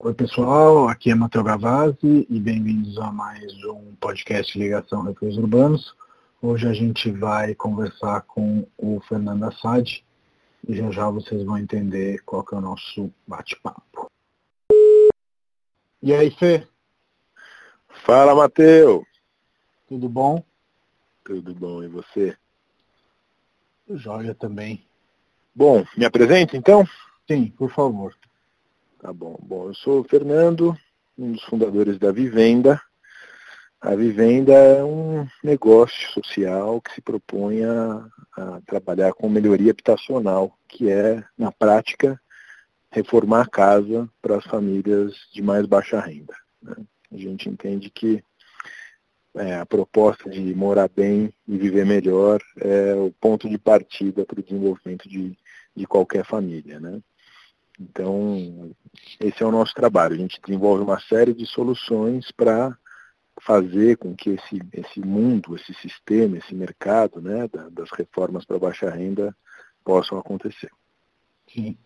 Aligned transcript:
Oi 0.00 0.14
pessoal, 0.14 0.86
aqui 0.86 1.10
é 1.10 1.14
Matheus 1.16 1.44
Gavazzi 1.44 2.24
e 2.30 2.38
bem-vindos 2.38 2.96
a 2.98 3.10
mais 3.10 3.52
um 3.64 3.96
podcast 3.96 4.56
Ligação 4.56 5.02
Refúgios 5.02 5.36
Urbanos. 5.38 5.96
Hoje 6.40 6.68
a 6.68 6.72
gente 6.72 7.10
vai 7.10 7.52
conversar 7.56 8.20
com 8.20 8.64
o 8.78 9.00
Fernando 9.08 9.42
Assad 9.42 10.04
e 10.68 10.76
já 10.76 10.88
já 10.92 11.10
vocês 11.10 11.42
vão 11.42 11.58
entender 11.58 12.22
qual 12.24 12.44
que 12.44 12.54
é 12.54 12.58
o 12.58 12.60
nosso 12.60 13.12
bate-papo. 13.26 14.08
E 16.00 16.14
aí, 16.14 16.30
Fê? 16.30 16.64
Fala, 18.06 18.36
Matheus! 18.36 19.04
Tudo 19.88 20.08
bom? 20.08 20.44
Tudo 21.24 21.52
bom, 21.52 21.82
e 21.82 21.88
você? 21.88 22.36
Joia 23.90 24.32
também. 24.32 24.80
Bom, 25.52 25.84
me 25.96 26.04
apresenta 26.04 26.56
então? 26.56 26.86
Sim, 27.26 27.48
por 27.50 27.72
favor. 27.72 28.14
Tá 28.98 29.12
bom. 29.12 29.38
Bom, 29.40 29.68
eu 29.68 29.74
sou 29.74 30.00
o 30.00 30.04
Fernando, 30.04 30.76
um 31.16 31.30
dos 31.32 31.44
fundadores 31.44 31.98
da 31.98 32.10
Vivenda. 32.10 32.82
A 33.80 33.94
Vivenda 33.94 34.52
é 34.52 34.82
um 34.82 35.24
negócio 35.42 36.10
social 36.10 36.80
que 36.80 36.94
se 36.94 37.00
propõe 37.00 37.62
a, 37.62 38.08
a 38.36 38.60
trabalhar 38.66 39.12
com 39.12 39.28
melhoria 39.28 39.70
habitacional, 39.70 40.58
que 40.66 40.90
é, 40.90 41.22
na 41.38 41.52
prática, 41.52 42.20
reformar 42.90 43.42
a 43.42 43.48
casa 43.48 44.10
para 44.20 44.38
as 44.38 44.44
famílias 44.44 45.14
de 45.32 45.42
mais 45.42 45.64
baixa 45.64 46.00
renda. 46.00 46.34
Né? 46.60 46.74
A 47.12 47.16
gente 47.16 47.48
entende 47.48 47.90
que 47.90 48.20
é, 49.36 49.58
a 49.58 49.66
proposta 49.66 50.28
de 50.28 50.52
morar 50.56 50.88
bem 50.88 51.32
e 51.46 51.56
viver 51.56 51.86
melhor 51.86 52.40
é 52.56 52.94
o 52.94 53.12
ponto 53.20 53.48
de 53.48 53.58
partida 53.58 54.24
para 54.24 54.40
o 54.40 54.42
desenvolvimento 54.42 55.08
de, 55.08 55.38
de 55.76 55.86
qualquer 55.86 56.24
família. 56.24 56.80
Né? 56.80 57.00
Então, 57.78 58.70
esse 59.20 59.42
é 59.42 59.46
o 59.46 59.52
nosso 59.52 59.72
trabalho. 59.74 60.14
A 60.14 60.18
gente 60.18 60.40
desenvolve 60.44 60.82
uma 60.82 60.98
série 61.00 61.32
de 61.32 61.46
soluções 61.46 62.30
para 62.32 62.76
fazer 63.40 63.96
com 63.96 64.14
que 64.16 64.30
esse, 64.30 64.60
esse 64.72 65.00
mundo, 65.00 65.54
esse 65.54 65.72
sistema, 65.74 66.36
esse 66.36 66.54
mercado 66.54 67.20
né, 67.20 67.48
das 67.70 67.90
reformas 67.92 68.44
para 68.44 68.58
baixa 68.58 68.90
renda 68.90 69.34
possam 69.84 70.18
acontecer. 70.18 70.70
Sim. 71.52 71.76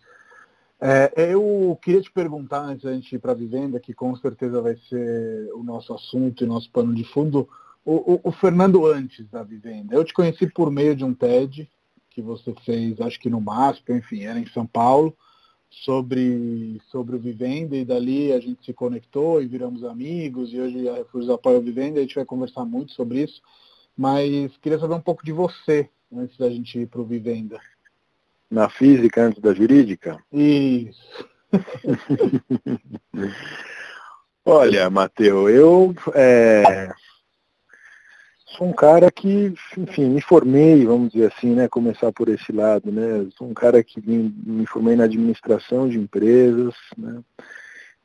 É, 0.81 1.13
eu 1.15 1.79
queria 1.81 2.01
te 2.01 2.11
perguntar, 2.11 2.61
antes 2.61 2.83
da 2.83 2.93
gente 2.93 3.15
ir 3.15 3.19
para 3.19 3.31
a 3.31 3.35
vivenda, 3.35 3.79
que 3.79 3.93
com 3.93 4.13
certeza 4.17 4.61
vai 4.61 4.75
ser 4.89 5.49
o 5.53 5.63
nosso 5.63 5.93
assunto 5.93 6.43
e 6.43 6.47
nosso 6.47 6.69
pano 6.71 6.93
de 6.93 7.05
fundo, 7.05 7.47
o, 7.85 8.15
o, 8.15 8.21
o, 8.23 8.31
Fernando 8.31 8.85
antes 8.85 9.29
da 9.29 9.43
vivenda. 9.43 9.95
Eu 9.95 10.03
te 10.03 10.13
conheci 10.13 10.47
por 10.47 10.69
meio 10.69 10.95
de 10.95 11.05
um 11.05 11.13
TED 11.13 11.69
que 12.09 12.21
você 12.21 12.53
fez, 12.65 12.99
acho 12.99 13.19
que 13.19 13.29
no 13.29 13.39
MASP, 13.39 13.93
enfim, 13.93 14.23
era 14.23 14.39
em 14.39 14.45
São 14.47 14.65
Paulo, 14.65 15.15
sobre, 15.81 16.81
sobre 16.91 17.15
o 17.15 17.19
Vivenda, 17.19 17.75
e 17.75 17.85
dali 17.85 18.31
a 18.31 18.39
gente 18.39 18.63
se 18.65 18.73
conectou 18.73 19.41
e 19.41 19.47
viramos 19.47 19.83
amigos, 19.83 20.53
e 20.53 20.59
hoje 20.59 20.87
a 20.87 20.95
Refúgios 20.95 21.29
apoia 21.29 21.57
o 21.57 21.61
Vivenda, 21.61 21.99
a 21.99 22.01
gente 22.01 22.15
vai 22.15 22.25
conversar 22.25 22.65
muito 22.65 22.93
sobre 22.93 23.23
isso, 23.23 23.41
mas 23.97 24.55
queria 24.57 24.79
saber 24.79 24.95
um 24.95 25.01
pouco 25.01 25.25
de 25.25 25.31
você, 25.31 25.89
antes 26.15 26.37
da 26.37 26.49
gente 26.49 26.79
ir 26.79 26.87
para 26.87 27.01
o 27.01 27.05
Vivenda 27.05 27.59
na 28.53 28.69
física 28.69 29.23
antes 29.23 29.41
da 29.41 29.51
jurídica? 29.53 30.23
Isso. 30.31 31.27
Olha, 34.45 34.89
Mateu, 34.89 35.49
eu 35.49 35.95
é, 36.13 36.93
sou 38.57 38.67
um 38.67 38.73
cara 38.73 39.11
que, 39.11 39.53
enfim, 39.77 40.09
me 40.09 40.21
formei, 40.21 40.85
vamos 40.85 41.11
dizer 41.11 41.31
assim, 41.33 41.53
né? 41.53 41.67
Começar 41.67 42.11
por 42.11 42.29
esse 42.29 42.51
lado, 42.51 42.91
né? 42.91 43.27
Sou 43.37 43.47
um 43.47 43.53
cara 43.53 43.83
que 43.83 43.99
me, 44.01 44.33
me 44.45 44.65
formei 44.65 44.95
na 44.95 45.05
administração 45.05 45.89
de 45.89 45.97
empresas, 45.97 46.73
né? 46.97 47.21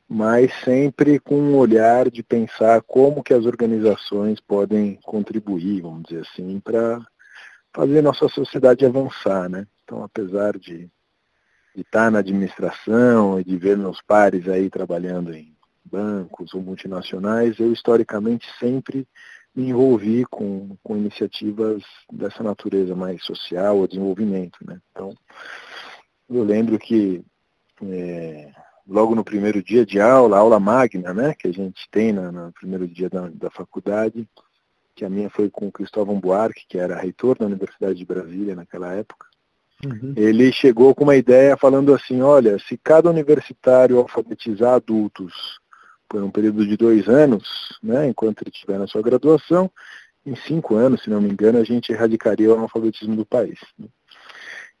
Mas 0.07 0.51
sempre 0.63 1.19
com 1.19 1.35
um 1.35 1.55
olhar 1.55 2.09
de 2.09 2.23
pensar 2.23 2.81
como 2.81 3.23
que 3.23 3.33
as 3.33 3.45
organizações 3.45 4.39
podem 4.39 4.95
contribuir, 5.03 5.81
vamos 5.81 6.03
dizer 6.03 6.21
assim, 6.21 6.59
para 6.59 6.99
fazer 7.71 8.01
nossa 8.01 8.27
sociedade 8.27 8.85
avançar, 8.85 9.47
né? 9.47 9.67
Então, 9.83 10.03
apesar 10.03 10.57
de, 10.57 10.89
de 11.75 11.81
estar 11.81 12.09
na 12.09 12.19
administração 12.19 13.39
e 13.39 13.43
de 13.43 13.55
ver 13.55 13.77
meus 13.77 14.01
pares 14.01 14.47
aí 14.47 14.69
trabalhando 14.69 15.31
em 15.31 15.55
bancos 15.85 16.53
ou 16.53 16.61
multinacionais, 16.61 17.59
eu 17.59 17.71
historicamente 17.71 18.47
sempre 18.59 19.07
me 19.59 19.69
envolvi 19.69 20.25
com, 20.25 20.77
com 20.83 20.97
iniciativas 20.97 21.83
dessa 22.11 22.41
natureza 22.41 22.95
mais 22.95 23.23
social 23.23 23.77
ou 23.77 23.87
desenvolvimento. 23.87 24.57
Né? 24.65 24.79
Então, 24.91 25.13
eu 26.29 26.43
lembro 26.43 26.79
que 26.79 27.23
é, 27.83 28.51
logo 28.87 29.15
no 29.15 29.23
primeiro 29.23 29.61
dia 29.61 29.85
de 29.85 29.99
aula, 29.99 30.37
aula 30.37 30.59
magna, 30.59 31.13
né, 31.13 31.33
que 31.37 31.47
a 31.47 31.51
gente 31.51 31.87
tem 31.91 32.13
no, 32.13 32.31
no 32.31 32.51
primeiro 32.53 32.87
dia 32.87 33.09
da, 33.09 33.29
da 33.29 33.49
faculdade, 33.49 34.27
que 34.95 35.05
a 35.05 35.09
minha 35.09 35.29
foi 35.29 35.49
com 35.49 35.67
o 35.67 35.71
Cristóvão 35.71 36.19
Buarque, 36.19 36.65
que 36.67 36.77
era 36.77 36.99
reitor 36.99 37.37
da 37.37 37.45
Universidade 37.45 37.95
de 37.95 38.05
Brasília 38.05 38.55
naquela 38.55 38.93
época, 38.93 39.29
Uhum. 39.85 40.13
Ele 40.15 40.51
chegou 40.51 40.93
com 40.93 41.05
uma 41.05 41.15
ideia 41.15 41.55
falando 41.55 41.93
assim, 41.93 42.21
olha, 42.21 42.59
se 42.59 42.77
cada 42.77 43.09
universitário 43.09 43.97
alfabetizar 43.97 44.73
adultos 44.73 45.59
por 46.09 46.23
um 46.23 46.31
período 46.31 46.65
de 46.65 46.75
dois 46.75 47.07
anos, 47.07 47.77
né, 47.81 48.07
enquanto 48.07 48.41
ele 48.41 48.49
estiver 48.51 48.79
na 48.79 48.87
sua 48.87 49.01
graduação, 49.01 49.71
em 50.25 50.35
cinco 50.35 50.75
anos, 50.75 51.03
se 51.03 51.09
não 51.09 51.21
me 51.21 51.29
engano, 51.29 51.59
a 51.59 51.63
gente 51.63 51.91
erradicaria 51.93 52.49
o 52.49 52.55
analfabetismo 52.55 53.15
do 53.15 53.25
país. 53.25 53.59
Né? 53.77 53.87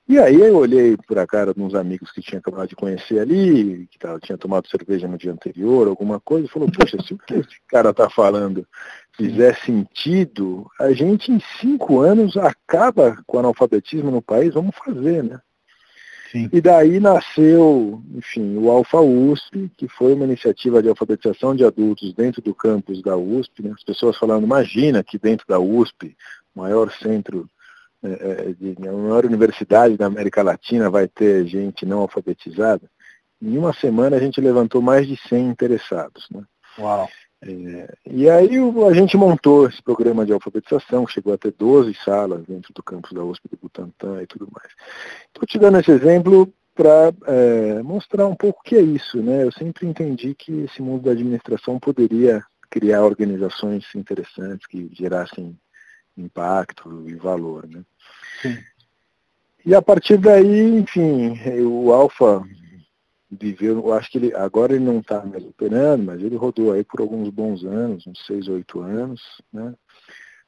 E 0.07 0.17
aí 0.17 0.41
eu 0.41 0.57
olhei 0.57 0.97
por 1.07 1.19
a 1.19 1.27
cara 1.27 1.53
de 1.53 1.61
uns 1.61 1.75
amigos 1.75 2.11
que 2.11 2.19
tinha 2.19 2.39
acabado 2.39 2.67
de 2.67 2.75
conhecer 2.75 3.19
ali, 3.19 3.87
que 3.91 3.99
tava, 3.99 4.19
tinha 4.19 4.39
tomado 4.39 4.67
cerveja 4.67 5.07
no 5.07 5.19
dia 5.19 5.31
anterior, 5.31 5.87
alguma 5.87 6.19
coisa, 6.19 6.47
e 6.47 6.49
falou, 6.49 6.67
poxa, 6.71 6.97
se 6.99 7.13
o 7.13 7.17
que 7.19 7.35
esse 7.35 7.61
cara 7.67 7.91
está 7.91 8.09
falando 8.09 8.67
fizer 9.15 9.55
sentido, 9.63 10.65
a 10.79 10.91
gente 10.93 11.31
em 11.31 11.39
cinco 11.61 11.99
anos 11.99 12.35
acaba 12.37 13.21
com 13.27 13.37
o 13.37 13.39
analfabetismo 13.39 14.09
no 14.09 14.21
país, 14.21 14.55
vamos 14.55 14.75
fazer, 14.83 15.23
né? 15.23 15.39
Sim. 16.31 16.49
E 16.51 16.61
daí 16.61 16.99
nasceu, 16.99 18.01
enfim, 18.13 18.55
o 18.57 18.69
Alfa 18.69 18.99
USP, 19.01 19.71
que 19.75 19.87
foi 19.87 20.13
uma 20.13 20.25
iniciativa 20.25 20.81
de 20.81 20.89
alfabetização 20.89 21.55
de 21.55 21.65
adultos 21.65 22.13
dentro 22.13 22.41
do 22.41 22.53
campus 22.53 23.01
da 23.01 23.17
USP. 23.17 23.63
Né? 23.63 23.71
As 23.75 23.83
pessoas 23.83 24.17
falando, 24.17 24.43
imagina 24.43 25.03
que 25.03 25.17
dentro 25.17 25.45
da 25.47 25.59
USP, 25.59 26.15
maior 26.53 26.91
centro 26.91 27.49
é, 28.03 28.09
é, 28.09 28.53
de, 28.53 28.87
a 28.87 28.91
maior 28.91 29.25
universidade 29.25 29.97
da 29.97 30.05
América 30.05 30.43
Latina 30.43 30.89
vai 30.89 31.07
ter 31.07 31.45
gente 31.47 31.85
não 31.85 31.99
alfabetizada, 31.99 32.89
em 33.41 33.57
uma 33.57 33.73
semana 33.73 34.15
a 34.15 34.19
gente 34.19 34.39
levantou 34.39 34.81
mais 34.81 35.07
de 35.07 35.17
100 35.27 35.47
interessados. 35.47 36.27
Né? 36.31 36.43
Uau. 36.77 37.09
É, 37.41 37.93
e 38.05 38.29
aí 38.29 38.49
a 38.89 38.93
gente 38.93 39.15
montou 39.15 39.67
esse 39.67 39.81
programa 39.81 40.25
de 40.25 40.33
alfabetização, 40.33 41.07
chegou 41.07 41.33
a 41.33 41.37
ter 41.37 41.53
12 41.57 41.93
salas 42.03 42.45
dentro 42.45 42.73
do 42.73 42.83
campus 42.83 43.13
da 43.13 43.23
USP 43.23 43.47
do 43.49 43.57
Butantã 43.57 44.21
e 44.21 44.27
tudo 44.27 44.47
mais. 44.51 44.69
Estou 45.27 45.47
te 45.47 45.57
dando 45.57 45.79
esse 45.79 45.91
exemplo 45.91 46.51
para 46.75 47.13
é, 47.27 47.81
mostrar 47.81 48.27
um 48.27 48.35
pouco 48.35 48.59
o 48.59 48.63
que 48.63 48.75
é 48.75 48.81
isso. 48.81 49.21
Né? 49.21 49.43
Eu 49.43 49.51
sempre 49.51 49.87
entendi 49.87 50.35
que 50.35 50.63
esse 50.63 50.81
mundo 50.81 51.03
da 51.03 51.11
administração 51.11 51.79
poderia 51.79 52.43
criar 52.69 53.03
organizações 53.03 53.85
interessantes 53.95 54.67
que 54.67 54.89
gerassem 54.93 55.57
impacto 56.17 57.05
e 57.07 57.15
valor. 57.15 57.67
Né? 57.67 57.83
Sim. 58.41 58.57
E 59.65 59.75
a 59.75 59.81
partir 59.81 60.17
daí, 60.17 60.77
enfim, 60.77 61.37
o 61.61 61.91
Alfa 61.91 62.43
viveu, 63.31 63.77
eu 63.77 63.93
acho 63.93 64.09
que 64.09 64.17
ele 64.17 64.35
agora 64.35 64.73
ele 64.73 64.83
não 64.83 64.99
está 64.99 65.23
mais 65.23 65.43
operando, 65.43 66.03
mas 66.03 66.21
ele 66.21 66.35
rodou 66.35 66.71
aí 66.71 66.83
por 66.83 67.01
alguns 67.01 67.29
bons 67.29 67.63
anos, 67.63 68.07
uns 68.07 68.25
seis, 68.25 68.47
oito 68.47 68.81
anos. 68.81 69.21
Né? 69.53 69.73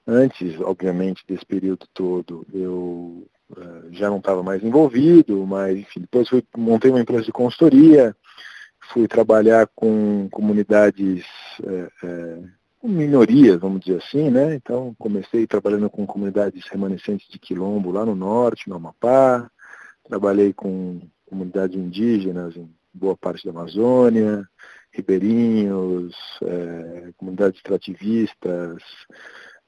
Antes, 0.08 0.60
obviamente, 0.62 1.24
desse 1.28 1.46
período 1.46 1.86
todo, 1.94 2.46
eu 2.52 3.28
uh, 3.52 3.92
já 3.92 4.10
não 4.10 4.18
estava 4.18 4.42
mais 4.42 4.64
envolvido, 4.64 5.46
mas 5.46 5.78
enfim, 5.78 6.02
depois 6.02 6.28
fui, 6.28 6.44
montei 6.58 6.90
uma 6.90 7.02
empresa 7.02 7.24
de 7.24 7.32
consultoria, 7.32 8.16
fui 8.92 9.08
trabalhar 9.08 9.70
com 9.76 10.28
comunidades 10.32 11.24
uh, 11.60 12.08
uh, 12.08 12.50
minorias, 12.84 13.60
vamos 13.60 13.82
dizer 13.82 14.02
assim, 14.04 14.32
né? 14.32 14.56
Então 14.56 14.96
comecei 14.98 15.46
trabalhando 15.46 15.88
com 15.88 16.06
comunidades 16.08 16.68
remanescentes 16.68 17.28
de 17.30 17.38
quilombo 17.38 17.92
lá 17.92 18.04
no 18.04 18.16
norte, 18.16 18.68
no 18.68 18.76
Amapá, 18.76 19.50
trabalhei 20.04 20.52
com 20.52 21.00
comunidades 21.32 21.78
indígenas 21.78 22.58
em 22.58 22.70
boa 22.94 23.16
parte 23.16 23.46
da 23.46 23.52
Amazônia, 23.52 24.46
ribeirinhos, 24.92 26.14
é, 26.44 27.14
comunidades 27.18 27.58
extrativistas, 27.58 28.84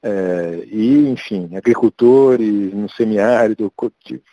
é, 0.02 0.62
e, 0.66 1.08
enfim, 1.08 1.56
agricultores 1.56 2.74
no 2.74 2.88
semiárido. 2.90 3.72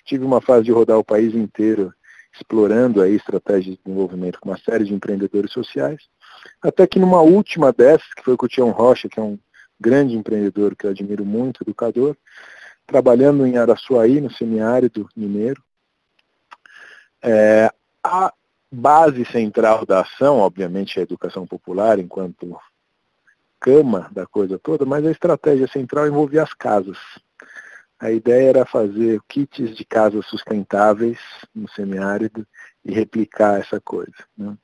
Tive 0.03 0.25
uma 0.25 0.41
fase 0.41 0.65
de 0.65 0.71
rodar 0.71 0.97
o 0.97 1.03
país 1.03 1.33
inteiro 1.33 1.93
explorando 2.33 3.01
aí 3.01 3.15
estratégias 3.15 3.77
de 3.77 3.81
desenvolvimento 3.83 4.39
com 4.39 4.49
uma 4.49 4.57
série 4.57 4.83
de 4.83 4.93
empreendedores 4.93 5.51
sociais. 5.51 6.01
Até 6.61 6.85
que 6.85 6.99
numa 6.99 7.21
última 7.21 7.71
dessas, 7.71 8.13
que 8.13 8.23
foi 8.23 8.35
com 8.35 8.45
o 8.45 8.49
Tião 8.49 8.71
Rocha, 8.71 9.07
que 9.07 9.19
é 9.19 9.23
um 9.23 9.39
grande 9.79 10.15
empreendedor 10.15 10.75
que 10.75 10.85
eu 10.85 10.91
admiro 10.91 11.25
muito, 11.25 11.63
educador, 11.63 12.17
trabalhando 12.85 13.45
em 13.45 13.57
Araçuaí, 13.57 14.19
no 14.19 14.31
semiárido 14.31 15.07
mineiro, 15.15 15.61
é, 17.23 17.71
a, 18.03 18.33
base 18.71 19.25
central 19.25 19.85
da 19.85 20.01
ação, 20.01 20.37
obviamente, 20.37 20.97
é 20.97 21.01
a 21.01 21.03
educação 21.03 21.45
popular 21.45 21.99
enquanto 21.99 22.57
cama 23.59 24.09
da 24.11 24.25
coisa 24.25 24.57
toda, 24.57 24.85
mas 24.85 25.05
a 25.05 25.11
estratégia 25.11 25.67
central 25.67 26.07
envolvia 26.07 26.41
as 26.41 26.53
casas. 26.53 26.97
A 27.99 28.11
ideia 28.11 28.49
era 28.49 28.65
fazer 28.65 29.21
kits 29.27 29.75
de 29.75 29.85
casas 29.85 30.25
sustentáveis 30.25 31.19
no 31.53 31.69
semiárido 31.69 32.47
e 32.83 32.91
replicar 32.91 33.59
essa 33.59 33.79
coisa. 33.79 34.15
Né? 34.35 34.57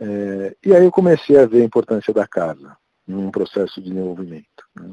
É, 0.00 0.56
e 0.64 0.74
aí 0.74 0.84
eu 0.84 0.90
comecei 0.90 1.38
a 1.38 1.46
ver 1.46 1.62
a 1.62 1.64
importância 1.64 2.12
da 2.12 2.26
casa 2.26 2.76
num 3.06 3.30
processo 3.30 3.80
de 3.80 3.90
desenvolvimento. 3.90 4.64
Né? 4.74 4.90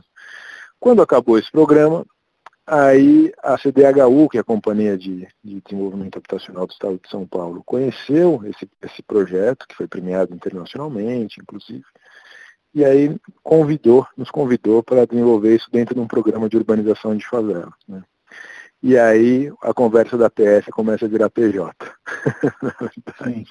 Quando 0.79 1.01
acabou 1.01 1.39
esse 1.39 1.51
programa, 1.51 2.05
aí 2.65 3.31
a 3.43 3.57
CDHU, 3.57 4.29
que 4.29 4.37
é 4.37 4.41
a 4.41 4.43
Companhia 4.43 4.97
de, 4.97 5.27
de, 5.43 5.61
Desenvolvimento 5.61 6.17
Habitacional 6.17 6.65
do 6.65 6.71
Estado 6.71 6.99
de 7.03 7.09
São 7.09 7.25
Paulo, 7.27 7.63
conheceu 7.63 8.41
esse, 8.45 8.69
esse 8.81 9.03
projeto, 9.03 9.67
que 9.67 9.75
foi 9.75 9.87
premiado 9.87 10.33
internacionalmente, 10.33 11.39
inclusive, 11.39 11.83
e 12.73 12.83
aí 12.83 13.15
convidou, 13.41 14.05
nos 14.17 14.29
convidou 14.29 14.83
para 14.83 15.05
desenvolver 15.05 15.55
isso 15.55 15.69
dentro 15.71 15.95
de 15.95 16.01
um 16.01 16.07
programa 16.07 16.49
de 16.49 16.57
urbanização 16.57 17.15
de 17.15 17.25
favela. 17.25 17.73
Né? 17.87 18.03
E 18.83 18.97
aí 18.97 19.51
a 19.61 19.73
conversa 19.73 20.17
da 20.17 20.29
PS 20.29 20.67
começa 20.71 21.05
a 21.05 21.09
virar 21.09 21.29
PJ. 21.29 21.73
Sim. 23.23 23.45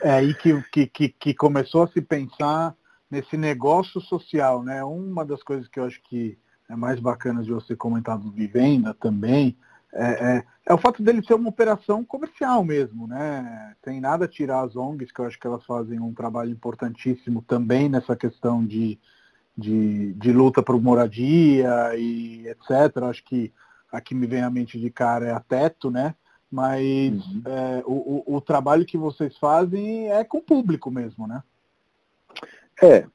É 0.00 0.12
aí 0.12 0.32
que, 0.34 0.86
que, 0.86 1.08
que, 1.08 1.34
começou 1.34 1.82
a 1.82 1.88
se 1.88 2.00
pensar 2.00 2.74
nesse 3.10 3.36
negócio 3.36 4.00
social, 4.00 4.62
né? 4.62 4.84
Uma 4.84 5.24
das 5.24 5.42
coisas 5.42 5.66
que 5.66 5.80
eu 5.80 5.84
acho 5.84 6.00
que 6.04 6.38
mais 6.76 7.00
bacana 7.00 7.42
de 7.42 7.52
você 7.52 7.74
comentar 7.76 8.18
do 8.18 8.30
Vivenda 8.30 8.94
também 8.94 9.56
é, 9.92 10.04
é, 10.04 10.44
é, 10.66 10.74
o 10.74 10.78
fato 10.78 11.02
dele 11.02 11.22
ser 11.24 11.34
uma 11.34 11.48
operação 11.48 12.04
comercial 12.04 12.64
mesmo, 12.64 13.08
né? 13.08 13.74
Tem 13.82 14.00
nada 14.00 14.24
a 14.24 14.28
tirar 14.28 14.62
as 14.62 14.76
ONGs, 14.76 15.10
que 15.10 15.20
eu 15.20 15.26
acho 15.26 15.38
que 15.38 15.46
elas 15.46 15.64
fazem 15.64 15.98
um 15.98 16.14
trabalho 16.14 16.50
importantíssimo 16.50 17.42
também 17.42 17.88
nessa 17.88 18.14
questão 18.14 18.64
de, 18.64 18.98
de, 19.56 20.12
de 20.14 20.32
luta 20.32 20.62
por 20.62 20.80
moradia 20.80 21.96
e 21.96 22.46
etc. 22.46 23.02
Acho 23.02 23.24
que 23.24 23.52
a 23.90 24.00
que 24.00 24.14
me 24.14 24.26
vem 24.26 24.42
à 24.42 24.50
mente 24.50 24.78
de 24.78 24.90
cara 24.90 25.26
é 25.26 25.32
a 25.32 25.40
Teto, 25.40 25.90
né? 25.90 26.14
Mas 26.50 27.12
uhum. 27.26 27.42
é, 27.46 27.82
o, 27.84 28.24
o, 28.32 28.36
o 28.36 28.40
trabalho 28.40 28.86
que 28.86 28.96
vocês 28.96 29.36
fazem 29.38 30.08
é 30.10 30.22
com 30.22 30.38
o 30.38 30.42
público 30.42 30.90
mesmo, 30.90 31.26
né? 31.26 31.42
É, 32.80 33.06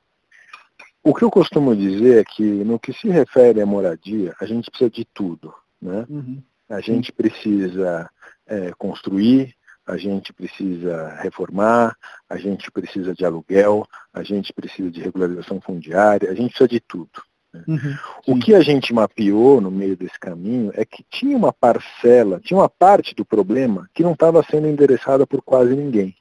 o 1.06 1.14
que 1.14 1.24
eu 1.24 1.30
costumo 1.30 1.76
dizer 1.76 2.22
é 2.22 2.24
que 2.24 2.42
no 2.42 2.80
que 2.80 2.92
se 2.92 3.08
refere 3.08 3.62
à 3.62 3.66
moradia, 3.66 4.34
a 4.42 4.46
gente 4.46 4.72
precisa 4.72 4.90
de 4.90 5.06
tudo. 5.14 5.54
Né? 5.80 6.04
Uhum. 6.10 6.42
A 6.68 6.82
gente 6.82 7.12
precisa 7.12 8.10
é, 8.48 8.72
construir, 8.76 9.54
a 9.86 9.98
gente 9.98 10.34
precisa 10.34 11.16
reformar, 11.22 11.96
a 12.28 12.38
gente 12.38 12.72
precisa 12.72 13.14
de 13.14 13.24
aluguel, 13.24 13.86
a 14.12 14.24
gente 14.24 14.52
precisa 14.52 14.90
de 14.90 15.00
regularização 15.00 15.62
fundiária, 15.62 16.32
a 16.32 16.34
gente 16.34 16.50
precisa 16.50 16.68
de 16.68 16.80
tudo. 16.80 17.22
Né? 17.54 17.64
Uhum, 17.68 17.98
o 18.26 18.40
que 18.40 18.56
a 18.56 18.62
gente 18.62 18.92
mapeou 18.92 19.62
no 19.62 19.70
meio 19.70 19.96
desse 19.96 20.20
caminho 20.20 20.72
é 20.74 20.84
que 20.84 21.06
tinha 21.08 21.38
uma 21.38 21.54
parcela, 21.54 22.40
tinha 22.40 22.58
uma 22.58 22.68
parte 22.68 23.14
do 23.14 23.24
problema 23.24 23.88
que 23.94 24.02
não 24.02 24.14
estava 24.14 24.42
sendo 24.42 24.68
endereçada 24.68 25.28
por 25.28 25.44
quase 25.44 25.76
ninguém, 25.76 26.16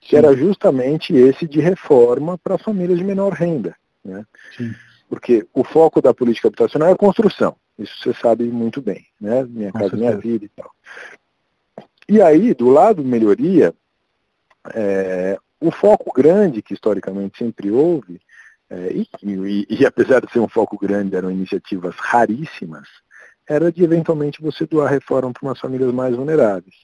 que 0.00 0.10
sim. 0.10 0.16
era 0.16 0.34
justamente 0.34 1.14
esse 1.14 1.46
de 1.46 1.60
reforma 1.60 2.38
para 2.38 2.56
famílias 2.56 2.98
de 2.98 3.04
menor 3.04 3.34
renda. 3.34 3.76
Né? 4.04 4.24
Porque 5.08 5.46
o 5.52 5.62
foco 5.64 6.00
da 6.00 6.14
política 6.14 6.48
habitacional 6.48 6.88
é 6.88 6.92
a 6.92 6.96
construção. 6.96 7.56
Isso 7.78 7.94
você 8.02 8.14
sabe 8.14 8.44
muito 8.44 8.80
bem, 8.80 9.06
né? 9.20 9.44
Minha 9.44 9.72
Com 9.72 9.78
casa, 9.78 9.90
certeza. 9.90 10.10
minha 10.10 10.16
vida 10.18 10.44
e 10.44 10.48
tal. 10.48 10.70
E 12.08 12.20
aí, 12.20 12.52
do 12.54 12.68
lado 12.68 13.04
melhoria, 13.04 13.72
é, 14.74 15.38
o 15.60 15.70
foco 15.70 16.12
grande 16.12 16.60
que 16.60 16.74
historicamente 16.74 17.38
sempre 17.38 17.70
houve, 17.70 18.20
é, 18.68 18.92
e, 18.92 19.06
e, 19.22 19.66
e, 19.68 19.86
apesar 19.86 20.20
de 20.24 20.32
ser 20.32 20.40
um 20.40 20.48
foco 20.48 20.78
grande, 20.78 21.14
eram 21.14 21.30
iniciativas 21.30 21.94
raríssimas, 21.96 22.88
era 23.48 23.70
de 23.70 23.84
eventualmente 23.84 24.40
você 24.40 24.66
doar 24.66 24.90
reforma 24.90 25.32
para 25.32 25.48
umas 25.48 25.60
famílias 25.60 25.92
mais 25.92 26.16
vulneráveis. 26.16 26.74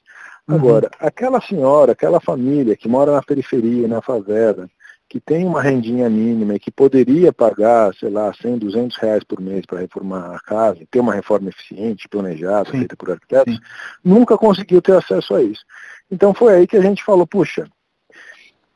Uhum. 0.47 0.55
Agora, 0.55 0.89
aquela 0.99 1.41
senhora, 1.41 1.91
aquela 1.93 2.19
família 2.19 2.75
que 2.75 2.87
mora 2.87 3.11
na 3.11 3.21
periferia, 3.21 3.87
na 3.87 4.01
favela, 4.01 4.69
que 5.09 5.19
tem 5.19 5.43
uma 5.43 5.59
rendinha 5.59 6.07
mínima 6.07 6.53
e 6.53 6.59
que 6.59 6.69
poderia 6.69 7.33
pagar, 7.33 7.93
sei 7.95 8.11
lá, 8.11 8.31
100, 8.31 8.59
200 8.59 8.97
reais 8.97 9.23
por 9.23 9.41
mês 9.41 9.65
para 9.65 9.79
reformar 9.79 10.35
a 10.35 10.39
casa, 10.39 10.85
ter 10.89 10.99
uma 10.99 11.15
reforma 11.15 11.49
eficiente, 11.49 12.07
planejada, 12.07 12.69
Sim. 12.69 12.77
feita 12.77 12.95
por 12.95 13.09
arquitetos, 13.09 13.55
Sim. 13.55 13.61
nunca 14.03 14.37
conseguiu 14.37 14.79
ter 14.83 14.95
acesso 14.95 15.33
a 15.33 15.41
isso. 15.41 15.65
Então 16.11 16.31
foi 16.31 16.53
aí 16.53 16.67
que 16.67 16.77
a 16.77 16.81
gente 16.81 17.03
falou, 17.03 17.25
puxa, 17.25 17.67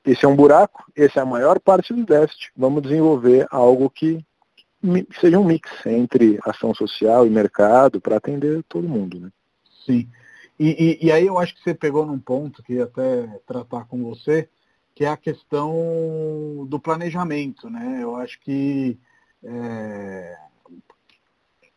esse 0.04 0.26
é 0.26 0.28
um 0.28 0.36
buraco, 0.36 0.84
esse 0.96 1.20
é 1.20 1.22
a 1.22 1.26
maior 1.26 1.60
parte 1.60 1.94
do 1.94 2.04
déficit, 2.04 2.52
vamos 2.58 2.82
desenvolver 2.82 3.46
algo 3.52 3.88
que 3.88 4.26
seja 5.22 5.40
um 5.40 5.46
mix 5.46 5.70
entre 5.86 6.40
ação 6.44 6.74
social 6.74 7.28
e 7.28 7.30
mercado 7.30 8.02
para 8.02 8.18
atender 8.18 8.64
todo 8.68 8.90
mundo. 8.90 9.20
Né? 9.20 9.30
Sim. 9.86 10.10
E, 10.60 11.00
e, 11.00 11.08
e 11.08 11.12
aí 11.12 11.28
eu 11.28 11.38
acho 11.38 11.54
que 11.56 11.62
você 11.62 11.76
pegou 11.76 12.06
num 12.06 12.20
ponto 12.20 12.64
que 12.64 12.74
ia 12.74 12.86
até 12.86 13.28
tratar 13.46 13.86
com 13.86 14.04
você, 14.04 14.50
que 14.96 15.06
é 15.06 15.10
a 15.10 15.18
questão 15.18 16.66
do 16.68 16.80
planejamento. 16.80 17.70
Né? 17.70 18.00
Eu 18.02 18.16
acho 18.16 18.40
que 18.40 18.98
é... 19.44 20.38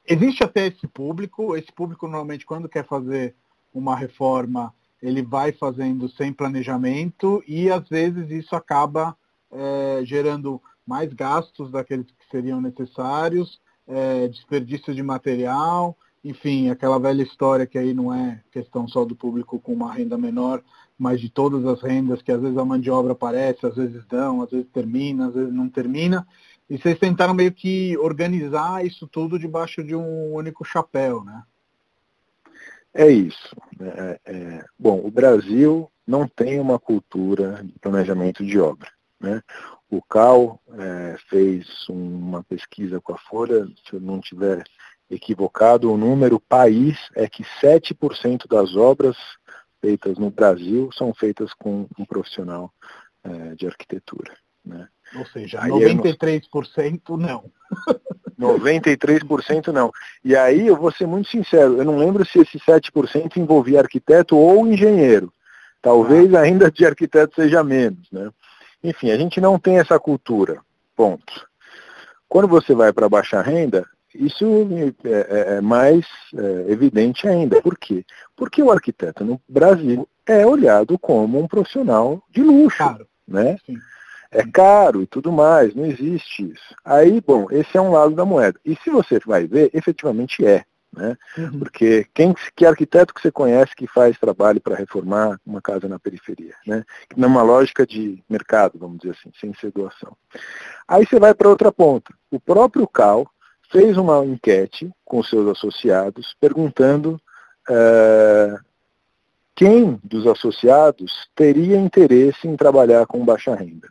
existe 0.06 0.44
até 0.44 0.66
esse 0.66 0.86
público, 0.86 1.56
esse 1.56 1.72
público 1.72 2.06
normalmente 2.06 2.46
quando 2.46 2.68
quer 2.68 2.86
fazer 2.86 3.34
uma 3.72 3.96
reforma, 3.96 4.74
ele 5.02 5.22
vai 5.22 5.52
fazendo 5.52 6.08
sem 6.08 6.32
planejamento 6.32 7.42
e 7.46 7.70
às 7.70 7.86
vezes 7.88 8.30
isso 8.30 8.56
acaba 8.56 9.16
é, 9.52 10.00
gerando 10.04 10.60
mais 10.86 11.12
gastos 11.12 11.70
daqueles 11.70 12.06
que 12.06 12.30
seriam 12.30 12.60
necessários, 12.60 13.60
é, 13.86 14.28
desperdício 14.28 14.94
de 14.94 15.02
material, 15.02 15.96
enfim, 16.24 16.70
aquela 16.70 16.98
velha 16.98 17.22
história 17.22 17.66
que 17.66 17.78
aí 17.78 17.94
não 17.94 18.12
é 18.12 18.42
questão 18.50 18.88
só 18.88 19.04
do 19.04 19.14
público 19.14 19.60
com 19.60 19.72
uma 19.72 19.92
renda 19.92 20.18
menor, 20.18 20.62
mas 20.98 21.20
de 21.20 21.28
todas 21.28 21.64
as 21.66 21.82
rendas, 21.82 22.22
que 22.22 22.32
às 22.32 22.40
vezes 22.40 22.56
a 22.56 22.64
mão 22.64 22.78
de 22.78 22.90
obra 22.90 23.12
aparece, 23.12 23.66
às 23.66 23.76
vezes 23.76 24.04
dão, 24.06 24.42
às 24.42 24.50
vezes 24.50 24.66
termina, 24.72 25.28
às 25.28 25.34
vezes 25.34 25.52
não 25.52 25.68
termina. 25.68 26.26
E 26.68 26.78
vocês 26.78 26.98
tentaram 26.98 27.34
meio 27.34 27.52
que 27.52 27.96
organizar 27.98 28.84
isso 28.84 29.06
tudo 29.06 29.38
debaixo 29.38 29.84
de 29.84 29.94
um 29.94 30.32
único 30.34 30.64
chapéu, 30.64 31.22
né? 31.22 31.42
É 32.92 33.10
isso. 33.10 33.54
É, 33.78 34.20
é, 34.24 34.64
bom, 34.78 35.00
o 35.04 35.10
Brasil 35.10 35.90
não 36.06 36.26
tem 36.26 36.58
uma 36.58 36.78
cultura 36.78 37.62
de 37.62 37.78
planejamento 37.78 38.44
de 38.44 38.58
obra. 38.58 38.88
Né? 39.20 39.42
O 39.90 40.00
CAL 40.00 40.60
é, 40.72 41.16
fez 41.28 41.86
uma 41.88 42.42
pesquisa 42.42 43.00
com 43.00 43.12
a 43.12 43.18
Folha, 43.18 43.66
se 43.84 43.94
eu 43.94 44.00
não 44.00 44.18
tiver 44.18 44.64
equivocado, 45.10 45.92
o 45.92 45.96
número 45.96 46.40
país 46.40 46.98
é 47.14 47.28
que 47.28 47.44
7% 47.62 48.48
das 48.48 48.74
obras 48.74 49.16
feitas 49.86 50.18
no 50.18 50.30
Brasil 50.30 50.90
são 50.92 51.14
feitas 51.14 51.54
com 51.54 51.86
um 51.96 52.04
profissional 52.04 52.72
é, 53.22 53.54
de 53.54 53.68
arquitetura. 53.68 54.36
Né? 54.64 54.88
Ou 55.14 55.24
seja, 55.26 55.62
aí 55.62 55.70
93% 55.70 57.16
não. 57.16 57.44
93% 58.36 59.68
não. 59.70 59.92
E 60.24 60.34
aí 60.34 60.66
eu 60.66 60.76
vou 60.76 60.90
ser 60.90 61.06
muito 61.06 61.28
sincero, 61.28 61.76
eu 61.76 61.84
não 61.84 61.96
lembro 61.96 62.26
se 62.26 62.40
esse 62.40 62.58
7% 62.58 63.36
envolvia 63.36 63.78
arquiteto 63.78 64.36
ou 64.36 64.66
engenheiro. 64.66 65.32
Talvez 65.80 66.34
ah. 66.34 66.40
ainda 66.40 66.68
de 66.68 66.84
arquiteto 66.84 67.36
seja 67.36 67.62
menos. 67.62 68.10
Né? 68.10 68.28
Enfim, 68.82 69.12
a 69.12 69.16
gente 69.16 69.40
não 69.40 69.56
tem 69.56 69.78
essa 69.78 70.00
cultura. 70.00 70.60
Ponto. 70.96 71.46
Quando 72.28 72.48
você 72.48 72.74
vai 72.74 72.92
para 72.92 73.08
baixa 73.08 73.40
renda, 73.40 73.86
isso 74.18 74.44
é, 75.04 75.08
é, 75.08 75.56
é 75.56 75.60
mais 75.60 76.06
é, 76.34 76.72
evidente 76.72 77.28
ainda. 77.28 77.60
Por 77.62 77.78
quê? 77.78 78.04
Porque 78.36 78.62
o 78.62 78.70
arquiteto 78.70 79.24
no 79.24 79.40
Brasil 79.48 80.08
é 80.26 80.46
olhado 80.46 80.98
como 80.98 81.38
um 81.38 81.46
profissional 81.46 82.22
de 82.30 82.42
luxo. 82.42 82.78
Caro. 82.78 83.06
Né? 83.26 83.56
Sim. 83.64 83.76
É 84.30 84.44
caro 84.44 85.02
e 85.02 85.06
tudo 85.06 85.30
mais, 85.30 85.74
não 85.74 85.86
existe 85.86 86.50
isso. 86.50 86.74
Aí, 86.84 87.20
bom, 87.20 87.46
esse 87.50 87.76
é 87.76 87.80
um 87.80 87.92
lado 87.92 88.14
da 88.14 88.24
moeda. 88.24 88.58
E 88.64 88.76
se 88.76 88.90
você 88.90 89.18
vai 89.24 89.46
ver, 89.46 89.70
efetivamente 89.72 90.44
é. 90.44 90.64
Né? 90.92 91.16
Uhum. 91.36 91.58
Porque 91.58 92.06
quem, 92.14 92.34
que 92.54 92.64
arquiteto 92.64 93.12
que 93.12 93.20
você 93.20 93.30
conhece 93.30 93.74
que 93.76 93.86
faz 93.86 94.18
trabalho 94.18 94.60
para 94.60 94.76
reformar 94.76 95.38
uma 95.44 95.60
casa 95.60 95.88
na 95.88 95.98
periferia? 95.98 96.54
Né? 96.66 96.84
Numa 97.16 97.42
lógica 97.42 97.86
de 97.86 98.22
mercado, 98.28 98.78
vamos 98.78 98.98
dizer 98.98 99.16
assim, 99.18 99.30
sem 99.38 99.54
ser 99.54 99.70
doação. 99.72 100.16
Aí 100.88 101.06
você 101.06 101.20
vai 101.20 101.34
para 101.34 101.48
outra 101.48 101.70
ponta. 101.70 102.14
O 102.30 102.40
próprio 102.40 102.88
CAL 102.88 103.30
fez 103.70 103.96
uma 103.96 104.24
enquete 104.24 104.90
com 105.04 105.22
seus 105.22 105.48
associados 105.48 106.34
perguntando 106.40 107.20
uh, 107.68 108.58
quem 109.54 109.98
dos 110.04 110.26
associados 110.26 111.28
teria 111.34 111.76
interesse 111.76 112.46
em 112.46 112.56
trabalhar 112.56 113.06
com 113.06 113.24
baixa 113.24 113.54
renda. 113.54 113.88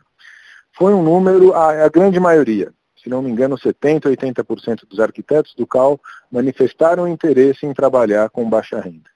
Foi 0.72 0.94
um 0.94 1.02
número, 1.02 1.52
a, 1.54 1.84
a 1.84 1.88
grande 1.88 2.20
maioria, 2.20 2.72
se 3.02 3.08
não 3.08 3.22
me 3.22 3.30
engano, 3.30 3.56
70%, 3.56 4.02
80% 4.02 4.86
dos 4.88 5.00
arquitetos 5.00 5.54
do 5.54 5.66
CAL 5.66 6.00
manifestaram 6.30 7.06
interesse 7.06 7.64
em 7.64 7.72
trabalhar 7.72 8.28
com 8.30 8.48
baixa 8.48 8.80
renda. 8.80 9.10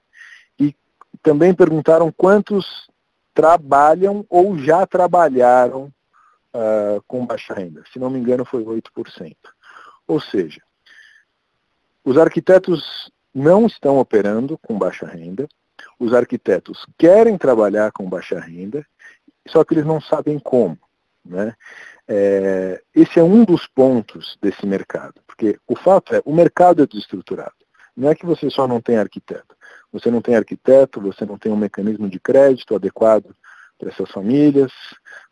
E 0.59 0.75
também 1.21 1.53
perguntaram 1.53 2.11
quantos 2.11 2.89
trabalham 3.33 4.25
ou 4.29 4.57
já 4.57 4.85
trabalharam 4.85 5.91
uh, 6.53 7.01
com 7.07 7.25
baixa 7.25 7.53
renda. 7.53 7.83
Se 7.91 7.99
não 7.99 8.09
me 8.09 8.19
engano, 8.19 8.45
foi 8.45 8.63
8%. 8.63 9.35
Ou 10.11 10.19
seja, 10.19 10.61
os 12.03 12.17
arquitetos 12.17 13.09
não 13.33 13.65
estão 13.65 13.97
operando 13.97 14.57
com 14.57 14.77
baixa 14.77 15.05
renda, 15.05 15.47
os 15.97 16.13
arquitetos 16.13 16.85
querem 16.97 17.37
trabalhar 17.37 17.93
com 17.93 18.09
baixa 18.09 18.37
renda, 18.37 18.85
só 19.47 19.63
que 19.63 19.73
eles 19.73 19.85
não 19.85 20.01
sabem 20.01 20.37
como. 20.37 20.77
Né? 21.23 21.55
É, 22.05 22.81
esse 22.93 23.21
é 23.21 23.23
um 23.23 23.45
dos 23.45 23.67
pontos 23.67 24.37
desse 24.41 24.65
mercado, 24.65 25.21
porque 25.25 25.57
o 25.65 25.77
fato 25.77 26.13
é, 26.13 26.21
o 26.25 26.35
mercado 26.35 26.83
é 26.83 26.85
desestruturado. 26.85 27.55
Não 27.95 28.09
é 28.09 28.15
que 28.15 28.25
você 28.25 28.49
só 28.49 28.67
não 28.67 28.81
tem 28.81 28.97
arquiteto. 28.97 29.55
Você 29.93 30.11
não 30.11 30.21
tem 30.21 30.35
arquiteto, 30.35 30.99
você 30.99 31.25
não 31.25 31.37
tem 31.37 31.53
um 31.53 31.57
mecanismo 31.57 32.09
de 32.09 32.19
crédito 32.19 32.75
adequado 32.75 33.33
para 33.79 33.87
essas 33.87 34.11
famílias, 34.11 34.73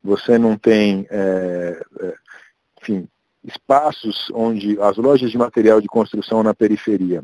você 0.01 0.37
não 0.37 0.57
tem, 0.57 1.05
é, 1.09 1.85
é, 1.99 2.13
enfim, 2.81 3.09
espaços 3.51 4.29
onde 4.33 4.79
as 4.79 4.97
lojas 4.97 5.31
de 5.31 5.37
material 5.37 5.81
de 5.81 5.87
construção 5.87 6.41
na 6.43 6.53
periferia 6.53 7.23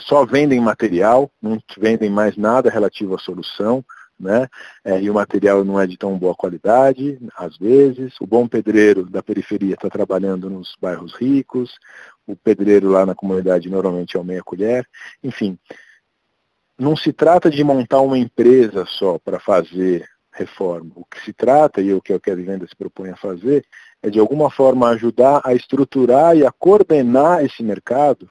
só 0.00 0.24
vendem 0.24 0.60
material, 0.60 1.30
não 1.40 1.58
vendem 1.78 2.10
mais 2.10 2.36
nada 2.36 2.70
relativo 2.70 3.14
à 3.14 3.18
solução, 3.18 3.84
né? 4.18 4.48
É, 4.84 5.00
e 5.00 5.10
o 5.10 5.14
material 5.14 5.64
não 5.64 5.80
é 5.80 5.86
de 5.86 5.96
tão 5.96 6.16
boa 6.18 6.34
qualidade, 6.34 7.18
às 7.36 7.56
vezes. 7.58 8.14
O 8.20 8.26
bom 8.26 8.46
pedreiro 8.46 9.04
da 9.04 9.22
periferia 9.22 9.74
está 9.74 9.90
trabalhando 9.90 10.48
nos 10.48 10.76
bairros 10.80 11.14
ricos, 11.14 11.78
o 12.26 12.36
pedreiro 12.36 12.88
lá 12.88 13.04
na 13.04 13.14
comunidade 13.14 13.68
normalmente 13.68 14.16
é 14.16 14.20
o 14.20 14.24
meia 14.24 14.42
colher. 14.42 14.86
Enfim, 15.22 15.58
não 16.78 16.96
se 16.96 17.12
trata 17.12 17.50
de 17.50 17.62
montar 17.62 18.00
uma 18.00 18.18
empresa 18.18 18.86
só 18.86 19.18
para 19.18 19.38
fazer 19.38 20.08
reforma. 20.32 20.90
O 20.96 21.04
que 21.04 21.20
se 21.24 21.32
trata, 21.32 21.80
e 21.80 21.92
o 21.92 22.00
que 22.00 22.12
a 22.12 22.18
Quero 22.18 22.42
Venda 22.42 22.66
se 22.66 22.74
propõe 22.74 23.10
a 23.10 23.16
fazer, 23.16 23.64
é 24.02 24.10
de 24.10 24.18
alguma 24.18 24.50
forma 24.50 24.88
ajudar 24.88 25.42
a 25.44 25.54
estruturar 25.54 26.36
e 26.36 26.44
a 26.44 26.50
coordenar 26.50 27.44
esse 27.44 27.62
mercado 27.62 28.28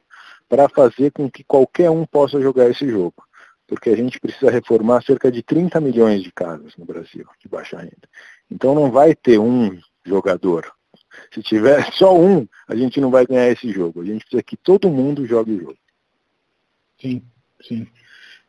para 0.49 0.67
fazer 0.67 1.11
com 1.11 1.29
que 1.29 1.43
qualquer 1.43 1.89
um 1.89 2.05
possa 2.05 2.41
jogar 2.41 2.69
esse 2.69 2.87
jogo. 2.89 3.23
Porque 3.67 3.89
a 3.89 3.95
gente 3.95 4.19
precisa 4.19 4.51
reformar 4.51 5.01
cerca 5.01 5.31
de 5.31 5.41
30 5.41 5.79
milhões 5.79 6.21
de 6.21 6.31
casas 6.31 6.75
no 6.75 6.83
Brasil, 6.83 7.25
de 7.39 7.47
baixa 7.47 7.77
renda. 7.77 8.09
Então 8.49 8.75
não 8.75 8.91
vai 8.91 9.15
ter 9.15 9.39
um 9.39 9.79
jogador. 10.05 10.69
Se 11.33 11.41
tiver 11.41 11.89
só 11.93 12.17
um, 12.17 12.45
a 12.67 12.75
gente 12.75 12.99
não 12.99 13.09
vai 13.09 13.25
ganhar 13.25 13.49
esse 13.49 13.71
jogo. 13.71 14.01
A 14.01 14.05
gente 14.05 14.21
precisa 14.23 14.43
que 14.43 14.57
todo 14.57 14.89
mundo 14.89 15.25
jogue 15.25 15.53
o 15.53 15.59
jogo. 15.61 15.77
Sim, 16.99 17.23
sim. 17.61 17.87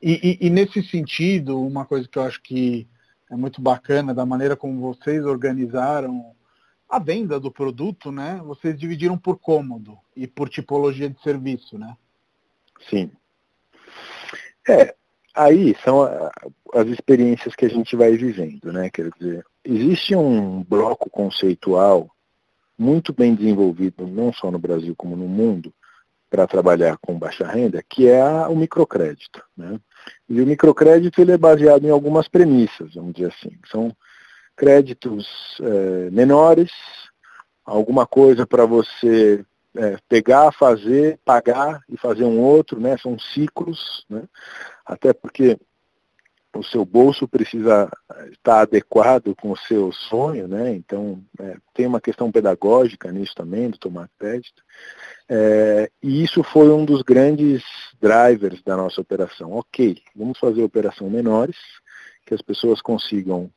E, 0.03 0.39
e, 0.41 0.47
e, 0.47 0.51
nesse 0.51 0.83
sentido, 0.83 1.65
uma 1.65 1.85
coisa 1.85 2.09
que 2.09 2.19
eu 2.19 2.23
acho 2.25 2.43
que 2.43 2.89
é 3.33 3.37
muito 3.37 3.63
bacana 3.63 4.13
da 4.13 4.27
maneira 4.27 4.55
como 4.55 4.79
vocês 4.79 5.25
organizaram 5.25 6.35
a 6.87 6.99
venda 6.99 7.41
do 7.41 7.51
produto, 7.51 8.13
né? 8.13 8.39
Vocês 8.45 8.79
dividiram 8.79 9.17
por 9.17 9.39
cômodo 9.39 9.97
e 10.15 10.27
por 10.27 10.51
tipologia 10.51 11.09
de 11.09 11.19
serviço, 11.23 11.79
né? 11.79 11.97
Sim. 12.91 13.11
É, 14.69 14.95
aí 15.35 15.75
são 15.83 16.03
as 16.75 16.87
experiências 16.89 17.57
que 17.57 17.65
a 17.65 17.71
gente 17.71 17.97
vai 17.97 18.15
vivendo, 18.19 18.71
né? 18.71 18.91
Quer 18.91 19.11
dizer, 19.19 19.47
existe 19.65 20.15
um 20.15 20.63
bloco 20.63 21.09
conceitual 21.09 22.15
muito 22.79 23.15
bem 23.15 23.35
desenvolvido, 23.35 24.07
não 24.07 24.31
só 24.31 24.51
no 24.51 24.59
Brasil 24.59 24.95
como 24.95 25.17
no 25.17 25.27
mundo, 25.27 25.73
para 26.33 26.47
trabalhar 26.47 26.97
com 26.97 27.19
baixa 27.19 27.47
renda, 27.47 27.85
que 27.87 28.09
é 28.09 28.23
a, 28.23 28.49
o 28.49 28.57
microcrédito. 28.57 29.45
Né? 29.55 29.79
E 30.27 30.41
o 30.41 30.47
microcrédito 30.47 31.21
ele 31.21 31.33
é 31.33 31.37
baseado 31.37 31.85
em 31.85 31.91
algumas 31.91 32.27
premissas, 32.27 32.95
vamos 32.95 33.13
dizer 33.13 33.29
assim. 33.29 33.51
São 33.71 33.95
créditos 34.57 35.29
é, 35.61 36.11
menores, 36.11 36.73
alguma 37.67 38.07
coisa 38.07 38.47
para 38.47 38.65
você 38.65 39.45
é, 39.77 39.99
pegar, 40.09 40.51
fazer, 40.53 41.19
pagar 41.23 41.81
e 41.87 41.99
fazer 41.99 42.25
um 42.25 42.41
outro, 42.41 42.81
né? 42.81 42.97
São 42.97 43.19
ciclos, 43.19 44.07
né? 44.09 44.23
Até 44.87 45.13
porque 45.13 45.59
o 46.55 46.63
seu 46.63 46.85
bolso 46.85 47.27
precisa 47.27 47.91
estar 48.31 48.61
adequado 48.61 49.35
com 49.35 49.53
o 49.53 49.57
seu 49.57 49.91
sonho, 49.93 50.47
né? 50.47 50.75
Então 50.75 51.23
é, 51.41 51.57
tem 51.73 51.87
uma 51.87 52.01
questão 52.01 52.31
pedagógica 52.31 53.11
nisso 53.11 53.35
também, 53.35 53.71
do 53.71 53.79
tomar 53.79 54.09
crédito. 54.19 54.63
É, 55.29 55.91
e 56.03 56.23
isso 56.23 56.43
foi 56.43 56.71
um 56.71 56.85
dos 56.85 57.03
grandes 57.03 57.63
drivers 58.01 58.63
da 58.63 58.77
nossa 58.77 59.01
operação. 59.01 59.53
Ok, 59.53 59.97
vamos 60.15 60.39
fazer 60.39 60.63
operação 60.63 61.09
menores, 61.09 61.57
que 62.27 62.35
as 62.35 62.43
pessoas 62.43 62.83
consigam 62.83 63.51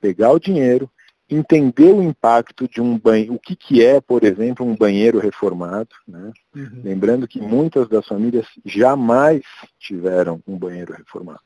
pegar 0.00 0.32
o 0.32 0.38
dinheiro, 0.38 0.90
entender 1.28 1.92
o 1.92 2.02
impacto 2.02 2.68
de 2.68 2.80
um 2.80 2.98
banho, 2.98 3.34
o 3.34 3.38
que, 3.38 3.56
que 3.56 3.82
é, 3.82 4.00
por 4.00 4.22
exemplo, 4.22 4.66
um 4.66 4.76
banheiro 4.76 5.18
reformado. 5.18 5.88
Né? 6.06 6.30
Uhum. 6.54 6.82
Lembrando 6.84 7.26
que 7.26 7.40
muitas 7.40 7.88
das 7.88 8.06
famílias 8.06 8.46
jamais 8.64 9.42
tiveram 9.78 10.42
um 10.46 10.58
banheiro 10.58 10.92
reformado. 10.92 11.40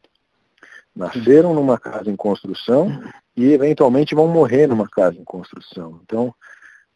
Nasceram 0.99 1.55
numa 1.55 1.79
casa 1.79 2.11
em 2.11 2.17
construção 2.17 3.01
e 3.37 3.53
eventualmente 3.53 4.17
vão 4.17 4.27
morrer 4.27 4.67
numa 4.67 4.89
casa 4.89 5.17
em 5.17 5.23
construção. 5.23 6.01
Então, 6.03 6.35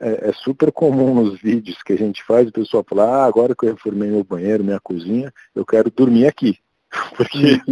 é, 0.01 0.31
é, 0.31 0.33
super 0.33 0.73
comum 0.73 1.15
nos 1.15 1.41
vídeos 1.41 1.81
que 1.85 1.93
a 1.93 1.97
gente 1.97 2.25
faz, 2.25 2.49
o 2.49 2.53
pessoal 2.53 2.85
fala, 2.87 3.05
ah, 3.05 3.25
agora 3.25 3.55
que 3.55 3.65
eu 3.65 3.71
reformei 3.71 4.11
meu 4.11 4.25
banheiro, 4.25 4.65
minha 4.65 4.81
cozinha, 4.81 5.33
eu 5.55 5.65
quero 5.65 5.89
dormir 5.89 6.27
aqui. 6.27 6.59
Porque 7.17 7.63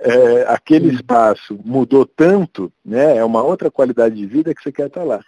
é, 0.00 0.42
aquele 0.48 0.92
espaço 0.92 1.56
mudou 1.64 2.04
tanto, 2.04 2.72
né, 2.84 3.16
é 3.16 3.24
uma 3.24 3.44
outra 3.44 3.70
qualidade 3.70 4.16
de 4.16 4.26
vida 4.26 4.52
que 4.52 4.60
você 4.60 4.72
quer 4.72 4.88
estar 4.88 5.04
lá. 5.04 5.20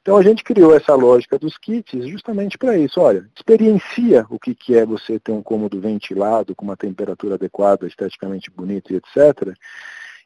Então 0.00 0.16
a 0.16 0.22
gente 0.22 0.44
criou 0.44 0.76
essa 0.76 0.94
lógica 0.94 1.38
dos 1.38 1.58
kits 1.58 2.06
justamente 2.06 2.56
para 2.56 2.78
isso. 2.78 3.00
Olha, 3.00 3.26
experiencia 3.34 4.24
o 4.30 4.38
que, 4.38 4.54
que 4.54 4.76
é 4.76 4.86
você 4.86 5.18
ter 5.18 5.32
um 5.32 5.42
cômodo 5.42 5.80
ventilado, 5.80 6.54
com 6.54 6.64
uma 6.64 6.76
temperatura 6.76 7.34
adequada, 7.34 7.86
esteticamente 7.86 8.50
bonito 8.50 8.92
e 8.92 8.96
etc. 8.96 9.56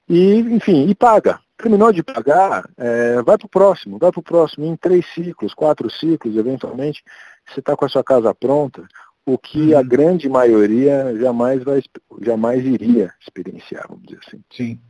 E, 0.08 0.38
enfim, 0.38 0.88
e 0.88 0.94
paga 0.94 1.40
terminou 1.58 1.92
de 1.92 2.04
pagar, 2.04 2.70
é, 2.76 3.20
vai 3.22 3.36
para 3.36 3.46
o 3.46 3.50
próximo, 3.50 3.98
vai 3.98 4.12
para 4.12 4.20
o 4.20 4.22
próximo, 4.22 4.64
em 4.64 4.76
três 4.76 5.04
ciclos, 5.12 5.52
quatro 5.52 5.90
ciclos, 5.90 6.36
eventualmente, 6.36 7.02
você 7.44 7.58
está 7.58 7.76
com 7.76 7.84
a 7.84 7.88
sua 7.88 8.04
casa 8.04 8.32
pronta, 8.32 8.86
o 9.26 9.36
que 9.36 9.72
uhum. 9.72 9.78
a 9.78 9.82
grande 9.82 10.28
maioria 10.28 11.14
jamais, 11.18 11.62
vai, 11.64 11.82
jamais 12.22 12.64
iria 12.64 13.12
experienciar, 13.20 13.86
vamos 13.88 14.04
dizer 14.04 14.20
assim. 14.26 14.40
Sim. 14.50 14.80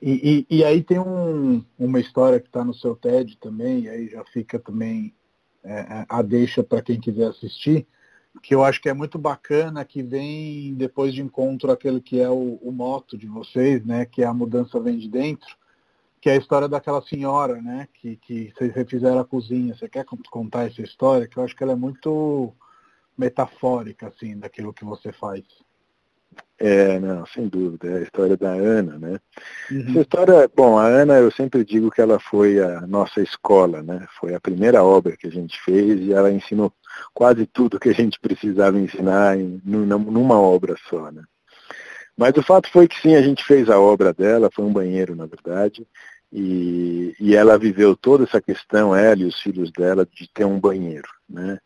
E, 0.00 0.46
e, 0.50 0.56
e 0.58 0.64
aí 0.64 0.82
tem 0.82 0.98
um, 0.98 1.62
uma 1.78 2.00
história 2.00 2.40
que 2.40 2.48
está 2.48 2.64
no 2.64 2.72
seu 2.72 2.96
TED 2.96 3.36
também, 3.36 3.82
e 3.82 3.88
aí 3.90 4.08
já 4.08 4.24
fica 4.24 4.58
também 4.58 5.14
é, 5.62 5.72
é 5.72 6.06
a 6.08 6.22
deixa 6.22 6.64
para 6.64 6.80
quem 6.80 6.98
quiser 6.98 7.28
assistir, 7.28 7.86
que 8.42 8.54
eu 8.54 8.64
acho 8.64 8.80
que 8.80 8.88
é 8.88 8.94
muito 8.94 9.18
bacana, 9.18 9.84
que 9.84 10.02
vem 10.02 10.74
depois 10.74 11.12
de 11.12 11.20
encontro 11.20 11.70
aquele 11.70 12.00
que 12.00 12.20
é 12.20 12.28
o, 12.28 12.58
o 12.62 12.70
moto 12.70 13.18
de 13.18 13.26
vocês, 13.26 13.84
né? 13.84 14.04
Que 14.04 14.22
é 14.22 14.26
a 14.26 14.34
mudança 14.34 14.78
vem 14.80 14.98
de 14.98 15.08
dentro, 15.08 15.56
que 16.20 16.30
é 16.30 16.34
a 16.34 16.36
história 16.36 16.68
daquela 16.68 17.02
senhora, 17.02 17.60
né? 17.60 17.88
Que, 17.94 18.16
que 18.16 18.52
vocês 18.54 18.72
refizeram 18.72 19.18
a 19.18 19.24
cozinha. 19.24 19.74
Você 19.74 19.88
quer 19.88 20.04
contar 20.30 20.66
essa 20.66 20.82
história? 20.82 21.26
Que 21.26 21.36
eu 21.36 21.44
acho 21.44 21.56
que 21.56 21.62
ela 21.62 21.72
é 21.72 21.76
muito 21.76 22.54
metafórica, 23.18 24.08
assim, 24.08 24.38
daquilo 24.38 24.72
que 24.72 24.84
você 24.84 25.12
faz. 25.12 25.42
É, 26.58 27.00
não, 27.00 27.24
sem 27.26 27.48
dúvida, 27.48 27.88
é 27.88 27.98
a 27.98 28.02
história 28.02 28.36
da 28.36 28.50
Ana, 28.50 28.98
né? 28.98 29.18
Uhum. 29.70 29.90
Essa 29.90 30.00
história, 30.00 30.50
bom, 30.54 30.78
a 30.78 30.86
Ana 30.86 31.14
eu 31.18 31.30
sempre 31.30 31.64
digo 31.64 31.90
que 31.90 32.00
ela 32.00 32.20
foi 32.20 32.60
a 32.60 32.86
nossa 32.86 33.20
escola, 33.20 33.82
né? 33.82 34.06
Foi 34.18 34.34
a 34.34 34.40
primeira 34.40 34.84
obra 34.84 35.16
que 35.16 35.26
a 35.26 35.30
gente 35.30 35.60
fez 35.62 36.00
e 36.00 36.12
ela 36.12 36.30
ensinou 36.30 36.72
quase 37.12 37.46
tudo 37.46 37.80
que 37.80 37.88
a 37.88 37.94
gente 37.94 38.18
precisava 38.20 38.78
ensinar 38.78 39.38
em, 39.38 39.60
numa 39.64 40.40
obra 40.40 40.76
só, 40.88 41.10
né? 41.10 41.22
Mas 42.16 42.36
o 42.36 42.42
fato 42.42 42.70
foi 42.70 42.86
que 42.86 43.00
sim, 43.00 43.14
a 43.14 43.22
gente 43.22 43.44
fez 43.44 43.70
a 43.70 43.78
obra 43.80 44.12
dela, 44.12 44.50
foi 44.54 44.64
um 44.64 44.72
banheiro, 44.72 45.16
na 45.16 45.26
verdade, 45.26 45.86
e, 46.32 47.14
e 47.18 47.34
ela 47.34 47.58
viveu 47.58 47.96
toda 47.96 48.24
essa 48.24 48.40
questão, 48.40 48.94
ela 48.94 49.20
e 49.22 49.24
os 49.24 49.40
filhos 49.40 49.72
dela, 49.72 50.06
de 50.06 50.28
ter 50.32 50.44
um 50.44 50.60
banheiro, 50.60 51.08
né? 51.28 51.58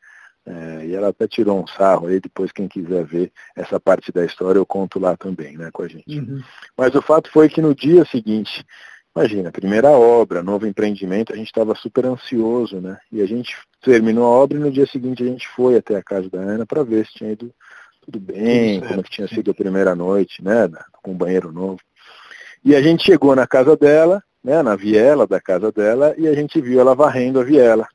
É, 0.47 0.87
e 0.87 0.95
ela 0.95 1.09
até 1.09 1.27
tirou 1.27 1.63
um 1.63 1.67
sarro 1.67 2.07
aí, 2.07 2.21
depois 2.21 2.53
quem 2.53 2.69
quiser 2.69 3.05
ver 3.05 3.33
essa 3.57 3.81
parte 3.81 4.13
da 4.13 4.25
história 4.25 4.59
eu 4.59 4.67
conto 4.67 4.99
lá 4.99 5.17
também, 5.17 5.57
né, 5.57 5.71
com 5.73 5.83
a 5.83 5.89
gente. 5.89 6.19
Uhum. 6.19 6.43
Mas 6.77 6.95
o 6.95 7.01
fato 7.01 7.31
foi 7.31 7.49
que 7.49 7.63
no 7.63 7.75
dia 7.75 8.05
seguinte, 8.05 8.65
imagina, 9.15 9.53
primeira 9.53 9.91
obra, 9.91 10.43
novo 10.43 10.67
empreendimento, 10.67 11.33
a 11.33 11.37
gente 11.37 11.47
estava 11.47 11.75
super 11.75 12.07
ansioso, 12.07 12.81
né? 12.81 12.99
E 13.13 13.23
a 13.23 13.27
gente 13.27 13.57
terminou 13.81 14.25
a 14.25 14.31
obra 14.31 14.59
e 14.59 14.61
no 14.61 14.71
dia 14.71 14.87
seguinte 14.87 15.23
a 15.23 15.27
gente 15.27 15.49
foi 15.49 15.77
até 15.77 15.97
a 15.97 16.03
casa 16.03 16.29
da 16.29 16.41
Ana 16.41 16.67
para 16.67 16.83
ver 16.83 17.07
se 17.07 17.15
tinha 17.15 17.33
ido 17.33 17.55
tudo 18.03 18.21
bem, 18.21 18.81
tudo 18.81 18.89
como 18.89 19.03
que 19.03 19.11
tinha 19.11 19.29
sido 19.29 19.51
a 19.51 19.55
primeira 19.55 19.95
noite, 19.95 20.43
né, 20.43 20.69
com 21.03 21.13
o 21.13 21.15
banheiro 21.15 21.53
novo. 21.53 21.81
E 22.65 22.75
a 22.75 22.83
gente 22.83 23.05
chegou 23.05 23.37
na 23.37 23.47
casa 23.47 23.77
dela, 23.77 24.23
né, 24.43 24.63
na 24.63 24.75
viela 24.77 25.27
da 25.27 25.41
casa 25.41 25.71
dela, 25.71 26.15
e 26.19 26.27
a 26.27 26.35
gente 26.35 26.61
viu 26.61 26.81
ela 26.81 26.95
varrendo 26.95 27.41
a 27.41 27.45
viela 27.45 27.89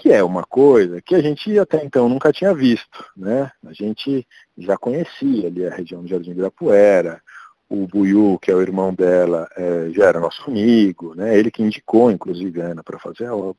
que 0.00 0.10
é 0.10 0.24
uma 0.24 0.44
coisa 0.44 1.02
que 1.02 1.14
a 1.14 1.20
gente 1.20 1.58
até 1.58 1.84
então 1.84 2.08
nunca 2.08 2.32
tinha 2.32 2.54
visto. 2.54 3.04
Né? 3.14 3.50
A 3.66 3.72
gente 3.74 4.26
já 4.56 4.74
conhecia 4.78 5.48
ali 5.48 5.66
a 5.66 5.74
região 5.74 6.00
do 6.00 6.08
Jardim 6.08 6.30
Ibirapuera, 6.30 7.20
o 7.70 7.86
Buiu, 7.86 8.36
que 8.42 8.50
é 8.50 8.54
o 8.54 8.60
irmão 8.60 8.92
dela, 8.92 9.48
é, 9.56 9.90
já 9.90 10.06
era 10.06 10.18
nosso 10.18 10.50
amigo, 10.50 11.14
né? 11.14 11.38
Ele 11.38 11.52
que 11.52 11.62
indicou, 11.62 12.10
inclusive, 12.10 12.60
a 12.60 12.66
Ana 12.66 12.82
para 12.82 12.98
fazer 12.98 13.26
a 13.26 13.34
obra. 13.34 13.56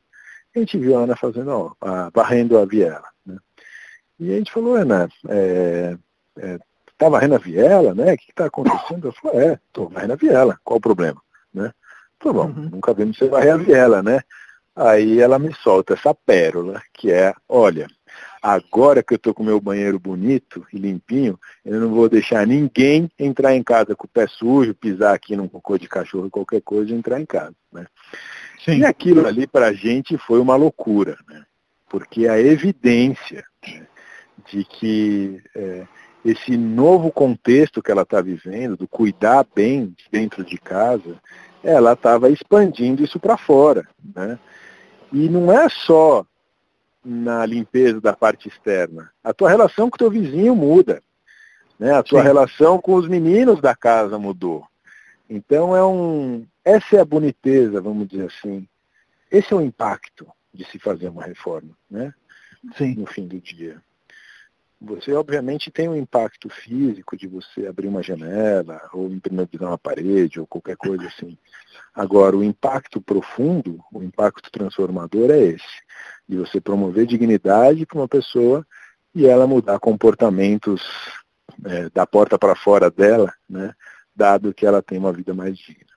A 0.54 0.60
gente 0.60 0.78
viu 0.78 0.98
a 0.98 1.04
Ana 1.04 1.16
fazendo, 1.16 1.76
a, 1.80 2.12
varrendo 2.14 2.60
a 2.60 2.66
viela, 2.66 3.08
né? 3.26 3.38
E 4.20 4.34
a 4.34 4.38
gente 4.38 4.52
falou, 4.52 4.76
Ana, 4.76 5.10
é, 5.30 5.98
é, 6.38 6.60
tá 6.98 7.08
varrendo 7.08 7.36
a 7.36 7.38
viela, 7.38 7.96
né? 7.96 8.14
O 8.14 8.18
que 8.18 8.32
está 8.32 8.46
acontecendo? 8.48 9.08
Eu 9.08 9.14
falei, 9.14 9.48
é, 9.48 9.60
tô 9.72 9.88
varrendo 9.88 10.14
a 10.14 10.18
viela, 10.18 10.60
qual 10.62 10.78
o 10.78 10.82
problema, 10.82 11.22
né? 11.54 11.72
Falei, 12.20 12.38
bom, 12.38 12.48
uhum. 12.48 12.70
nunca 12.70 12.94
vimos 12.94 13.18
você 13.18 13.30
varrer 13.30 13.54
a 13.54 13.58
viela, 13.58 14.04
né? 14.04 14.20
Aí 14.76 15.22
ela 15.22 15.40
me 15.40 15.54
solta 15.56 15.94
essa 15.94 16.14
pérola, 16.14 16.82
que 16.94 17.12
é, 17.12 17.34
olha, 17.48 17.88
agora 18.42 19.04
que 19.04 19.14
eu 19.14 19.18
estou 19.18 19.34
com 19.34 19.44
meu 19.44 19.62
banheiro 19.62 20.00
bonito 20.00 20.66
e 20.74 20.78
limpinho, 20.78 21.40
eu 21.64 21.80
não 21.80 21.90
vou 21.90 22.10
deixar 22.10 22.48
ninguém 22.48 23.10
entrar 23.20 23.56
em 23.56 23.62
casa 23.62 23.96
com 23.96 24.06
o 24.06 24.10
pé 24.10 24.26
sujo, 24.28 24.74
pisar 24.74 25.14
aqui 25.14 25.36
num 25.36 25.48
cocô 25.48 25.78
de 25.78 25.88
cachorro, 25.88 26.30
qualquer 26.30 26.62
coisa, 26.62 26.92
e 26.92 26.96
entrar 26.96 27.22
em 27.22 27.26
casa. 27.26 27.54
Né? 27.72 27.86
Sim. 28.64 28.80
E 28.80 28.86
aquilo 28.86 29.26
ali 29.28 29.46
para 29.46 29.68
a 29.68 29.74
gente 29.74 30.18
foi 30.18 30.40
uma 30.40 30.56
loucura, 30.56 31.18
né? 31.30 31.46
porque 31.88 32.28
a 32.28 32.40
evidência 32.40 33.44
né, 33.68 33.86
de 34.50 34.64
que 34.64 35.42
é, 35.56 35.86
esse 36.26 36.58
novo 36.58 37.12
contexto 37.12 37.82
que 37.82 37.92
ela 37.92 38.04
está 38.04 38.22
vivendo, 38.22 38.76
do 38.76 38.88
cuidar 38.88 39.46
bem 39.54 39.96
dentro 40.12 40.44
de 40.44 40.58
casa, 40.58 41.22
ela 41.64 41.94
estava 41.94 42.30
expandindo 42.30 43.04
isso 43.04 43.20
para 43.20 43.38
fora. 43.38 43.88
Né? 44.16 44.40
E 45.12 45.30
não 45.30 45.52
é 45.52 45.68
só 45.70 46.26
na 47.04 47.46
limpeza 47.46 48.00
da 48.00 48.14
parte 48.14 48.48
externa. 48.48 49.12
A 49.24 49.34
tua 49.34 49.50
relação 49.50 49.90
com 49.90 49.96
o 49.96 49.98
teu 49.98 50.10
vizinho 50.10 50.56
muda. 50.56 51.02
Né? 51.80 51.94
A 51.94 52.04
tua 52.04 52.22
Sim. 52.22 52.28
relação 52.28 52.80
com 52.80 52.94
os 52.94 53.08
meninos 53.08 53.60
da 53.60 53.76
casa 53.76 54.20
mudou. 54.20 54.66
Então 55.30 55.76
é 55.76 55.84
um. 55.84 56.46
Essa 56.64 56.98
é 56.98 57.00
a 57.00 57.06
boniteza, 57.06 57.82
vamos 57.82 58.08
dizer 58.08 58.28
assim. 58.28 58.68
Esse 59.32 59.54
é 59.54 59.56
o 59.56 59.62
impacto 59.62 60.28
de 60.54 60.66
se 60.66 60.78
fazer 60.78 61.10
uma 61.10 61.24
reforma, 61.24 61.76
né? 61.90 62.14
Sim. 62.78 62.96
No 62.96 63.08
fim 63.08 63.28
do 63.28 63.40
dia. 63.40 63.82
Você 64.84 65.14
obviamente 65.14 65.70
tem 65.70 65.88
um 65.88 65.96
impacto 65.96 66.50
físico 66.50 67.16
de 67.16 67.28
você 67.28 67.68
abrir 67.68 67.88
uma 67.88 68.02
janela, 68.02 68.82
ou 68.92 69.08
impermeabilizar 69.12 69.70
uma 69.70 69.78
parede, 69.78 70.40
ou 70.40 70.48
qualquer 70.48 70.76
coisa 70.76 71.06
assim. 71.06 71.38
Agora, 71.94 72.36
o 72.36 72.44
impacto 72.44 73.00
profundo, 73.00 73.80
o 73.92 74.02
impacto 74.02 74.52
transformador 74.52 75.30
é 75.30 75.40
esse, 75.40 75.84
de 76.32 76.38
você 76.38 76.62
promover 76.62 77.06
dignidade 77.06 77.86
para 77.86 78.00
uma 78.00 78.08
pessoa 78.08 78.66
e 79.14 79.28
ela 79.28 79.46
mudar 79.46 79.78
comportamentos 79.80 80.82
é, 81.66 81.90
da 81.90 82.08
porta 82.08 82.40
para 82.40 82.56
fora 82.56 82.90
dela, 82.90 83.34
né, 83.50 83.76
dado 84.16 84.54
que 84.54 84.66
ela 84.66 84.82
tem 84.82 84.98
uma 84.98 85.12
vida 85.12 85.34
mais 85.34 85.58
digna. 85.58 85.92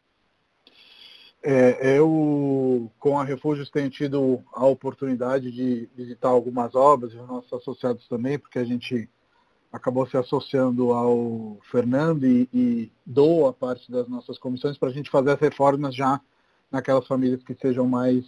É, 1.41 1.97
eu, 1.99 2.91
com 2.99 3.17
a 3.17 3.23
Refúgios, 3.23 3.71
tenho 3.71 3.88
tido 3.88 4.43
a 4.53 4.67
oportunidade 4.67 5.53
de 5.53 5.88
visitar 5.95 6.31
algumas 6.31 6.75
obras, 6.75 7.12
e 7.12 7.17
os 7.17 7.29
nossos 7.29 7.53
associados 7.53 8.09
também, 8.09 8.37
porque 8.37 8.59
a 8.59 8.64
gente 8.64 9.09
acabou 9.73 10.05
se 10.05 10.17
associando 10.17 10.93
ao 10.93 11.59
Fernando 11.71 12.26
e, 12.26 12.49
e 12.53 12.93
doa 13.07 13.53
parte 13.53 13.88
das 13.88 14.09
nossas 14.09 14.37
comissões 14.37 14.76
para 14.76 14.88
a 14.88 14.93
gente 14.93 15.11
fazer 15.11 15.31
as 15.31 15.41
reformas 15.41 15.95
já 15.95 16.21
naquelas 16.73 17.07
famílias 17.07 17.45
que 17.45 17.55
sejam 17.55 17.87
mais 17.87 18.25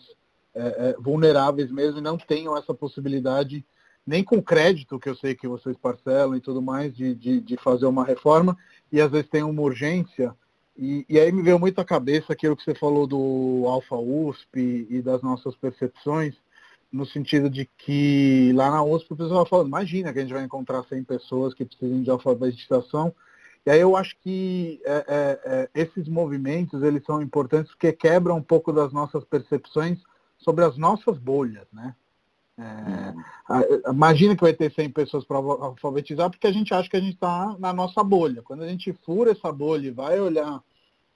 é, 0.56 0.88
é, 0.88 0.96
vulneráveis 0.98 1.70
mesmo 1.70 1.98
e 1.98 2.02
não 2.02 2.16
tenham 2.16 2.56
essa 2.56 2.72
possibilidade, 2.72 3.64
nem 4.06 4.24
com 4.24 4.42
crédito, 4.42 4.98
que 4.98 5.08
eu 5.08 5.14
sei 5.14 5.34
que 5.34 5.46
vocês 5.46 5.76
parcelam 5.76 6.34
e 6.34 6.40
tudo 6.40 6.62
mais, 6.62 6.96
de, 6.96 7.14
de, 7.14 7.40
de 7.40 7.56
fazer 7.58 7.84
uma 7.84 8.04
reforma, 8.04 8.56
e 8.90 9.00
às 9.00 9.10
vezes 9.10 9.28
tem 9.28 9.42
uma 9.42 9.60
urgência. 9.60 10.34
E, 10.74 11.04
e 11.08 11.20
aí 11.20 11.30
me 11.30 11.42
veio 11.42 11.58
muito 11.58 11.78
à 11.78 11.84
cabeça 11.84 12.32
aquilo 12.32 12.56
que 12.56 12.62
você 12.62 12.74
falou 12.74 13.06
do 13.06 13.64
Alfa 13.66 13.96
USP 13.96 14.86
e 14.88 15.02
das 15.02 15.20
nossas 15.22 15.54
percepções, 15.56 16.34
no 16.90 17.04
sentido 17.04 17.50
de 17.50 17.68
que 17.76 18.52
lá 18.54 18.70
na 18.70 18.82
USP 18.82 19.12
o 19.12 19.16
pessoal 19.16 19.44
falando, 19.44 19.68
imagina 19.68 20.12
que 20.12 20.20
a 20.20 20.22
gente 20.22 20.32
vai 20.32 20.44
encontrar 20.44 20.82
100 20.84 21.04
pessoas 21.04 21.52
que 21.52 21.64
precisam 21.64 22.02
de 22.02 22.10
alfabetização. 22.10 23.14
E 23.66 23.70
aí 23.70 23.80
eu 23.80 23.96
acho 23.96 24.16
que 24.22 24.80
é, 24.84 25.04
é, 25.08 25.40
é, 25.44 25.70
esses 25.74 26.08
movimentos 26.08 26.82
eles 26.82 27.04
são 27.04 27.20
importantes 27.20 27.72
porque 27.72 27.92
quebram 27.92 28.36
um 28.36 28.42
pouco 28.42 28.72
das 28.72 28.92
nossas 28.92 29.24
percepções 29.24 29.98
sobre 30.38 30.64
as 30.64 30.76
nossas 30.76 31.18
bolhas, 31.18 31.66
né? 31.72 31.94
É, 32.58 33.90
imagina 33.90 34.34
que 34.34 34.40
vai 34.40 34.54
ter 34.54 34.72
100 34.72 34.90
pessoas 34.90 35.24
para 35.26 35.36
alfabetizar 35.36 36.30
porque 36.30 36.46
a 36.46 36.52
gente 36.52 36.72
acha 36.72 36.88
que 36.88 36.96
a 36.96 37.00
gente 37.00 37.14
está 37.14 37.54
na 37.58 37.72
nossa 37.72 38.02
bolha. 38.02 38.42
Quando 38.42 38.62
a 38.62 38.68
gente 38.68 38.92
fura 39.04 39.32
essa 39.32 39.52
bolha 39.52 39.88
e 39.88 39.90
vai 39.90 40.18
olhar 40.18 40.62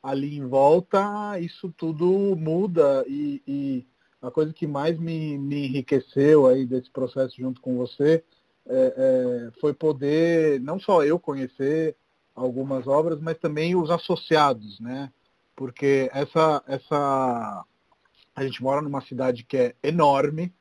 ali 0.02 0.36
em 0.36 0.46
volta, 0.46 1.38
isso 1.40 1.72
tudo 1.76 2.36
muda 2.36 3.04
e, 3.08 3.42
e 3.46 3.86
a 4.20 4.30
coisa 4.30 4.52
que 4.52 4.66
mais 4.66 4.98
me, 4.98 5.38
me 5.38 5.66
enriqueceu 5.66 6.46
aí 6.46 6.66
desse 6.66 6.90
processo 6.90 7.36
junto 7.38 7.60
com 7.60 7.76
você 7.76 8.22
é, 8.66 8.94
é, 8.96 9.50
foi 9.60 9.72
poder 9.72 10.60
não 10.60 10.78
só 10.78 11.02
eu 11.02 11.18
conhecer 11.18 11.96
algumas 12.34 12.86
obras, 12.86 13.18
mas 13.20 13.38
também 13.38 13.74
os 13.74 13.90
associados, 13.90 14.78
né? 14.78 15.10
Porque 15.56 16.10
essa, 16.12 16.62
essa 16.66 17.64
a 18.42 18.46
gente 18.46 18.62
mora 18.62 18.80
numa 18.80 19.00
cidade 19.02 19.44
que 19.44 19.56
é 19.56 19.74
enorme 19.82 20.52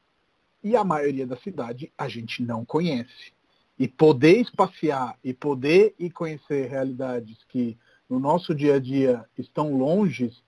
e 0.63 0.76
a 0.76 0.84
maioria 0.84 1.26
da 1.26 1.38
cidade 1.38 1.92
a 1.98 2.08
gente 2.08 2.44
não 2.44 2.65
conhece. 2.65 3.34
E 3.78 3.88
poder 3.88 4.38
espaciar 4.39 5.18
e 5.24 5.34
poder 5.34 5.96
ir 5.98 6.10
conhecer 6.10 6.68
realidades 6.68 7.38
que 7.48 7.78
no 8.10 8.20
nosso 8.20 8.54
dia 8.54 8.76
a 8.76 8.80
dia 8.80 9.26
estão 9.38 9.78
longes 9.78 10.44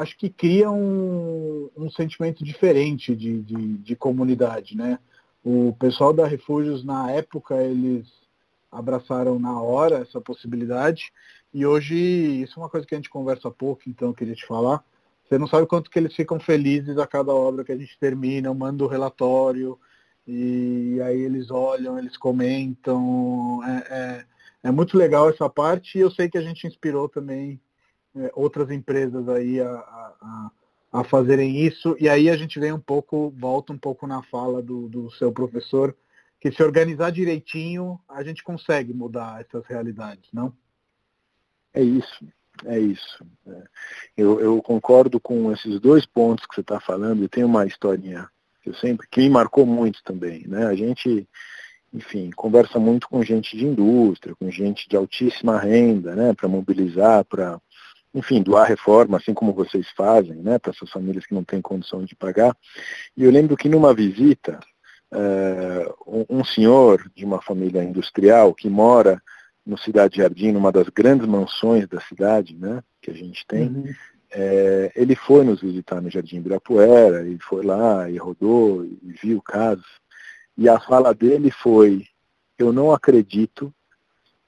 acho 0.00 0.16
que 0.18 0.28
cria 0.28 0.70
um, 0.70 1.70
um 1.76 1.90
sentimento 1.90 2.44
diferente 2.44 3.14
de, 3.14 3.40
de, 3.42 3.78
de, 3.78 3.96
comunidade, 3.96 4.76
né? 4.76 4.98
O 5.44 5.74
pessoal 5.78 6.12
da 6.12 6.26
Refúgios, 6.26 6.84
na 6.84 7.10
época, 7.12 7.62
eles 7.62 8.06
abraçaram 8.72 9.38
na 9.38 9.60
hora 9.60 9.98
essa 9.98 10.20
possibilidade, 10.20 11.12
e 11.52 11.64
hoje, 11.64 11.94
isso 11.94 12.58
é 12.58 12.62
uma 12.62 12.68
coisa 12.68 12.86
que 12.86 12.94
a 12.94 12.98
gente 12.98 13.10
conversa 13.10 13.50
pouco, 13.50 13.82
então 13.86 14.08
eu 14.08 14.14
queria 14.14 14.34
te 14.34 14.44
falar, 14.44 14.82
você 15.26 15.38
não 15.38 15.46
sabe 15.46 15.66
quanto 15.66 15.90
que 15.90 15.98
eles 15.98 16.14
ficam 16.14 16.38
felizes 16.38 16.98
a 16.98 17.06
cada 17.06 17.32
obra 17.32 17.64
que 17.64 17.72
a 17.72 17.76
gente 17.76 17.98
termina, 17.98 18.48
eu 18.48 18.54
mando 18.54 18.84
o 18.84 18.88
relatório, 18.88 19.78
e 20.26 21.00
aí 21.02 21.20
eles 21.20 21.50
olham, 21.50 21.98
eles 21.98 22.16
comentam, 22.16 23.60
é, 23.64 23.76
é, 23.90 24.24
é 24.64 24.70
muito 24.70 24.96
legal 24.96 25.28
essa 25.30 25.48
parte, 25.48 25.98
e 25.98 26.00
eu 26.00 26.10
sei 26.10 26.28
que 26.28 26.38
a 26.38 26.42
gente 26.42 26.66
inspirou 26.66 27.08
também 27.08 27.60
é, 28.14 28.30
outras 28.34 28.70
empresas 28.70 29.28
aí 29.28 29.60
a, 29.60 29.70
a, 29.70 30.50
a, 30.92 31.04
fazerem 31.04 31.58
isso. 31.58 31.96
E 31.98 32.08
aí 32.08 32.30
a 32.30 32.36
gente 32.36 32.60
vem 32.60 32.72
um 32.72 32.80
pouco, 32.80 33.30
volta 33.30 33.72
um 33.72 33.78
pouco 33.78 34.06
na 34.06 34.22
fala 34.22 34.62
do, 34.62 34.88
do 34.88 35.10
seu 35.12 35.32
professor, 35.32 35.96
que 36.38 36.52
se 36.52 36.62
organizar 36.62 37.10
direitinho, 37.10 37.98
a 38.08 38.22
gente 38.22 38.42
consegue 38.44 38.92
mudar 38.92 39.40
essas 39.40 39.66
realidades, 39.66 40.28
não? 40.32 40.54
É 41.72 41.82
isso, 41.82 42.26
é 42.66 42.78
isso. 42.78 43.24
É. 43.46 43.62
Eu, 44.16 44.40
eu, 44.40 44.62
concordo 44.62 45.20
com 45.20 45.52
esses 45.52 45.80
dois 45.80 46.06
pontos 46.06 46.46
que 46.46 46.54
você 46.54 46.60
está 46.60 46.80
falando, 46.80 47.24
e 47.24 47.28
tem 47.28 47.44
uma 47.44 47.66
historinha 47.66 48.28
que 48.62 48.70
eu 48.70 48.74
sempre, 48.74 49.06
que 49.08 49.20
me 49.20 49.30
marcou 49.30 49.66
muito 49.66 50.02
também. 50.02 50.46
Né? 50.46 50.66
A 50.66 50.74
gente, 50.74 51.28
enfim, 51.92 52.30
conversa 52.34 52.78
muito 52.78 53.08
com 53.08 53.22
gente 53.22 53.56
de 53.56 53.66
indústria, 53.66 54.34
com 54.34 54.50
gente 54.50 54.88
de 54.88 54.96
altíssima 54.96 55.58
renda, 55.58 56.14
né? 56.14 56.32
para 56.32 56.48
mobilizar, 56.48 57.24
para 57.24 57.60
enfim, 58.14 58.42
doar 58.42 58.68
reforma, 58.68 59.16
assim 59.16 59.34
como 59.34 59.52
vocês 59.52 59.88
fazem, 59.96 60.36
né, 60.36 60.56
para 60.56 60.70
essas 60.70 60.88
famílias 60.88 61.26
que 61.26 61.34
não 61.34 61.42
têm 61.42 61.60
condição 61.60 62.04
de 62.04 62.14
pagar. 62.14 62.56
E 63.16 63.24
eu 63.24 63.30
lembro 63.30 63.56
que 63.56 63.68
numa 63.68 63.92
visita, 63.92 64.60
uh, 65.12 66.24
um, 66.30 66.38
um 66.38 66.44
senhor 66.44 67.10
de 67.14 67.24
uma 67.24 67.42
família 67.42 67.82
industrial 67.82 68.54
que 68.54 68.68
mora 68.68 69.20
no 69.66 69.78
Cidade 69.78 70.18
Jardim, 70.18 70.52
numa 70.52 70.70
das 70.70 70.88
grandes 70.88 71.26
mansões 71.26 71.88
da 71.88 72.00
cidade, 72.00 72.54
né, 72.56 72.82
que 73.00 73.10
a 73.10 73.14
gente 73.14 73.46
tem, 73.46 73.68
uhum. 73.68 73.94
é, 74.30 74.92
ele 74.94 75.16
foi 75.16 75.44
nos 75.44 75.60
visitar 75.60 76.00
no 76.00 76.10
Jardim 76.10 76.36
Ibirapuera, 76.36 77.22
ele 77.26 77.38
foi 77.40 77.64
lá 77.64 78.08
e 78.10 78.16
rodou 78.16 78.84
e 78.84 79.14
viu 79.22 79.40
casos. 79.40 79.86
E 80.56 80.68
a 80.68 80.78
fala 80.78 81.14
dele 81.14 81.50
foi, 81.50 82.06
eu 82.58 82.72
não 82.72 82.92
acredito 82.92 83.74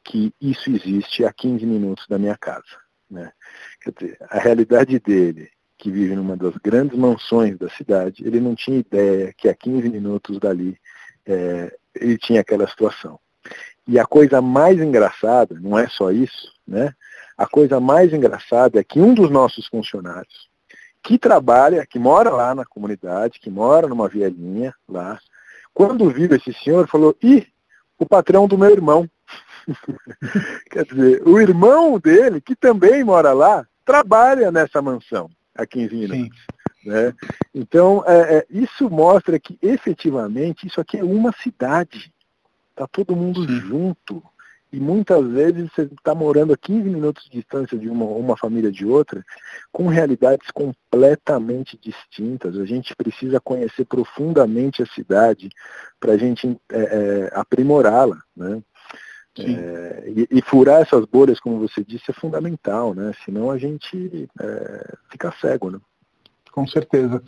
que 0.04 0.32
isso 0.40 0.70
existe 0.70 1.24
a 1.24 1.32
15 1.32 1.66
minutos 1.66 2.06
da 2.06 2.18
minha 2.18 2.36
casa. 2.36 2.78
Né? 3.10 3.32
Quer 3.80 3.92
dizer, 3.92 4.16
a 4.28 4.38
realidade 4.38 5.00
dele, 5.00 5.50
que 5.78 5.90
vive 5.90 6.14
numa 6.14 6.36
das 6.36 6.54
grandes 6.56 6.96
mansões 6.96 7.58
da 7.58 7.68
cidade, 7.70 8.24
ele 8.24 8.40
não 8.40 8.54
tinha 8.54 8.78
ideia 8.78 9.32
que 9.36 9.48
a 9.48 9.54
15 9.54 9.88
minutos 9.88 10.38
dali 10.38 10.78
é, 11.26 11.76
ele 11.94 12.16
tinha 12.18 12.40
aquela 12.40 12.68
situação. 12.68 13.18
E 13.86 13.98
a 13.98 14.04
coisa 14.04 14.40
mais 14.40 14.80
engraçada, 14.80 15.56
não 15.60 15.78
é 15.78 15.88
só 15.88 16.10
isso, 16.10 16.52
né? 16.66 16.92
A 17.36 17.46
coisa 17.46 17.78
mais 17.78 18.12
engraçada 18.12 18.80
é 18.80 18.84
que 18.84 18.98
um 18.98 19.14
dos 19.14 19.30
nossos 19.30 19.66
funcionários, 19.68 20.48
que 21.02 21.18
trabalha, 21.18 21.86
que 21.86 21.98
mora 21.98 22.30
lá 22.30 22.54
na 22.54 22.64
comunidade, 22.64 23.38
que 23.38 23.50
mora 23.50 23.86
numa 23.86 24.08
vielinha 24.08 24.74
lá, 24.88 25.20
quando 25.72 26.10
viu 26.10 26.34
esse 26.34 26.52
senhor, 26.54 26.88
falou, 26.88 27.14
ih, 27.22 27.46
o 27.98 28.06
patrão 28.06 28.48
do 28.48 28.58
meu 28.58 28.70
irmão. 28.70 29.08
Quer 30.70 30.84
dizer, 30.84 31.22
o 31.28 31.38
irmão 31.38 31.98
dele, 31.98 32.40
que 32.40 32.56
também 32.56 33.04
mora 33.04 33.32
lá, 33.32 33.66
trabalha 33.84 34.50
nessa 34.50 34.80
mansão 34.82 35.30
há 35.54 35.66
15 35.66 35.94
minutos. 35.94 36.46
Né? 36.84 37.12
Então, 37.54 38.04
é, 38.06 38.38
é, 38.38 38.46
isso 38.50 38.88
mostra 38.88 39.38
que 39.38 39.58
efetivamente 39.60 40.66
isso 40.66 40.80
aqui 40.80 40.98
é 40.98 41.04
uma 41.04 41.32
cidade. 41.42 42.12
Está 42.76 42.86
todo 42.86 43.16
mundo 43.16 43.42
Sim. 43.46 43.60
junto. 43.60 44.22
E 44.70 44.78
muitas 44.78 45.26
vezes 45.28 45.70
você 45.72 45.82
está 45.82 46.14
morando 46.14 46.52
a 46.52 46.56
15 46.56 46.90
minutos 46.90 47.24
de 47.24 47.38
distância 47.38 47.78
de 47.78 47.88
uma, 47.88 48.04
uma 48.04 48.36
família 48.36 48.70
de 48.70 48.84
outra, 48.84 49.24
com 49.72 49.86
realidades 49.86 50.50
completamente 50.50 51.78
distintas. 51.80 52.58
A 52.58 52.66
gente 52.66 52.94
precisa 52.94 53.40
conhecer 53.40 53.86
profundamente 53.86 54.82
a 54.82 54.86
cidade 54.86 55.48
para 55.98 56.12
a 56.12 56.16
gente 56.18 56.60
é, 56.70 56.78
é, 56.78 57.30
aprimorá-la. 57.32 58.20
Né? 58.36 58.60
É, 59.38 60.04
e, 60.08 60.28
e, 60.30 60.42
furar 60.42 60.82
essas 60.82 61.06
bolhas, 61.06 61.40
como 61.40 61.58
você 61.58 61.82
disse, 61.82 62.10
é 62.10 62.14
fundamental, 62.14 62.94
né? 62.94 63.12
Senão 63.24 63.50
a 63.50 63.58
gente 63.58 64.28
é, 64.40 64.94
fica 65.10 65.34
cego, 65.40 65.70
né? 65.70 65.78
Com 66.56 66.66
certeza. 66.66 67.22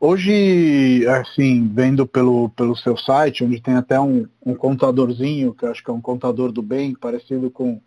Hoje, 0.00 1.06
assim, 1.06 1.70
vendo 1.72 2.08
pelo, 2.08 2.48
pelo 2.50 2.74
seu 2.74 2.96
site, 2.96 3.44
onde 3.44 3.62
tem 3.62 3.74
até 3.74 4.00
um, 4.00 4.26
um 4.44 4.52
contadorzinho, 4.52 5.54
que 5.54 5.64
eu 5.64 5.70
acho 5.70 5.82
que 5.82 5.88
é 5.88 5.94
um 5.94 6.00
contador 6.00 6.50
do 6.50 6.60
bem, 6.60 6.92
parecido 6.92 7.52
com 7.52 7.80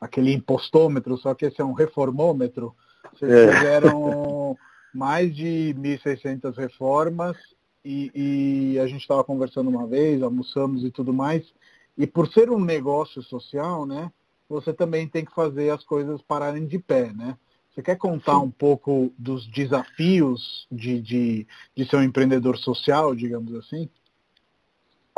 aquele 0.00 0.32
impostômetro, 0.32 1.18
só 1.18 1.34
que 1.34 1.44
esse 1.44 1.60
é 1.60 1.64
um 1.64 1.72
reformômetro. 1.72 2.72
Vocês 3.12 3.32
é. 3.32 3.52
fizeram 3.52 4.56
mais 4.94 5.34
de 5.34 5.74
1.600 5.76 6.56
reformas 6.56 7.36
e, 7.84 8.12
e 8.14 8.78
a 8.78 8.86
gente 8.86 9.00
estava 9.00 9.24
conversando 9.24 9.68
uma 9.68 9.88
vez, 9.88 10.22
almoçamos 10.22 10.84
e 10.84 10.90
tudo 10.92 11.12
mais, 11.12 11.52
e 11.96 12.06
por 12.06 12.28
ser 12.28 12.48
um 12.48 12.60
negócio 12.60 13.24
social, 13.24 13.84
né, 13.84 14.08
você 14.48 14.72
também 14.72 15.08
tem 15.08 15.24
que 15.24 15.34
fazer 15.34 15.70
as 15.70 15.82
coisas 15.82 16.22
pararem 16.22 16.64
de 16.64 16.78
pé, 16.78 17.12
né? 17.12 17.36
Você 17.78 17.82
quer 17.84 17.96
contar 17.96 18.40
um 18.40 18.50
pouco 18.50 19.14
dos 19.16 19.46
desafios 19.46 20.66
de, 20.68 21.00
de, 21.00 21.46
de 21.76 21.84
ser 21.88 21.94
um 21.94 22.02
empreendedor 22.02 22.58
social, 22.58 23.14
digamos 23.14 23.54
assim? 23.54 23.88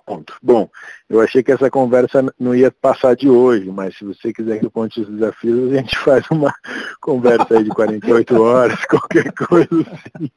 Ponto. 0.02 0.34
Bom, 0.42 0.68
eu 1.08 1.20
achei 1.20 1.42
que 1.42 1.52
essa 1.52 1.70
conversa 1.70 2.24
não 2.38 2.54
ia 2.54 2.70
passar 2.70 3.14
de 3.16 3.28
hoje, 3.28 3.70
mas 3.70 3.96
se 3.96 4.04
você 4.04 4.32
quiser 4.32 4.58
que 4.58 4.66
eu 4.66 4.70
conte 4.70 5.00
os 5.00 5.08
desafios, 5.08 5.72
a 5.72 5.76
gente 5.76 5.96
faz 6.00 6.24
uma 6.30 6.52
conversa 7.00 7.58
aí 7.58 7.64
de 7.64 7.70
48 7.70 8.42
horas, 8.42 8.84
qualquer 8.86 9.32
coisa 9.32 9.68
assim. 9.70 10.30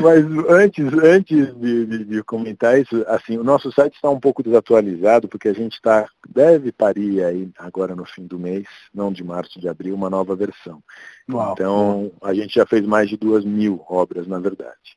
Mas 0.00 0.24
antes, 0.48 0.92
antes 1.02 1.54
de, 1.56 1.86
de, 1.86 2.04
de 2.04 2.22
comentar 2.22 2.80
isso, 2.80 3.04
assim, 3.08 3.36
o 3.36 3.44
nosso 3.44 3.72
site 3.72 3.94
está 3.94 4.10
um 4.10 4.20
pouco 4.20 4.42
desatualizado, 4.42 5.28
porque 5.28 5.48
a 5.48 5.54
gente 5.54 5.74
está, 5.74 6.08
deve 6.28 6.72
parir 6.72 7.24
aí 7.24 7.50
agora 7.58 7.96
no 7.96 8.04
fim 8.04 8.26
do 8.26 8.38
mês, 8.38 8.66
não 8.94 9.12
de 9.12 9.24
março, 9.24 9.60
de 9.60 9.68
abril, 9.68 9.94
uma 9.94 10.10
nova 10.10 10.36
versão. 10.36 10.82
Uau. 11.30 11.52
Então, 11.52 12.12
a 12.22 12.32
gente 12.34 12.54
já 12.54 12.66
fez 12.66 12.86
mais 12.86 13.08
de 13.08 13.16
duas 13.16 13.44
mil 13.44 13.84
obras, 13.88 14.26
na 14.26 14.38
verdade. 14.38 14.96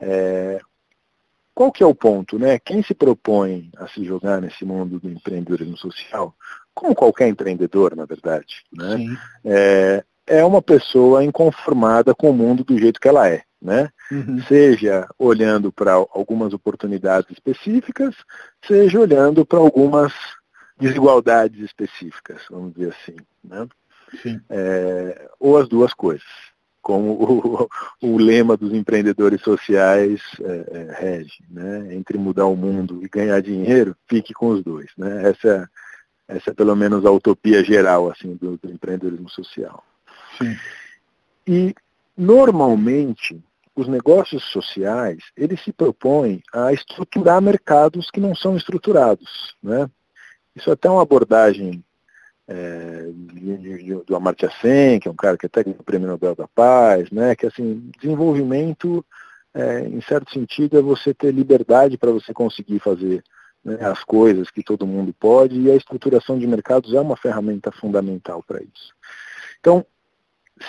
É, 0.00 0.60
qual 1.60 1.70
que 1.70 1.82
é 1.82 1.86
o 1.86 1.94
ponto, 1.94 2.38
né? 2.38 2.58
Quem 2.58 2.82
se 2.82 2.94
propõe 2.94 3.70
a 3.76 3.86
se 3.86 4.02
jogar 4.02 4.40
nesse 4.40 4.64
mundo 4.64 4.98
do 4.98 5.10
empreendedorismo 5.10 5.76
social, 5.76 6.34
como 6.72 6.94
qualquer 6.94 7.28
empreendedor, 7.28 7.94
na 7.94 8.06
verdade, 8.06 8.64
né? 8.72 8.96
É, 9.44 10.02
é 10.26 10.42
uma 10.42 10.62
pessoa 10.62 11.22
inconformada 11.22 12.14
com 12.14 12.30
o 12.30 12.32
mundo 12.32 12.64
do 12.64 12.78
jeito 12.78 12.98
que 12.98 13.06
ela 13.06 13.28
é, 13.28 13.42
né? 13.60 13.90
Uhum. 14.10 14.42
Seja 14.48 15.06
olhando 15.18 15.70
para 15.70 15.92
algumas 15.92 16.54
oportunidades 16.54 17.30
específicas, 17.30 18.14
seja 18.66 18.98
olhando 18.98 19.44
para 19.44 19.58
algumas 19.58 20.14
desigualdades 20.78 21.60
específicas, 21.60 22.40
vamos 22.50 22.72
dizer 22.72 22.94
assim, 23.02 23.16
né? 23.44 23.68
É, 24.48 25.28
ou 25.38 25.58
as 25.58 25.68
duas 25.68 25.92
coisas 25.92 26.24
como 26.80 27.12
o, 27.12 27.68
o, 28.02 28.18
lema 28.18 28.56
dos 28.56 28.72
empreendedores 28.72 29.40
sociais 29.42 30.20
é, 30.40 30.44
é, 30.44 30.96
rege, 30.98 31.42
né? 31.48 31.94
entre 31.94 32.18
mudar 32.18 32.46
o 32.46 32.56
mundo 32.56 33.00
e 33.02 33.08
ganhar 33.08 33.40
dinheiro, 33.40 33.96
fique 34.08 34.32
com 34.32 34.48
os 34.48 34.62
dois. 34.62 34.90
Né? 34.96 35.30
Essa, 35.30 35.70
essa 36.26 36.50
é 36.50 36.54
pelo 36.54 36.74
menos 36.74 37.04
a 37.04 37.10
utopia 37.10 37.62
geral 37.62 38.10
assim, 38.10 38.34
do, 38.36 38.56
do 38.56 38.70
empreendedorismo 38.70 39.28
social. 39.28 39.84
Sim. 40.38 40.56
E 41.46 41.74
normalmente 42.16 43.42
os 43.74 43.88
negócios 43.88 44.44
sociais 44.44 45.18
eles 45.36 45.62
se 45.62 45.72
propõem 45.72 46.42
a 46.52 46.72
estruturar 46.72 47.40
mercados 47.40 48.10
que 48.10 48.20
não 48.20 48.34
são 48.34 48.56
estruturados. 48.56 49.56
Né? 49.62 49.88
Isso 50.54 50.70
é 50.70 50.72
até 50.72 50.88
uma 50.88 51.02
abordagem 51.02 51.82
é, 52.50 53.08
do 54.04 54.16
Amartya 54.16 54.50
Sen, 54.60 54.98
que 54.98 55.06
é 55.06 55.10
um 55.10 55.14
cara 55.14 55.38
que 55.38 55.46
é 55.46 55.48
técnico 55.48 55.78
do 55.78 55.84
Prêmio 55.84 56.08
Nobel 56.08 56.34
da 56.34 56.48
Paz, 56.48 57.08
né, 57.12 57.36
que 57.36 57.46
assim, 57.46 57.88
desenvolvimento, 58.00 59.06
é, 59.54 59.82
em 59.86 60.00
certo 60.00 60.32
sentido, 60.32 60.76
é 60.76 60.82
você 60.82 61.14
ter 61.14 61.32
liberdade 61.32 61.96
para 61.96 62.10
você 62.10 62.34
conseguir 62.34 62.80
fazer 62.80 63.22
né, 63.64 63.78
as 63.82 64.02
coisas 64.02 64.50
que 64.50 64.64
todo 64.64 64.86
mundo 64.86 65.14
pode, 65.18 65.60
e 65.60 65.70
a 65.70 65.76
estruturação 65.76 66.36
de 66.38 66.46
mercados 66.46 66.92
é 66.92 67.00
uma 67.00 67.16
ferramenta 67.16 67.70
fundamental 67.70 68.42
para 68.42 68.60
isso. 68.60 68.94
Então, 69.60 69.86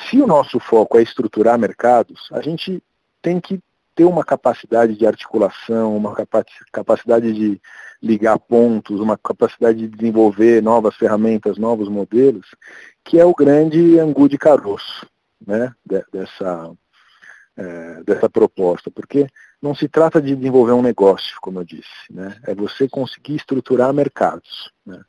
se 0.08 0.22
o 0.22 0.28
nosso 0.28 0.60
foco 0.60 1.00
é 1.00 1.02
estruturar 1.02 1.58
mercados, 1.58 2.30
a 2.32 2.42
gente 2.42 2.82
tem 3.24 3.40
que 3.40 3.60
ter 4.02 4.06
uma 4.06 4.24
capacidade 4.24 4.96
de 4.96 5.06
articulação, 5.06 5.96
uma 5.96 6.16
capacidade 6.72 7.32
de 7.32 7.62
ligar 8.02 8.40
pontos, 8.40 9.00
uma 9.00 9.16
capacidade 9.16 9.78
de 9.78 9.88
desenvolver 9.88 10.62
novas 10.64 10.96
ferramentas, 10.96 11.60
novos 11.60 11.88
modelos, 11.88 12.48
que 13.04 13.20
é 13.20 13.26
o 13.26 13.36
grande 13.36 14.00
angu 14.00 14.28
de 14.28 14.40
caroço 14.40 15.06
né, 15.46 15.72
dessa, 16.12 16.72
é, 17.56 18.04
dessa 18.04 18.28
proposta, 18.28 18.90
porque 18.90 19.28
não 19.62 19.76
se 19.76 19.88
trata 19.88 20.20
de 20.20 20.36
desenvolver 20.36 20.72
um 20.72 20.82
negócio, 20.82 21.38
como 21.40 21.60
eu 21.60 21.64
disse, 21.64 22.10
né, 22.10 22.36
é 22.48 22.56
você 22.56 22.90
conseguir 22.90 23.36
estruturar 23.36 23.94
mercados. 23.94 24.72
Né, 24.84 25.00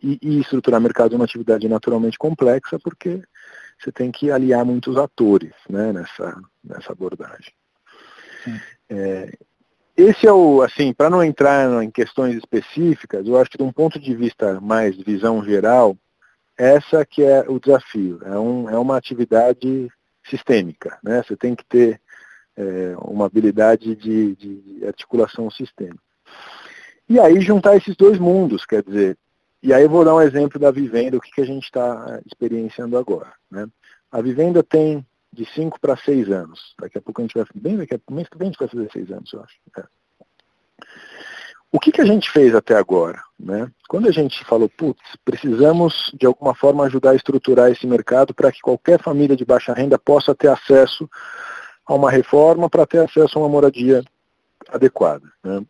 e, 0.00 0.40
estruturar 0.40 0.80
mercados 0.80 1.12
é 1.12 1.16
uma 1.16 1.26
atividade 1.26 1.68
naturalmente 1.68 2.16
complexa, 2.16 2.78
porque 2.78 3.22
você 3.78 3.92
tem 3.92 4.10
que 4.10 4.30
aliar 4.30 4.64
muitos 4.64 4.96
atores 4.96 5.52
né, 5.68 5.92
nessa, 5.92 6.40
nessa 6.64 6.92
abordagem. 6.92 7.52
É, 8.88 9.32
esse 9.96 10.26
é 10.26 10.32
o, 10.32 10.62
assim, 10.62 10.92
para 10.92 11.08
não 11.08 11.22
entrar 11.22 11.82
em 11.82 11.90
questões 11.90 12.36
específicas, 12.36 13.26
eu 13.26 13.36
acho 13.38 13.50
que 13.50 13.58
de 13.58 13.64
um 13.64 13.72
ponto 13.72 13.98
de 13.98 14.14
vista 14.14 14.60
mais 14.60 14.96
visão 14.96 15.44
geral, 15.44 15.96
essa 16.58 17.04
que 17.04 17.22
é 17.22 17.44
o 17.48 17.60
desafio. 17.60 18.20
É, 18.24 18.38
um, 18.38 18.68
é 18.68 18.78
uma 18.78 18.96
atividade 18.96 19.88
sistêmica, 20.24 20.98
né? 21.02 21.22
Você 21.22 21.36
tem 21.36 21.54
que 21.54 21.64
ter 21.64 22.00
é, 22.56 22.94
uma 22.98 23.26
habilidade 23.26 23.94
de, 23.94 24.34
de 24.34 24.86
articulação 24.86 25.50
sistêmica. 25.50 26.02
E 27.08 27.20
aí 27.20 27.40
juntar 27.40 27.76
esses 27.76 27.94
dois 27.96 28.18
mundos, 28.18 28.64
quer 28.64 28.82
dizer, 28.82 29.18
e 29.62 29.72
aí 29.72 29.82
eu 29.82 29.90
vou 29.90 30.04
dar 30.04 30.14
um 30.14 30.20
exemplo 30.20 30.58
da 30.58 30.70
vivenda, 30.70 31.16
o 31.16 31.20
que, 31.20 31.30
que 31.30 31.40
a 31.40 31.46
gente 31.46 31.64
está 31.64 32.20
experienciando 32.26 32.96
agora. 32.98 33.32
Né? 33.50 33.66
A 34.10 34.20
vivenda 34.20 34.62
tem 34.62 35.04
de 35.34 35.44
5 35.52 35.80
para 35.80 35.96
6 35.96 36.30
anos. 36.30 36.74
Daqui 36.80 36.98
a 36.98 37.00
pouco 37.02 37.20
a 37.20 37.24
gente 37.24 37.34
vai, 37.34 37.44
bem 37.54 37.76
daqui 37.76 37.94
a 37.94 38.12
mês 38.12 38.28
que 38.28 38.38
vem 38.38 38.48
a 38.48 38.50
gente 38.50 38.58
vai 38.58 38.68
fazer 38.68 38.90
6 38.92 39.10
anos, 39.12 39.32
eu 39.32 39.42
acho. 39.42 39.56
É. 39.78 39.84
O 41.74 41.80
que, 41.80 41.90
que 41.90 42.00
a 42.00 42.04
gente 42.04 42.30
fez 42.30 42.54
até 42.54 42.76
agora? 42.76 43.20
Né? 43.38 43.68
Quando 43.88 44.08
a 44.08 44.12
gente 44.12 44.44
falou, 44.44 44.68
putz, 44.68 45.02
precisamos 45.24 46.12
de 46.14 46.24
alguma 46.24 46.54
forma 46.54 46.84
ajudar 46.84 47.10
a 47.10 47.16
estruturar 47.16 47.68
esse 47.68 47.84
mercado 47.84 48.32
para 48.32 48.52
que 48.52 48.60
qualquer 48.60 49.02
família 49.02 49.34
de 49.34 49.44
baixa 49.44 49.72
renda 49.72 49.98
possa 49.98 50.36
ter 50.36 50.46
acesso 50.46 51.10
a 51.84 51.94
uma 51.94 52.12
reforma 52.12 52.70
para 52.70 52.86
ter 52.86 52.98
acesso 52.98 53.36
a 53.36 53.42
uma 53.42 53.48
moradia 53.48 54.04
adequada. 54.68 55.28
Né? 55.42 55.64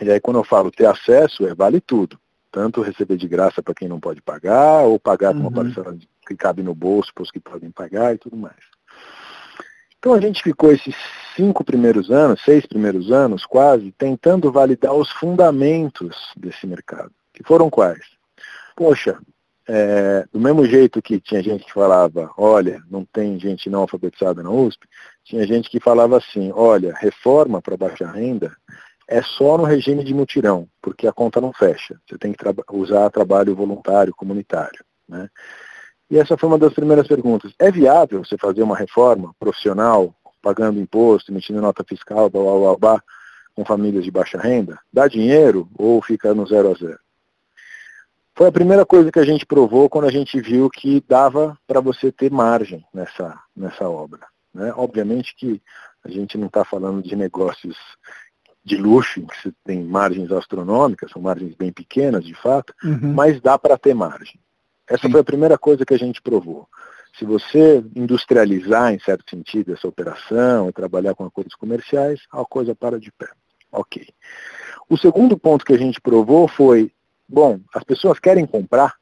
E 0.00 0.08
aí 0.08 0.20
quando 0.20 0.38
eu 0.38 0.44
falo 0.44 0.70
ter 0.70 0.86
acesso, 0.86 1.48
é 1.48 1.52
vale 1.52 1.80
tudo. 1.80 2.16
Tanto 2.52 2.80
receber 2.80 3.16
de 3.16 3.26
graça 3.26 3.60
para 3.60 3.74
quem 3.74 3.88
não 3.88 3.98
pode 3.98 4.22
pagar, 4.22 4.84
ou 4.84 5.00
pagar 5.00 5.32
com 5.32 5.40
uma 5.40 5.48
uhum. 5.48 5.52
parcela 5.52 5.98
que 6.28 6.36
cabe 6.36 6.62
no 6.62 6.74
bolso 6.74 7.12
para 7.14 7.22
os 7.22 7.30
que 7.30 7.40
podem 7.40 7.70
pagar 7.70 8.14
e 8.14 8.18
tudo 8.18 8.36
mais. 8.36 8.54
Então 9.98 10.14
a 10.14 10.20
gente 10.20 10.42
ficou 10.42 10.70
esses 10.70 10.94
cinco 11.34 11.64
primeiros 11.64 12.10
anos, 12.10 12.40
seis 12.44 12.64
primeiros 12.66 13.10
anos 13.10 13.44
quase, 13.44 13.90
tentando 13.92 14.52
validar 14.52 14.94
os 14.94 15.10
fundamentos 15.10 16.16
desse 16.36 16.66
mercado. 16.66 17.10
Que 17.32 17.42
foram 17.42 17.68
quais? 17.68 18.04
Poxa, 18.76 19.18
é, 19.66 20.24
do 20.32 20.38
mesmo 20.38 20.64
jeito 20.64 21.02
que 21.02 21.20
tinha 21.20 21.42
gente 21.42 21.64
que 21.64 21.72
falava, 21.72 22.30
olha, 22.36 22.80
não 22.88 23.04
tem 23.04 23.38
gente 23.40 23.68
não 23.68 23.80
alfabetizada 23.80 24.42
na 24.42 24.50
USP, 24.50 24.86
tinha 25.24 25.44
gente 25.46 25.68
que 25.68 25.80
falava 25.80 26.16
assim, 26.16 26.52
olha, 26.54 26.94
reforma 26.94 27.60
para 27.60 27.76
baixa 27.76 28.10
renda 28.10 28.56
é 29.08 29.22
só 29.22 29.56
no 29.56 29.64
regime 29.64 30.04
de 30.04 30.14
mutirão, 30.14 30.68
porque 30.82 31.08
a 31.08 31.12
conta 31.12 31.40
não 31.40 31.52
fecha. 31.52 31.98
Você 32.06 32.18
tem 32.18 32.32
que 32.32 32.44
usar 32.72 33.10
trabalho 33.10 33.54
voluntário, 33.54 34.14
comunitário. 34.14 34.84
Né? 35.08 35.28
E 36.10 36.18
essa 36.18 36.36
foi 36.36 36.48
uma 36.48 36.58
das 36.58 36.72
primeiras 36.72 37.06
perguntas. 37.06 37.52
É 37.58 37.70
viável 37.70 38.24
você 38.24 38.36
fazer 38.38 38.62
uma 38.62 38.76
reforma 38.76 39.34
profissional, 39.38 40.14
pagando 40.40 40.80
imposto, 40.80 41.30
emitindo 41.30 41.60
nota 41.60 41.84
fiscal, 41.84 42.30
blá, 42.30 42.42
blá, 42.42 42.58
blá, 42.58 42.76
blá, 42.76 43.02
com 43.54 43.64
famílias 43.64 44.04
de 44.04 44.10
baixa 44.10 44.38
renda? 44.38 44.78
Dá 44.92 45.06
dinheiro 45.06 45.68
ou 45.76 46.00
fica 46.00 46.34
no 46.34 46.46
zero 46.46 46.70
a 46.70 46.74
zero? 46.74 46.98
Foi 48.34 48.46
a 48.46 48.52
primeira 48.52 48.86
coisa 48.86 49.10
que 49.10 49.18
a 49.18 49.24
gente 49.24 49.44
provou 49.44 49.90
quando 49.90 50.06
a 50.06 50.12
gente 50.12 50.40
viu 50.40 50.70
que 50.70 51.02
dava 51.08 51.58
para 51.66 51.80
você 51.80 52.12
ter 52.12 52.30
margem 52.30 52.84
nessa, 52.94 53.36
nessa 53.54 53.88
obra. 53.88 54.20
Né? 54.54 54.72
Obviamente 54.76 55.34
que 55.36 55.60
a 56.04 56.08
gente 56.08 56.38
não 56.38 56.46
está 56.46 56.64
falando 56.64 57.02
de 57.02 57.16
negócios 57.16 57.76
de 58.64 58.76
luxo, 58.76 59.26
que 59.26 59.42
você 59.42 59.52
tem 59.64 59.82
margens 59.82 60.30
astronômicas, 60.30 61.10
são 61.10 61.20
margens 61.20 61.54
bem 61.54 61.72
pequenas, 61.72 62.24
de 62.24 62.34
fato, 62.34 62.72
uhum. 62.84 63.12
mas 63.12 63.40
dá 63.40 63.58
para 63.58 63.76
ter 63.76 63.94
margem. 63.94 64.38
Essa 64.88 65.06
Sim. 65.06 65.12
foi 65.12 65.20
a 65.20 65.24
primeira 65.24 65.58
coisa 65.58 65.84
que 65.84 65.94
a 65.94 65.98
gente 65.98 66.22
provou. 66.22 66.68
Se 67.18 67.24
você 67.24 67.84
industrializar, 67.94 68.92
em 68.92 68.98
certo 68.98 69.28
sentido, 69.28 69.72
essa 69.72 69.88
operação 69.88 70.68
e 70.68 70.72
trabalhar 70.72 71.14
com 71.14 71.24
acordos 71.24 71.54
comerciais, 71.54 72.20
a 72.30 72.44
coisa 72.44 72.74
para 72.74 72.98
de 72.98 73.10
pé. 73.12 73.28
Ok. 73.72 74.06
O 74.88 74.96
segundo 74.96 75.36
ponto 75.36 75.64
que 75.64 75.74
a 75.74 75.78
gente 75.78 76.00
provou 76.00 76.48
foi 76.48 76.92
Bom, 77.28 77.60
as 77.74 77.84
pessoas 77.84 78.18
querem 78.18 78.46
comprar, 78.46 78.94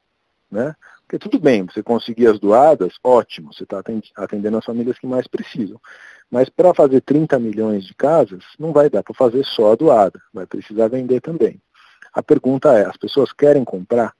né? 0.50 0.74
Porque 1.02 1.16
tudo 1.16 1.38
bem, 1.38 1.62
você 1.62 1.80
conseguir 1.80 2.26
as 2.26 2.40
doadas, 2.40 2.94
ótimo, 3.04 3.52
você 3.52 3.62
está 3.62 3.80
atendendo 4.16 4.58
as 4.58 4.64
famílias 4.64 4.98
que 4.98 5.06
mais 5.06 5.28
precisam. 5.28 5.80
Mas 6.28 6.48
para 6.48 6.74
fazer 6.74 7.00
30 7.02 7.38
milhões 7.38 7.84
de 7.84 7.94
casas, 7.94 8.42
não 8.58 8.72
vai 8.72 8.90
dar 8.90 9.04
para 9.04 9.14
fazer 9.14 9.44
só 9.44 9.72
a 9.72 9.76
doada, 9.76 10.20
vai 10.34 10.44
precisar 10.44 10.88
vender 10.88 11.20
também. 11.20 11.62
A 12.12 12.20
pergunta 12.20 12.76
é, 12.76 12.84
as 12.84 12.96
pessoas 12.96 13.32
querem 13.32 13.64
comprar? 13.64 14.12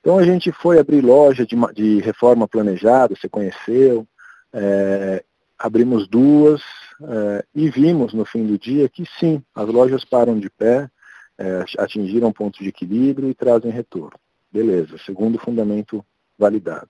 Então 0.00 0.18
a 0.18 0.24
gente 0.24 0.52
foi 0.52 0.78
abrir 0.78 1.00
loja 1.00 1.44
de, 1.46 1.56
de 1.74 2.00
reforma 2.00 2.46
planejada, 2.46 3.14
você 3.14 3.28
conheceu, 3.28 4.06
é, 4.52 5.24
abrimos 5.58 6.06
duas 6.08 6.62
é, 7.02 7.44
e 7.54 7.68
vimos 7.68 8.14
no 8.14 8.24
fim 8.24 8.46
do 8.46 8.58
dia 8.58 8.88
que 8.88 9.04
sim, 9.18 9.42
as 9.54 9.68
lojas 9.68 10.04
param 10.04 10.38
de 10.38 10.48
pé, 10.48 10.88
é, 11.36 11.64
atingiram 11.78 12.32
pontos 12.32 12.60
de 12.60 12.68
equilíbrio 12.68 13.28
e 13.28 13.34
trazem 13.34 13.70
retorno. 13.70 14.18
Beleza, 14.50 14.96
segundo 15.04 15.38
fundamento 15.38 16.04
validado. 16.38 16.88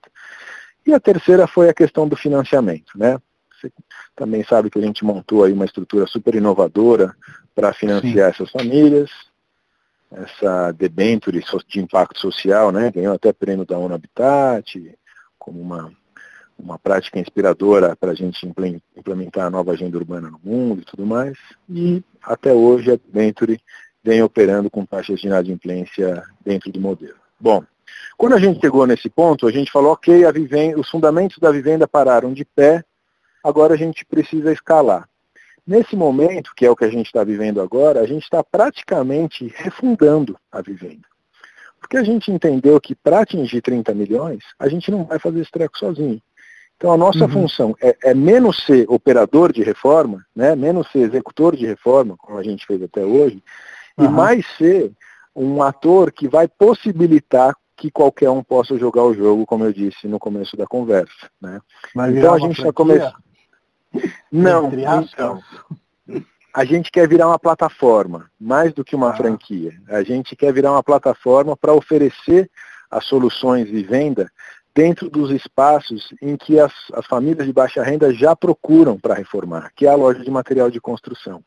E 0.85 0.93
a 0.93 0.99
terceira 0.99 1.45
foi 1.47 1.69
a 1.69 1.73
questão 1.73 2.07
do 2.07 2.15
financiamento. 2.15 2.97
Né? 2.97 3.19
Você 3.51 3.71
também 4.15 4.43
sabe 4.43 4.69
que 4.69 4.79
a 4.79 4.81
gente 4.81 5.03
montou 5.03 5.43
aí 5.43 5.51
uma 5.51 5.65
estrutura 5.65 6.07
super 6.07 6.33
inovadora 6.35 7.15
para 7.53 7.73
financiar 7.73 8.33
Sim. 8.33 8.41
essas 8.41 8.51
famílias. 8.51 9.11
Essa 10.11 10.71
debenture 10.71 11.43
de 11.67 11.79
impacto 11.79 12.19
social, 12.19 12.71
né? 12.71 12.91
ganhou 12.91 13.13
até 13.13 13.31
prêmio 13.31 13.65
da 13.65 13.77
ONU 13.77 13.93
Habitat, 13.93 14.97
como 15.37 15.61
uma, 15.61 15.91
uma 16.57 16.79
prática 16.79 17.19
inspiradora 17.19 17.95
para 17.95 18.11
a 18.11 18.15
gente 18.15 18.45
implementar 18.95 19.45
a 19.45 19.49
nova 19.49 19.71
agenda 19.71 19.97
urbana 19.97 20.29
no 20.29 20.39
mundo 20.43 20.81
e 20.81 20.85
tudo 20.85 21.05
mais. 21.05 21.37
E 21.69 22.03
até 22.23 22.51
hoje 22.51 22.91
a 22.91 22.95
debenture 22.95 23.61
vem 24.03 24.23
operando 24.23 24.69
com 24.69 24.85
taxas 24.85 25.19
de 25.19 25.27
inadimplência 25.27 26.23
dentro 26.43 26.71
do 26.71 26.81
modelo. 26.81 27.17
Bom, 27.39 27.63
quando 28.17 28.33
a 28.33 28.39
gente 28.39 28.59
chegou 28.59 28.85
nesse 28.85 29.09
ponto, 29.09 29.47
a 29.47 29.51
gente 29.51 29.71
falou, 29.71 29.93
ok, 29.93 30.29
vivenda, 30.31 30.79
os 30.79 30.89
fundamentos 30.89 31.37
da 31.37 31.51
vivenda 31.51 31.87
pararam 31.87 32.33
de 32.33 32.43
pé, 32.43 32.83
agora 33.43 33.73
a 33.73 33.77
gente 33.77 34.05
precisa 34.05 34.51
escalar. 34.51 35.07
Nesse 35.65 35.95
momento, 35.95 36.53
que 36.55 36.65
é 36.65 36.69
o 36.69 36.75
que 36.75 36.85
a 36.85 36.89
gente 36.89 37.07
está 37.07 37.23
vivendo 37.23 37.61
agora, 37.61 38.01
a 38.01 38.07
gente 38.07 38.23
está 38.23 38.43
praticamente 38.43 39.51
refundando 39.55 40.37
a 40.51 40.61
vivenda. 40.61 41.07
Porque 41.79 41.97
a 41.97 42.03
gente 42.03 42.31
entendeu 42.31 42.79
que 42.79 42.93
para 42.93 43.21
atingir 43.21 43.61
30 43.61 43.93
milhões, 43.93 44.43
a 44.59 44.67
gente 44.67 44.91
não 44.91 45.05
vai 45.05 45.17
fazer 45.17 45.41
esse 45.41 45.51
treco 45.51 45.77
sozinho. 45.77 46.21
Então 46.79 46.93
a 46.93 46.97
nossa 46.97 47.25
uhum. 47.25 47.29
função 47.29 47.75
é, 47.81 47.95
é, 48.03 48.13
menos 48.13 48.65
ser 48.65 48.85
operador 48.89 49.51
de 49.51 49.61
reforma, 49.61 50.25
né, 50.33 50.55
menos 50.55 50.89
ser 50.91 50.99
executor 50.99 51.55
de 51.55 51.65
reforma, 51.65 52.15
como 52.17 52.37
a 52.37 52.43
gente 52.43 52.65
fez 52.65 52.81
até 52.81 53.03
hoje, 53.03 53.43
uhum. 53.97 54.05
e 54.05 54.07
mais 54.07 54.45
ser 54.57 54.91
um 55.35 55.61
ator 55.61 56.11
que 56.11 56.27
vai 56.27 56.47
possibilitar 56.47 57.53
que 57.75 57.91
qualquer 57.91 58.29
um 58.29 58.43
possa 58.43 58.77
jogar 58.77 59.03
o 59.03 59.13
jogo, 59.13 59.45
como 59.45 59.63
eu 59.63 59.73
disse 59.73 60.07
no 60.07 60.19
começo 60.19 60.55
da 60.57 60.67
conversa. 60.67 61.29
Né? 61.41 61.59
então 62.09 62.33
a 62.33 62.39
gente 62.39 62.59
está 62.59 62.73
começando. 62.73 63.15
Não, 64.31 64.71
então. 64.73 65.41
A 66.53 66.65
gente 66.65 66.91
quer 66.91 67.07
virar 67.07 67.27
uma 67.27 67.39
plataforma, 67.39 68.29
mais 68.39 68.73
do 68.73 68.83
que 68.83 68.95
uma 68.95 69.11
ah. 69.11 69.15
franquia. 69.15 69.73
A 69.87 70.03
gente 70.03 70.35
quer 70.35 70.51
virar 70.51 70.71
uma 70.71 70.83
plataforma 70.83 71.55
para 71.55 71.73
oferecer 71.73 72.49
as 72.89 73.05
soluções 73.05 73.67
de 73.67 73.83
venda 73.83 74.31
dentro 74.73 75.09
dos 75.09 75.31
espaços 75.31 76.13
em 76.21 76.35
que 76.35 76.59
as, 76.59 76.73
as 76.93 77.05
famílias 77.05 77.45
de 77.45 77.53
baixa 77.53 77.83
renda 77.83 78.13
já 78.13 78.35
procuram 78.35 78.97
para 78.97 79.13
reformar, 79.13 79.71
que 79.75 79.85
é 79.85 79.89
a 79.89 79.95
loja 79.95 80.23
de 80.23 80.31
material 80.31 80.71
de 80.71 80.79
construção. 80.79 81.43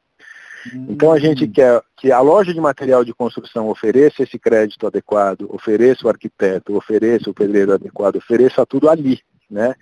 Então 0.88 1.12
a 1.12 1.18
gente 1.18 1.45
hum. 1.45 1.51
quer 1.51 1.83
que 1.97 2.12
a 2.12 2.21
loja 2.21 2.55
de 2.55 2.61
material 2.61 3.05
de 3.05 3.12
construção 3.12 3.68
ofereça 3.68 4.23
esse 4.23 4.38
crédito 4.38 4.87
adequado, 4.87 5.47
ofereça 5.49 6.07
o 6.07 6.09
arquiteto, 6.09 6.77
ofereça 6.77 7.31
o 7.31 7.35
pedreiro 7.35 7.73
adequado, 7.73 8.16
ofereça 8.16 8.64
tudo 8.64 8.88
ali. 8.88 9.21
Né? 9.53 9.75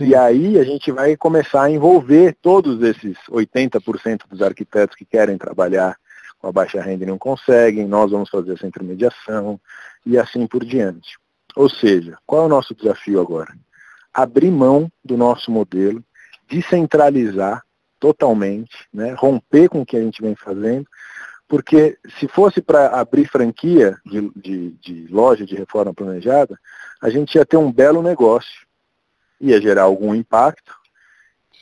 E 0.00 0.16
aí 0.16 0.58
a 0.58 0.64
gente 0.64 0.90
vai 0.90 1.16
começar 1.16 1.62
a 1.62 1.70
envolver 1.70 2.36
todos 2.42 2.82
esses 2.82 3.16
80% 3.30 4.22
dos 4.28 4.42
arquitetos 4.42 4.96
que 4.96 5.04
querem 5.04 5.38
trabalhar 5.38 5.96
com 6.40 6.48
a 6.48 6.52
baixa 6.52 6.82
renda 6.82 7.04
e 7.04 7.06
não 7.06 7.16
conseguem, 7.16 7.86
nós 7.86 8.10
vamos 8.10 8.28
fazer 8.28 8.54
essa 8.54 8.66
intermediação 8.66 9.60
e 10.04 10.18
assim 10.18 10.44
por 10.44 10.64
diante. 10.64 11.16
Ou 11.54 11.70
seja, 11.70 12.18
qual 12.26 12.42
é 12.42 12.46
o 12.46 12.48
nosso 12.48 12.74
desafio 12.74 13.20
agora? 13.20 13.54
Abrir 14.12 14.50
mão 14.50 14.90
do 15.04 15.16
nosso 15.16 15.52
modelo, 15.52 16.04
descentralizar 16.50 17.62
totalmente, 18.00 18.88
né? 18.92 19.14
romper 19.16 19.68
com 19.68 19.82
o 19.82 19.86
que 19.86 19.96
a 19.96 20.02
gente 20.02 20.20
vem 20.20 20.34
fazendo, 20.34 20.84
porque 21.46 21.96
se 22.18 22.26
fosse 22.26 22.60
para 22.60 22.88
abrir 22.88 23.28
franquia 23.28 23.96
de, 24.04 24.32
de, 24.34 24.70
de, 24.80 25.06
loja 25.12 25.46
de 25.46 25.54
reforma 25.54 25.94
planejada, 25.94 26.58
a 27.00 27.08
gente 27.08 27.36
ia 27.36 27.46
ter 27.46 27.56
um 27.56 27.70
belo 27.70 28.02
negócio, 28.02 28.66
ia 29.42 29.60
gerar 29.60 29.82
algum 29.82 30.14
impacto, 30.14 30.72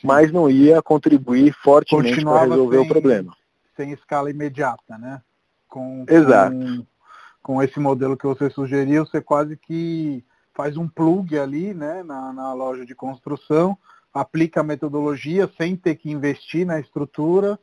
mas 0.03 0.31
não 0.31 0.49
ia 0.49 0.81
contribuir 0.81 1.51
fortemente 1.53 2.23
para 2.23 2.41
resolver 2.41 2.77
sem, 2.77 2.85
o 2.85 2.87
problema. 2.87 3.37
Sem 3.75 3.91
escala 3.91 4.29
imediata, 4.29 4.97
né? 4.97 5.21
Com, 5.67 6.05
Exato. 6.07 6.55
Com, 6.55 6.85
com, 7.41 7.63
esse 7.63 7.79
modelo 7.79 8.15
que 8.15 8.25
você 8.25 8.49
sugeriu, 8.51 9.05
você 9.05 9.19
quase 9.19 9.57
que 9.57 10.23
faz 10.53 10.77
um 10.77 10.87
plug 10.87 11.37
ali 11.37 11.73
né, 11.73 12.03
na, 12.03 12.31
na 12.31 12.53
loja 12.53 12.85
de 12.85 12.93
construção, 12.93 13.77
aplica 14.13 14.59
a 14.59 14.63
metodologia 14.63 15.49
sem 15.57 15.75
ter 15.75 15.95
que 15.95 16.11
investir 16.11 16.65
na 16.65 16.79
estrutura 16.79 17.57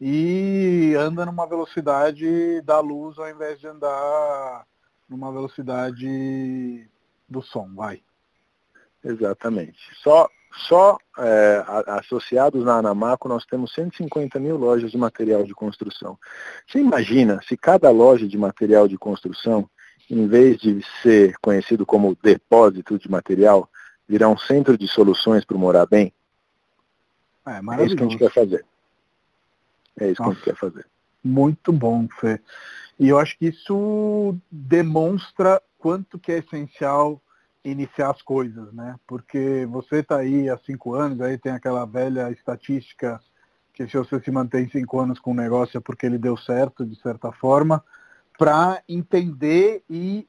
e 0.00 0.94
anda 0.98 1.24
numa 1.24 1.46
velocidade 1.46 2.60
da 2.62 2.78
luz 2.80 3.18
ao 3.18 3.28
invés 3.28 3.58
de 3.58 3.66
andar 3.66 4.66
numa 5.08 5.32
velocidade 5.32 6.88
do 7.28 7.42
som, 7.42 7.74
vai. 7.74 8.02
Exatamente. 9.04 9.78
Só, 10.02 10.28
só 10.52 10.98
é, 11.18 11.64
associados 11.88 12.64
na 12.64 12.76
Anamaco 12.76 13.28
nós 13.28 13.44
temos 13.44 13.72
150 13.74 14.40
mil 14.40 14.56
lojas 14.56 14.90
de 14.90 14.96
material 14.96 15.44
de 15.44 15.54
construção. 15.54 16.18
Você 16.66 16.78
imagina 16.78 17.40
se 17.46 17.56
cada 17.56 17.90
loja 17.90 18.26
de 18.26 18.38
material 18.38 18.88
de 18.88 18.96
construção, 18.96 19.68
em 20.10 20.26
vez 20.26 20.58
de 20.58 20.82
ser 21.02 21.36
conhecido 21.40 21.84
como 21.84 22.16
depósito 22.22 22.98
de 22.98 23.10
material, 23.10 23.68
virar 24.08 24.28
um 24.28 24.38
centro 24.38 24.76
de 24.78 24.88
soluções 24.88 25.44
para 25.44 25.58
morar 25.58 25.86
bem? 25.86 26.12
É, 27.46 27.60
é, 27.82 27.84
isso 27.84 27.96
que 27.96 28.02
a 28.02 28.06
gente 28.06 28.18
quer 28.18 28.32
fazer. 28.32 28.64
É 30.00 30.10
isso 30.10 30.22
Nossa, 30.22 30.34
que 30.34 30.40
a 30.40 30.44
gente 30.44 30.44
quer 30.44 30.56
fazer. 30.56 30.86
Muito 31.22 31.72
bom, 31.72 32.08
Fê. 32.20 32.40
E 32.98 33.08
eu 33.08 33.18
acho 33.18 33.36
que 33.38 33.46
isso 33.46 34.36
demonstra 34.50 35.60
quanto 35.78 36.18
que 36.18 36.32
é 36.32 36.38
essencial 36.38 37.20
iniciar 37.64 38.10
as 38.10 38.20
coisas, 38.20 38.72
né? 38.72 38.96
Porque 39.06 39.66
você 39.70 39.96
está 39.96 40.18
aí 40.18 40.48
há 40.48 40.58
cinco 40.58 40.94
anos, 40.94 41.20
aí 41.20 41.38
tem 41.38 41.52
aquela 41.52 41.84
velha 41.86 42.30
estatística 42.30 43.20
que 43.72 43.88
se 43.88 43.96
você 43.96 44.20
se 44.20 44.30
mantém 44.30 44.68
cinco 44.68 45.00
anos 45.00 45.18
com 45.18 45.32
um 45.32 45.34
negócio 45.34 45.76
é 45.78 45.80
porque 45.80 46.06
ele 46.06 46.18
deu 46.18 46.36
certo, 46.36 46.86
de 46.86 46.94
certa 47.00 47.32
forma, 47.32 47.82
para 48.38 48.82
entender 48.88 49.82
e 49.90 50.28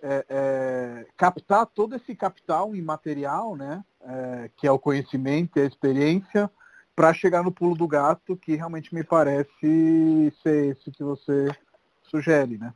é, 0.00 0.24
é, 0.28 1.06
captar 1.16 1.66
todo 1.66 1.96
esse 1.96 2.14
capital 2.14 2.74
imaterial, 2.76 3.56
né, 3.56 3.82
é, 4.00 4.50
que 4.56 4.66
é 4.66 4.70
o 4.70 4.78
conhecimento 4.78 5.58
e 5.58 5.62
a 5.62 5.66
experiência, 5.66 6.50
para 6.94 7.12
chegar 7.12 7.42
no 7.42 7.50
pulo 7.50 7.74
do 7.74 7.88
gato, 7.88 8.36
que 8.36 8.54
realmente 8.54 8.94
me 8.94 9.02
parece 9.02 10.32
ser 10.42 10.76
esse 10.76 10.90
que 10.92 11.02
você 11.02 11.48
sugere, 12.04 12.56
né? 12.56 12.72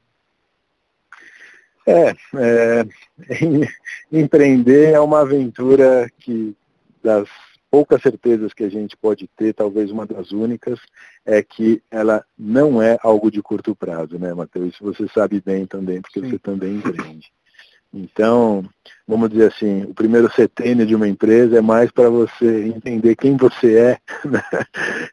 É, 1.89 2.15
é 2.37 2.87
empreender 4.13 4.93
é 4.93 5.01
uma 5.01 5.21
aventura 5.21 6.11
que 6.19 6.55
das 7.03 7.29
poucas 7.71 8.03
certezas 8.03 8.53
que 8.53 8.65
a 8.65 8.69
gente 8.69 8.97
pode 8.97 9.29
ter, 9.37 9.55
talvez 9.55 9.91
uma 9.91 10.07
das 10.07 10.31
únicas, 10.31 10.79
é 11.25 11.43
que 11.43 11.83
ela 11.91 12.25
não 12.39 12.83
é 12.83 12.99
algo 13.03 13.31
de 13.31 13.43
curto 13.43 13.75
prazo, 13.75 14.19
né, 14.19 14.33
Matheus? 14.35 14.75
Isso 14.75 14.85
você 14.85 15.07
sabe 15.09 15.41
bem 15.41 15.67
também, 15.67 16.01
porque 16.01 16.21
Sim. 16.21 16.31
você 16.31 16.39
também 16.39 16.77
empreende. 16.77 17.31
Então, 17.93 18.69
vamos 19.07 19.31
dizer 19.31 19.51
assim, 19.53 19.85
o 19.85 19.95
primeiro 19.95 20.31
setênio 20.33 20.85
de 20.85 20.95
uma 20.95 21.09
empresa 21.09 21.59
é 21.59 21.61
mais 21.61 21.91
para 21.91 22.11
você 22.11 22.67
entender 22.67 23.17
quem 23.17 23.37
você 23.37 23.79
é 23.79 23.99
né? 24.29 24.43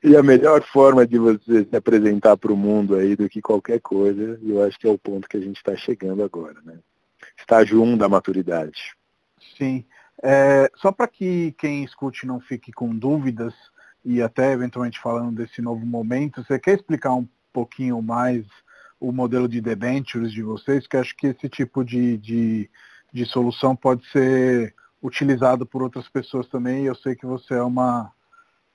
e 0.04 0.16
a 0.16 0.22
melhor 0.22 0.62
forma 0.62 1.08
de 1.08 1.18
você 1.18 1.64
se 1.64 1.76
apresentar 1.76 2.36
para 2.36 2.52
o 2.52 2.58
mundo 2.58 2.96
aí 2.96 3.16
do 3.16 3.30
que 3.30 3.42
qualquer 3.42 3.80
coisa, 3.80 4.38
e 4.42 4.52
eu 4.52 4.62
acho 4.64 4.78
que 4.78 4.88
é 4.88 4.92
o 4.92 4.98
ponto 4.98 5.28
que 5.28 5.38
a 5.38 5.42
gente 5.42 5.58
está 5.58 5.76
chegando 5.76 6.22
agora, 6.22 6.60
né? 6.66 6.78
estágio 7.38 7.82
1 7.82 7.98
da 7.98 8.10
maturidade. 8.10 8.94
Sim. 9.58 9.86
É, 10.22 10.70
só 10.76 10.92
para 10.92 11.08
que 11.08 11.54
quem 11.58 11.84
escute 11.84 12.26
não 12.26 12.40
fique 12.40 12.72
com 12.72 12.94
dúvidas, 12.94 13.54
e 14.04 14.22
até 14.22 14.52
eventualmente 14.52 15.00
falando 15.00 15.36
desse 15.36 15.62
novo 15.62 15.86
momento, 15.86 16.44
você 16.44 16.60
quer 16.60 16.76
explicar 16.76 17.14
um 17.14 17.28
pouquinho 17.52 18.02
mais 18.02 18.46
o 19.08 19.12
modelo 19.12 19.48
de 19.48 19.62
debentures 19.62 20.32
de 20.32 20.42
vocês? 20.42 20.88
Que 20.88 20.98
acho 20.98 21.16
que 21.16 21.28
esse 21.28 21.48
tipo 21.48 21.84
de, 21.84 22.18
de, 22.18 22.70
de 23.14 23.26
solução 23.26 23.76
pode 23.76 24.06
ser 24.10 24.74
utilizado 25.02 25.66
por 25.66 25.84
outras 25.84 26.10
pessoas 26.10 26.48
também. 26.48 26.86
Eu 26.86 26.96
sei 26.96 27.16
que 27.16 27.26
você 27.26 27.54
é 27.54 27.62
uma, 27.62 28.12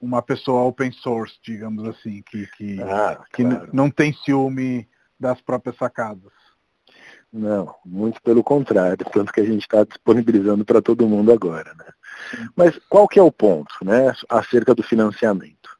uma 0.00 0.22
pessoa 0.22 0.62
open 0.62 0.92
source, 0.92 1.34
digamos 1.42 1.86
assim, 1.88 2.22
que, 2.22 2.46
que, 2.56 2.80
ah, 2.82 3.22
que 3.32 3.42
não 3.72 3.90
tem 3.90 4.12
ciúme 4.12 4.88
das 5.18 5.40
próprias 5.40 5.76
sacadas. 5.76 6.32
Não, 7.32 7.74
muito 7.84 8.20
pelo 8.22 8.42
contrário, 8.42 9.04
tanto 9.12 9.32
que 9.32 9.40
a 9.40 9.44
gente 9.44 9.62
está 9.62 9.84
disponibilizando 9.84 10.64
para 10.64 10.82
todo 10.82 11.06
mundo 11.06 11.32
agora. 11.32 11.72
Né? 11.74 11.84
Mas 12.56 12.76
qual 12.88 13.06
que 13.06 13.18
é 13.20 13.22
o 13.22 13.30
ponto 13.30 13.72
né, 13.82 14.12
acerca 14.28 14.74
do 14.74 14.82
financiamento? 14.82 15.78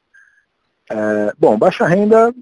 É, 0.89 1.33
bom, 1.37 1.57
baixa 1.57 1.85
renda 1.85 2.33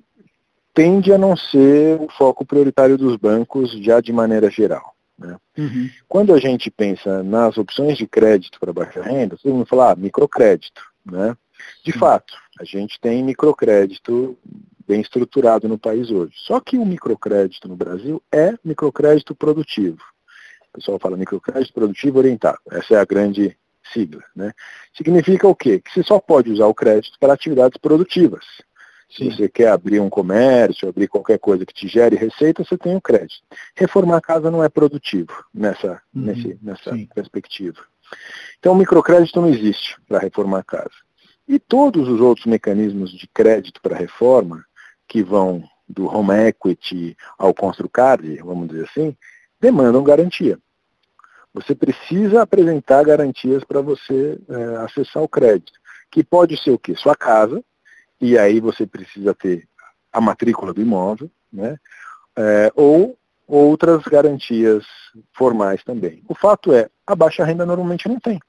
tende 0.79 1.11
a 1.11 1.17
não 1.17 1.35
ser 1.35 1.99
o 1.99 2.07
foco 2.07 2.45
prioritário 2.45 2.97
dos 2.97 3.17
bancos 3.17 3.69
já 3.83 3.99
de 3.99 4.13
maneira 4.13 4.49
geral. 4.49 4.95
Né? 5.17 5.35
Uhum. 5.57 5.89
Quando 6.07 6.33
a 6.33 6.39
gente 6.39 6.71
pensa 6.71 7.21
nas 7.21 7.57
opções 7.57 7.97
de 7.97 8.07
crédito 8.07 8.57
para 8.61 8.71
baixa 8.71 9.01
renda, 9.01 9.35
todo 9.35 9.53
mundo 9.53 9.65
fala 9.65 9.91
ah, 9.91 9.95
microcrédito. 9.97 10.81
Né? 11.05 11.35
De 11.83 11.91
uhum. 11.91 11.99
fato, 11.99 12.33
a 12.57 12.63
gente 12.63 12.97
tem 13.01 13.21
microcrédito 13.21 14.37
bem 14.87 15.01
estruturado 15.01 15.67
no 15.67 15.77
país 15.77 16.09
hoje. 16.11 16.31
Só 16.37 16.61
que 16.61 16.77
o 16.77 16.85
microcrédito 16.85 17.67
no 17.67 17.75
Brasil 17.75 18.23
é 18.31 18.53
microcrédito 18.63 19.35
produtivo. 19.35 19.99
O 20.69 20.77
pessoal 20.77 20.97
fala 20.97 21.17
microcrédito 21.17 21.73
produtivo 21.73 22.19
orientado. 22.19 22.59
Essa 22.71 22.93
é 22.93 22.97
a 22.99 23.05
grande 23.05 23.53
sigla. 23.93 24.23
Né? 24.33 24.53
Significa 24.95 25.45
o 25.45 25.53
quê? 25.53 25.81
Que 25.81 25.91
você 25.91 26.03
só 26.03 26.21
pode 26.21 26.49
usar 26.49 26.67
o 26.67 26.73
crédito 26.73 27.19
para 27.19 27.33
atividades 27.33 27.77
produtivas. 27.77 28.45
Se 29.09 29.25
você 29.25 29.49
quer 29.49 29.69
abrir 29.69 29.99
um 29.99 30.09
comércio, 30.09 30.87
abrir 30.87 31.07
qualquer 31.07 31.39
coisa 31.39 31.65
que 31.65 31.73
te 31.73 31.87
gere 31.87 32.15
receita, 32.15 32.63
você 32.63 32.77
tem 32.77 32.95
o 32.95 33.01
crédito. 33.01 33.41
Reformar 33.75 34.17
a 34.17 34.21
casa 34.21 34.51
não 34.51 34.63
é 34.63 34.69
produtivo 34.69 35.33
nessa, 35.53 36.01
uhum. 36.13 36.21
nesse, 36.21 36.59
nessa 36.61 36.91
perspectiva. 37.13 37.79
Então 38.59 38.73
o 38.73 38.77
microcrédito 38.77 39.41
não 39.41 39.49
existe 39.49 39.99
para 40.07 40.19
reformar 40.19 40.59
a 40.59 40.63
casa. 40.63 40.93
E 41.47 41.57
todos 41.57 42.07
os 42.07 42.21
outros 42.21 42.45
mecanismos 42.45 43.11
de 43.11 43.27
crédito 43.27 43.81
para 43.81 43.97
reforma, 43.97 44.63
que 45.07 45.23
vão 45.23 45.63
do 45.87 46.05
home 46.05 46.47
equity 46.47 47.17
ao 47.37 47.51
construcard, 47.51 48.37
vamos 48.43 48.69
dizer 48.69 48.87
assim, 48.87 49.17
demandam 49.59 50.03
garantia. 50.03 50.59
Você 51.51 51.73
precisa 51.73 52.43
apresentar 52.43 53.03
garantias 53.03 53.63
para 53.63 53.81
você 53.81 54.39
é, 54.47 54.75
acessar 54.77 55.23
o 55.23 55.27
crédito, 55.27 55.73
que 56.11 56.23
pode 56.23 56.55
ser 56.61 56.69
o 56.69 56.77
quê? 56.77 56.95
Sua 56.95 57.15
casa, 57.15 57.63
e 58.19 58.37
aí 58.37 58.59
você 58.59 58.85
precisa 58.85 59.33
ter 59.33 59.67
a 60.11 60.19
matrícula 60.19 60.73
do 60.73 60.81
imóvel, 60.81 61.29
né? 61.51 61.77
É, 62.35 62.71
ou 62.75 63.17
outras 63.47 64.03
garantias 64.03 64.85
formais 65.33 65.83
também. 65.83 66.23
O 66.27 66.35
fato 66.35 66.73
é, 66.73 66.89
a 67.05 67.15
baixa 67.15 67.43
renda 67.43 67.65
normalmente 67.65 68.07
não 68.07 68.19
tem, 68.19 68.39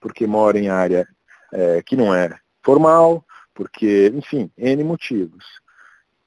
porque 0.00 0.26
mora 0.26 0.58
em 0.58 0.68
área 0.68 1.06
é, 1.52 1.82
que 1.82 1.96
não 1.96 2.14
é 2.14 2.36
formal, 2.62 3.24
porque, 3.54 4.10
enfim, 4.14 4.50
N 4.56 4.82
motivos 4.82 5.44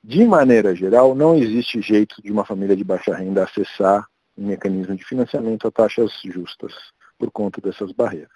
de 0.08 0.24
maneira 0.24 0.74
geral, 0.74 1.14
não 1.14 1.36
existe 1.36 1.82
jeito 1.82 2.22
de 2.22 2.32
uma 2.32 2.46
família 2.46 2.78
de 2.78 2.84
baixa 2.84 3.14
renda 3.14 3.44
acessar 3.44 4.08
um 4.38 4.48
mecanismo 4.48 4.96
de 4.96 5.04
financiamento 5.04 5.68
a 5.68 5.72
taxas 5.72 6.14
justas 6.24 6.74
por 7.20 7.30
conta 7.30 7.60
dessas 7.60 7.92
barreiras. 7.92 8.30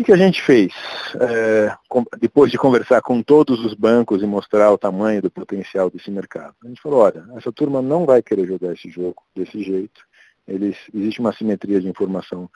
Que, 0.00 0.04
que 0.04 0.12
a 0.12 0.16
gente 0.16 0.40
fez? 0.40 0.72
É, 1.20 1.76
depois 2.18 2.50
de 2.50 2.56
conversar 2.56 3.02
com 3.02 3.22
todos 3.22 3.62
os 3.62 3.74
bancos 3.74 4.22
e 4.22 4.26
mostrar 4.26 4.72
o 4.72 4.78
tamanho 4.78 5.20
do 5.20 5.30
potencial 5.30 5.90
desse 5.90 6.10
mercado, 6.10 6.54
a 6.64 6.68
gente 6.68 6.80
falou, 6.80 7.00
olha, 7.00 7.22
essa 7.36 7.52
turma 7.52 7.82
não 7.82 8.06
vai 8.06 8.22
querer 8.22 8.46
jogar 8.46 8.72
esse 8.72 8.88
jogo 8.88 9.22
desse 9.36 9.62
jeito. 9.62 10.00
Eles, 10.48 10.74
existe 10.94 11.20
uma 11.20 11.34
simetria 11.34 11.82
de 11.82 11.86
informação 11.86 12.48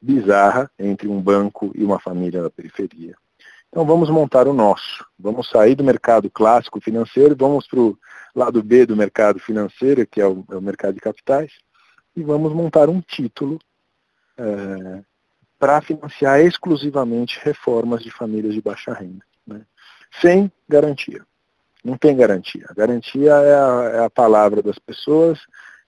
bizarra 0.00 0.70
entre 0.78 1.06
um 1.06 1.20
banco 1.20 1.70
e 1.74 1.84
uma 1.84 2.00
família 2.00 2.42
na 2.42 2.48
periferia. 2.48 3.14
Então 3.68 3.84
vamos 3.84 4.08
montar 4.08 4.48
o 4.48 4.54
nosso. 4.54 5.04
Vamos 5.18 5.50
sair 5.50 5.74
do 5.74 5.84
mercado 5.84 6.30
clássico 6.30 6.80
financeiro, 6.80 7.36
vamos 7.38 7.66
para 7.68 7.78
o 7.78 7.98
lado 8.34 8.62
B 8.62 8.86
do 8.86 8.96
mercado 8.96 9.38
financeiro, 9.38 10.06
que 10.06 10.18
é 10.18 10.26
o, 10.26 10.46
é 10.50 10.56
o, 10.56 10.62
mercado 10.62 10.94
de 10.94 11.00
capitais, 11.00 11.52
e 12.16 12.22
vamos 12.22 12.54
montar 12.54 12.88
um 12.88 13.02
título 13.02 13.58
é, 14.38 15.02
para 15.60 15.80
financiar 15.82 16.40
exclusivamente 16.40 17.38
reformas 17.42 18.02
de 18.02 18.10
famílias 18.10 18.54
de 18.54 18.62
baixa 18.62 18.94
renda, 18.94 19.22
né? 19.46 19.60
sem 20.20 20.50
garantia. 20.66 21.22
Não 21.84 21.98
tem 21.98 22.16
garantia. 22.16 22.64
A 22.68 22.74
garantia 22.74 23.30
é 23.30 23.54
a, 23.54 23.90
é 23.96 24.04
a 24.04 24.10
palavra 24.10 24.62
das 24.62 24.78
pessoas 24.78 25.38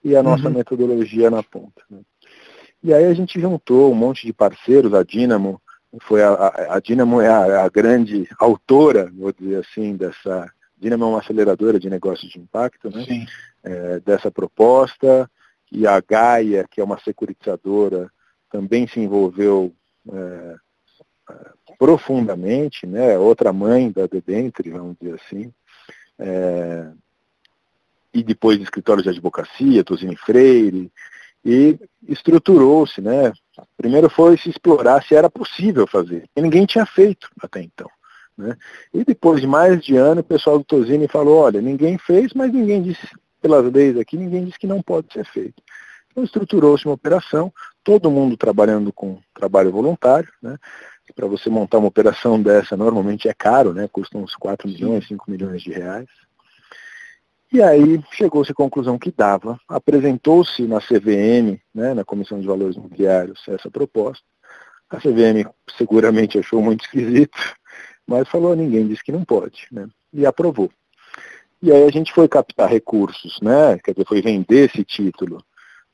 e 0.05 0.15
a 0.15 0.23
nossa 0.23 0.49
uhum. 0.49 0.55
metodologia 0.55 1.31
na 1.31 1.43
ponta. 1.43 1.83
Né? 1.91 2.01
E 2.85 2.93
aí 2.93 3.07
a 3.07 3.15
gente 3.15 3.41
juntou 3.41 3.91
um 3.91 3.95
monte 3.95 4.27
de 4.27 4.33
parceiros, 4.33 4.93
a 4.93 5.03
Dynamo, 5.03 5.61
foi 6.03 6.23
a, 6.23 6.53
a, 6.71 6.81
Dynamo 6.81 7.21
é 7.21 7.29
a, 7.29 7.65
a, 7.65 7.69
grande 7.69 8.29
autora, 8.39 9.11
vou 9.15 9.33
dizer 9.33 9.61
assim, 9.61 9.97
dessa. 9.97 10.51
Dynamo 10.79 11.05
é 11.05 11.09
uma 11.09 11.21
aceleradora 11.21 11.79
de 11.79 11.89
negócios 11.89 12.31
de 12.31 12.41
impacto, 12.41 12.91
né? 12.91 13.27
É, 13.63 14.01
dessa 14.01 14.31
proposta. 14.31 15.31
E 15.71 15.87
a 15.87 16.01
Gaia, 16.01 16.67
que 16.71 16.81
é 16.81 16.85
uma 16.85 16.99
securitizadora, 16.99 18.11
também 18.53 18.87
se 18.87 19.01
envolveu 19.01 19.75
é, 20.13 20.55
é 21.31 21.35
profundamente, 21.79 22.87
né? 22.87 23.19
Outra 23.19 23.53
mãe 23.53 23.91
da 23.91 24.07
Debentre, 24.07 24.71
vamos 24.71 24.95
dizer 25.01 25.15
assim. 25.15 25.53
É, 26.19 26.93
e 28.13 28.23
depois 28.23 28.59
de 28.59 28.65
escritórios 28.65 29.05
de 29.05 29.09
advocacia, 29.09 29.83
Tosini 29.83 30.17
Freire, 30.17 30.93
e 31.43 31.79
estruturou-se, 32.07 33.01
né? 33.01 33.33
Primeiro 33.77 34.11
foi 34.11 34.37
se 34.37 34.51
explorar 34.51 35.03
se 35.03 35.15
era 35.15 35.31
possível 35.31 35.87
fazer, 35.87 36.29
e 36.37 36.43
ninguém 36.43 36.67
tinha 36.67 36.85
feito 36.85 37.29
até 37.43 37.63
então. 37.63 37.89
Né? 38.37 38.57
E 38.93 39.05
depois 39.05 39.41
de 39.41 39.47
mais 39.47 39.83
de 39.83 39.97
ano, 39.97 40.21
o 40.21 40.25
pessoal 40.25 40.59
do 40.59 40.65
Tosini 40.65 41.09
falou, 41.09 41.39
olha, 41.39 41.61
ninguém 41.61 41.99
fez, 41.99 42.33
mas 42.35 42.53
ninguém 42.53 42.83
disse, 42.83 43.07
pelas 43.41 43.71
leis 43.73 43.97
aqui, 43.99 44.17
ninguém 44.17 44.45
disse 44.45 44.59
que 44.59 44.67
não 44.67 44.83
pode 44.83 45.13
ser 45.13 45.25
feito. 45.25 45.63
Então 46.13 46.23
estruturou-se 46.23 46.85
uma 46.85 46.95
operação, 46.95 47.53
todo 47.83 48.11
mundo 48.11 48.37
trabalhando 48.37 48.93
com 48.93 49.19
trabalho 49.35 49.73
voluntário, 49.73 50.31
né? 50.43 50.59
Para 51.17 51.27
você 51.27 51.51
montar 51.51 51.79
uma 51.79 51.89
operação 51.89 52.41
dessa 52.41 52.77
normalmente 52.77 53.29
é 53.29 53.35
caro, 53.35 53.73
né? 53.75 53.89
Custa 53.91 54.17
uns 54.17 54.37
4 54.37 54.69
milhões, 54.69 55.09
5 55.09 55.31
milhões 55.31 55.63
de 55.63 55.73
reais. 55.73 56.09
E 57.53 57.63
aí 57.63 58.03
chegou-se 58.13 58.51
à 58.51 58.55
conclusão 58.55 58.99
que 58.99 59.13
dava, 59.13 59.61
apresentou-se 59.69 60.63
na 60.63 60.81
CVM, 60.81 61.61
né, 61.75 61.93
na 61.93 62.03
Comissão 62.03 62.41
de 62.41 62.47
Valores 62.47 62.77
Imobiliários, 62.77 63.43
essa 63.47 63.71
proposta. 63.71 64.25
A 64.89 64.97
CVM 64.97 65.47
seguramente 65.77 66.39
achou 66.39 66.63
muito 66.63 66.87
esquisito, 66.87 67.37
mas 68.07 68.27
falou, 68.27 68.57
ninguém 68.57 68.89
disse 68.89 69.05
que 69.05 69.13
não 69.13 69.23
pode, 69.23 69.67
né, 69.71 69.87
e 70.15 70.25
aprovou. 70.25 70.71
E 71.61 71.71
aí 71.71 71.85
a 71.85 71.91
gente 71.91 72.11
foi 72.11 72.27
captar 72.27 72.71
recursos, 72.71 73.39
né, 73.43 73.79
quer 73.85 73.93
dizer, 73.93 74.07
foi 74.07 74.23
vender 74.23 74.71
esse 74.71 74.83
título 74.83 75.45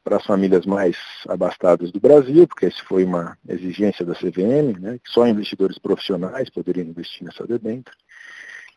para 0.08 0.16
as 0.16 0.24
famílias 0.24 0.64
mais 0.64 0.96
abastadas 1.28 1.92
do 1.92 2.00
Brasil, 2.00 2.48
porque 2.48 2.64
essa 2.64 2.82
foi 2.84 3.04
uma 3.04 3.36
exigência 3.46 4.06
da 4.06 4.14
CVM, 4.14 4.80
né, 4.80 4.98
que 5.04 5.10
só 5.10 5.28
investidores 5.28 5.78
profissionais 5.78 6.48
poderiam 6.48 6.86
investir 6.86 7.26
nessa 7.26 7.46
debênture 7.46 7.94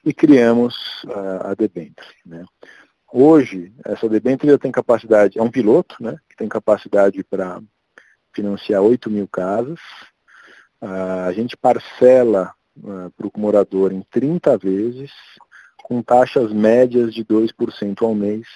e 0.04 0.14
criamos 0.14 0.76
a, 1.08 1.52
a 1.52 1.54
debenture. 1.54 2.06
Né? 2.26 2.44
Hoje, 3.14 3.72
essa 3.86 4.10
debenture 4.10 4.58
tem 4.58 4.74
capacidade, 4.74 5.40
é 5.40 5.42
um 5.42 5.50
piloto, 5.50 5.96
né, 6.02 6.18
que 6.30 6.36
tem 6.36 6.50
capacidade 6.50 7.24
para 7.24 7.62
financiar 8.34 8.82
8 8.82 9.10
mil 9.10 9.26
casas. 9.26 9.80
A 10.82 11.32
gente 11.32 11.56
parcela 11.56 12.54
para 13.16 13.28
o 13.28 13.32
morador 13.38 13.94
em 13.94 14.02
30 14.12 14.58
vezes, 14.58 15.12
com 15.82 16.02
taxas 16.02 16.52
médias 16.52 17.14
de 17.14 17.24
2% 17.24 18.02
ao 18.02 18.14
mês, 18.14 18.48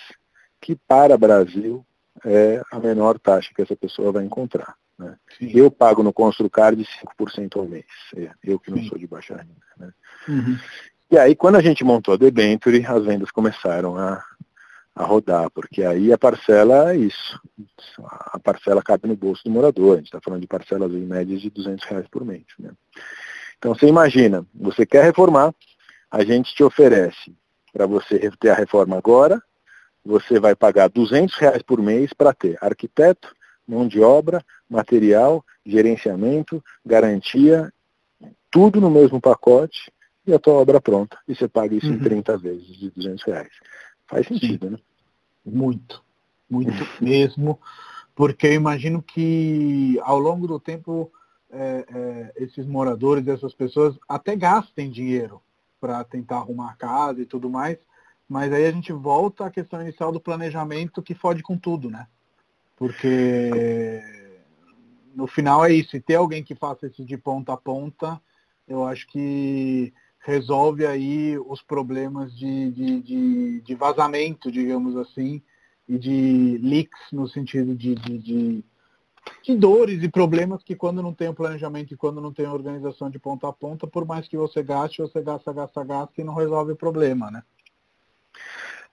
que 0.60 0.76
para 0.76 1.16
o 1.16 1.18
Brasil 1.18 1.86
é 2.24 2.62
a 2.72 2.80
menor 2.80 3.20
taxa 3.20 3.52
que 3.54 3.62
essa 3.62 3.76
pessoa 3.76 4.12
vai 4.12 4.24
encontrar. 4.24 4.76
Né? 4.98 5.16
Eu 5.42 5.70
pago 5.70 6.02
no 6.02 6.14
Construcard 6.14 6.82
5% 7.20 7.58
ao 7.58 7.66
mês, 7.66 7.86
é, 8.16 8.30
eu 8.44 8.60
que 8.60 8.72
não 8.72 8.78
Sim. 8.78 8.90
sou 8.90 8.98
de 8.98 9.08
baixa 9.08 9.36
renda. 9.36 9.56
Né? 9.78 9.92
Uhum. 10.28 10.58
E 11.12 11.18
aí, 11.18 11.36
quando 11.36 11.56
a 11.56 11.62
gente 11.62 11.84
montou 11.84 12.14
a 12.14 12.18
debenture, 12.18 12.84
as 12.86 13.06
vendas 13.06 13.30
começaram 13.30 13.98
a, 13.98 14.24
a 14.96 15.04
rodar, 15.04 15.50
porque 15.52 15.84
aí 15.84 16.12
a 16.12 16.18
parcela 16.18 16.92
é 16.92 16.98
isso. 16.98 17.40
A 18.00 18.40
parcela 18.40 18.82
cabe 18.82 19.08
no 19.08 19.16
bolso 19.16 19.44
do 19.44 19.52
morador. 19.52 19.94
A 19.94 19.98
gente 19.98 20.08
está 20.08 20.20
falando 20.20 20.42
de 20.42 20.48
parcelas 20.48 20.92
em 20.92 21.06
médias 21.06 21.42
de 21.42 21.50
200 21.50 21.86
reais 21.86 22.08
por 22.08 22.26
mês. 22.26 22.46
Né? 22.58 22.72
Então, 23.58 23.76
você 23.76 23.88
imagina, 23.88 24.46
você 24.54 24.86
quer 24.86 25.04
reformar, 25.04 25.54
a 26.10 26.24
gente 26.24 26.56
te 26.56 26.64
oferece 26.64 27.36
para 27.72 27.86
você 27.86 28.32
ter 28.40 28.50
a 28.50 28.56
reforma 28.56 28.98
agora, 28.98 29.42
você 30.06 30.40
vai 30.40 30.56
pagar 30.56 30.88
200 30.90 31.36
reais 31.36 31.62
por 31.64 31.82
mês 31.82 32.14
para 32.14 32.34
ter 32.34 32.58
arquiteto, 32.62 33.36
mão 33.68 33.88
de 33.88 34.00
obra, 34.00 34.46
material, 34.70 35.44
gerenciamento, 35.66 36.64
garantia, 36.86 37.74
tudo 38.52 38.80
no 38.80 38.92
mesmo 38.92 39.20
pacote 39.20 39.92
e 40.28 40.34
a 40.34 40.40
tua 40.40 40.54
obra 40.54 40.80
pronta. 40.80 41.18
E 41.28 41.36
você 41.36 41.48
paga 41.48 41.76
isso 41.76 41.88
uhum. 41.88 41.96
em 41.96 42.00
30 42.00 42.38
vezes 42.38 42.68
de 42.68 42.92
200 42.92 43.24
reais. 43.24 43.52
Faz 44.08 44.28
sentido, 44.28 44.68
Sim. 44.68 44.74
né? 44.74 44.80
Muito, 45.44 46.04
muito 46.50 46.88
mesmo, 47.02 47.60
porque 48.16 48.48
eu 48.48 48.54
imagino 48.54 49.02
que 49.02 50.00
ao 50.04 50.20
longo 50.20 50.48
do 50.48 50.60
tempo 50.60 51.12
é, 51.52 51.86
é, 51.90 52.44
esses 52.44 52.66
moradores, 52.66 53.28
essas 53.28 53.54
pessoas 53.54 53.98
até 54.08 54.36
gastem 54.36 54.90
dinheiro 54.90 55.42
para 55.80 56.04
tentar 56.04 56.38
arrumar 56.38 56.72
a 56.72 56.76
casa 56.76 57.22
e 57.22 57.26
tudo 57.26 57.50
mais, 57.50 57.78
mas 58.28 58.52
aí 58.52 58.66
a 58.66 58.72
gente 58.72 58.92
volta 58.92 59.46
à 59.46 59.52
questão 59.52 59.82
inicial 59.82 60.12
do 60.12 60.20
planejamento 60.20 61.02
que 61.02 61.14
fode 61.14 61.44
com 61.44 61.58
tudo, 61.58 61.90
né? 61.90 62.08
Porque 62.76 64.02
no 65.16 65.28
final 65.28 65.64
é 65.64 65.72
isso, 65.72 65.96
e 65.96 66.02
ter 66.02 66.16
alguém 66.16 66.44
que 66.44 66.56
faça 66.56 66.88
isso 66.88 67.06
de 67.06 67.18
ponta 67.18 67.54
a 67.54 67.58
ponta, 67.58 68.22
eu 68.68 68.84
acho 68.86 69.08
que 69.08 69.94
resolve 70.20 70.86
aí 70.86 71.38
os 71.38 71.62
problemas 71.62 72.36
de, 72.36 72.72
de, 72.72 73.02
de, 73.02 73.62
de 73.62 73.76
vazamento, 73.76 74.52
digamos 74.52 74.98
assim, 74.98 75.42
e 75.88 76.00
de 76.00 76.60
leaks 76.64 77.12
no 77.12 77.28
sentido 77.28 77.76
de, 77.76 77.94
de, 77.94 78.64
de, 79.44 79.56
dores 79.56 80.02
e 80.04 80.10
problemas 80.10 80.64
que 80.64 80.76
quando 80.76 81.02
não 81.02 81.14
tem 81.14 81.30
o 81.30 81.34
planejamento 81.34 81.94
e 81.94 81.98
quando 81.98 82.20
não 82.20 82.34
tem 82.34 82.48
a 82.48 82.54
organização 82.54 83.10
de 83.10 83.20
ponta 83.20 83.48
a 83.48 83.54
ponta, 83.54 83.86
por 83.86 84.04
mais 84.04 84.28
que 84.28 84.36
você 84.36 84.64
gaste, 84.64 85.02
você 85.02 85.22
gasta, 85.22 85.54
gasta, 85.54 85.84
gasta 85.84 86.20
e 86.20 86.24
não 86.24 86.34
resolve 86.34 86.72
o 86.72 86.76
problema, 86.76 87.30
né? 87.30 87.44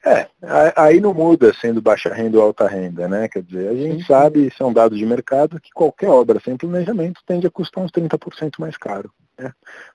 É, 0.05 0.27
aí 0.75 1.01
não 1.01 1.15
muda 1.15 1.55
sendo 1.55 1.81
baixa 1.81 2.13
renda 2.13 2.37
ou 2.37 2.43
alta 2.43 2.67
renda, 2.67 3.07
né? 3.07 3.29
Quer 3.29 3.43
dizer, 3.43 3.69
a 3.69 3.75
gente 3.75 4.01
sim, 4.01 4.07
sabe, 4.07 4.49
isso 4.49 4.61
é 4.61 4.67
um 4.67 4.73
dado 4.73 4.97
de 4.97 5.07
mercado, 5.07 5.61
que 5.61 5.71
qualquer 5.71 6.09
obra 6.09 6.41
sem 6.41 6.57
planejamento 6.57 7.21
tende 7.25 7.47
a 7.47 7.51
custar 7.51 7.85
uns 7.85 7.93
30% 7.93 8.55
mais 8.59 8.77
caro. 8.77 9.13
Né? 9.39 9.53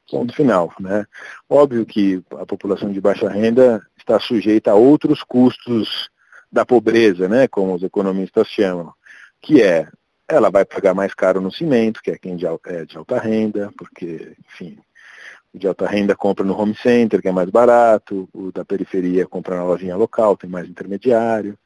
Ponto 0.09 0.33
final. 0.33 0.73
Né? 0.79 1.05
Óbvio 1.49 1.85
que 1.85 2.23
a 2.39 2.45
população 2.45 2.89
de 2.89 3.01
baixa 3.01 3.27
renda 3.27 3.85
está 3.97 4.17
sujeita 4.17 4.71
a 4.71 4.75
outros 4.75 5.23
custos 5.23 6.09
da 6.49 6.65
pobreza, 6.65 7.27
né? 7.27 7.45
como 7.49 7.75
os 7.75 7.83
economistas 7.83 8.47
chamam, 8.47 8.93
que 9.41 9.61
é 9.61 9.89
ela 10.29 10.49
vai 10.49 10.65
pagar 10.65 10.93
mais 10.93 11.13
caro 11.13 11.39
no 11.39 11.51
cimento, 11.51 12.01
que 12.01 12.11
é 12.11 12.17
quem 12.17 12.33
é 12.33 12.85
de 12.85 12.97
alta 12.97 13.17
renda, 13.17 13.71
porque, 13.77 14.35
enfim, 14.45 14.77
de 15.57 15.67
alta 15.67 15.87
renda 15.87 16.15
compra 16.15 16.45
no 16.45 16.57
home 16.57 16.75
center, 16.75 17.21
que 17.21 17.27
é 17.27 17.31
mais 17.31 17.49
barato, 17.49 18.29
o 18.33 18.51
da 18.51 18.63
periferia 18.63 19.25
compra 19.25 19.55
na 19.55 19.63
lojinha 19.63 19.95
local, 19.95 20.37
tem 20.37 20.49
mais 20.49 20.69
intermediário. 20.69 21.57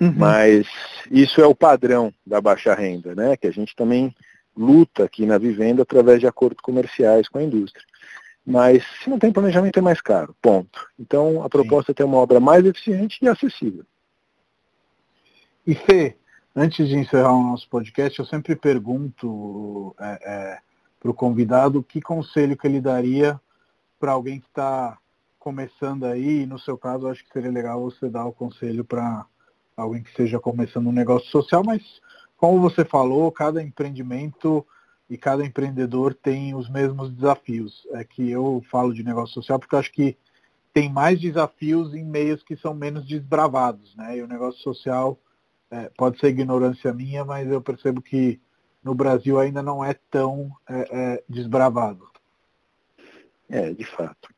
Uhum. 0.00 0.14
Mas 0.16 0.66
isso 1.10 1.40
é 1.40 1.46
o 1.46 1.54
padrão 1.54 2.12
da 2.26 2.40
baixa 2.40 2.74
renda, 2.74 3.14
né? 3.14 3.36
Que 3.36 3.46
a 3.46 3.52
gente 3.52 3.74
também 3.76 4.14
luta 4.56 5.04
aqui 5.04 5.26
na 5.26 5.38
vivenda 5.38 5.82
através 5.82 6.20
de 6.20 6.26
acordos 6.26 6.60
comerciais 6.60 7.28
com 7.28 7.38
a 7.38 7.42
indústria. 7.42 7.84
Mas 8.46 8.84
se 9.02 9.08
não 9.08 9.18
tem 9.18 9.32
planejamento 9.32 9.78
é 9.78 9.82
mais 9.82 10.00
caro, 10.00 10.36
ponto. 10.40 10.86
Então 10.98 11.42
a 11.42 11.48
proposta 11.48 11.86
Sim. 11.86 11.92
é 11.92 11.94
ter 11.94 12.04
uma 12.04 12.18
obra 12.18 12.38
mais 12.40 12.64
eficiente 12.64 13.18
e 13.22 13.28
acessível. 13.28 13.84
E 15.66 15.74
Fê, 15.74 16.16
antes 16.54 16.86
de 16.86 16.94
encerrar 16.94 17.32
o 17.32 17.42
nosso 17.42 17.68
podcast, 17.68 18.18
eu 18.18 18.26
sempre 18.26 18.54
pergunto 18.54 19.96
é, 19.98 20.18
é, 20.22 20.58
para 21.04 21.10
o 21.10 21.14
convidado 21.14 21.82
que 21.82 22.00
conselho 22.00 22.56
que 22.56 22.66
ele 22.66 22.80
daria 22.80 23.38
para 24.00 24.12
alguém 24.12 24.40
que 24.40 24.46
está 24.46 24.96
começando 25.38 26.04
aí, 26.04 26.40
e 26.40 26.46
no 26.46 26.58
seu 26.58 26.78
caso 26.78 27.06
acho 27.06 27.22
que 27.22 27.30
seria 27.30 27.50
legal 27.50 27.78
você 27.82 28.08
dar 28.08 28.24
o 28.24 28.32
conselho 28.32 28.82
para 28.82 29.26
alguém 29.76 30.02
que 30.02 30.08
esteja 30.08 30.40
começando 30.40 30.86
um 30.86 30.92
negócio 30.92 31.28
social, 31.28 31.62
mas 31.62 31.82
como 32.38 32.58
você 32.58 32.86
falou, 32.86 33.30
cada 33.30 33.62
empreendimento 33.62 34.66
e 35.10 35.18
cada 35.18 35.44
empreendedor 35.44 36.14
tem 36.14 36.54
os 36.54 36.70
mesmos 36.70 37.12
desafios. 37.12 37.86
É 37.92 38.02
que 38.02 38.30
eu 38.30 38.64
falo 38.70 38.94
de 38.94 39.04
negócio 39.04 39.34
social 39.34 39.58
porque 39.58 39.76
acho 39.76 39.92
que 39.92 40.16
tem 40.72 40.90
mais 40.90 41.20
desafios 41.20 41.92
em 41.92 42.02
meios 42.02 42.42
que 42.42 42.56
são 42.56 42.72
menos 42.72 43.06
desbravados, 43.06 43.94
né? 43.94 44.16
E 44.16 44.22
o 44.22 44.26
negócio 44.26 44.62
social 44.62 45.18
é, 45.70 45.90
pode 45.98 46.18
ser 46.18 46.28
ignorância 46.28 46.94
minha, 46.94 47.26
mas 47.26 47.46
eu 47.50 47.60
percebo 47.60 48.00
que 48.00 48.40
no 48.84 48.94
Brasil 48.94 49.40
ainda 49.40 49.62
não 49.62 49.82
é 49.84 49.94
tão 50.10 50.52
é, 50.68 50.88
é, 50.90 51.22
desbravado. 51.28 52.06
É, 53.48 53.72
de 53.72 53.84
fato. 53.84 54.28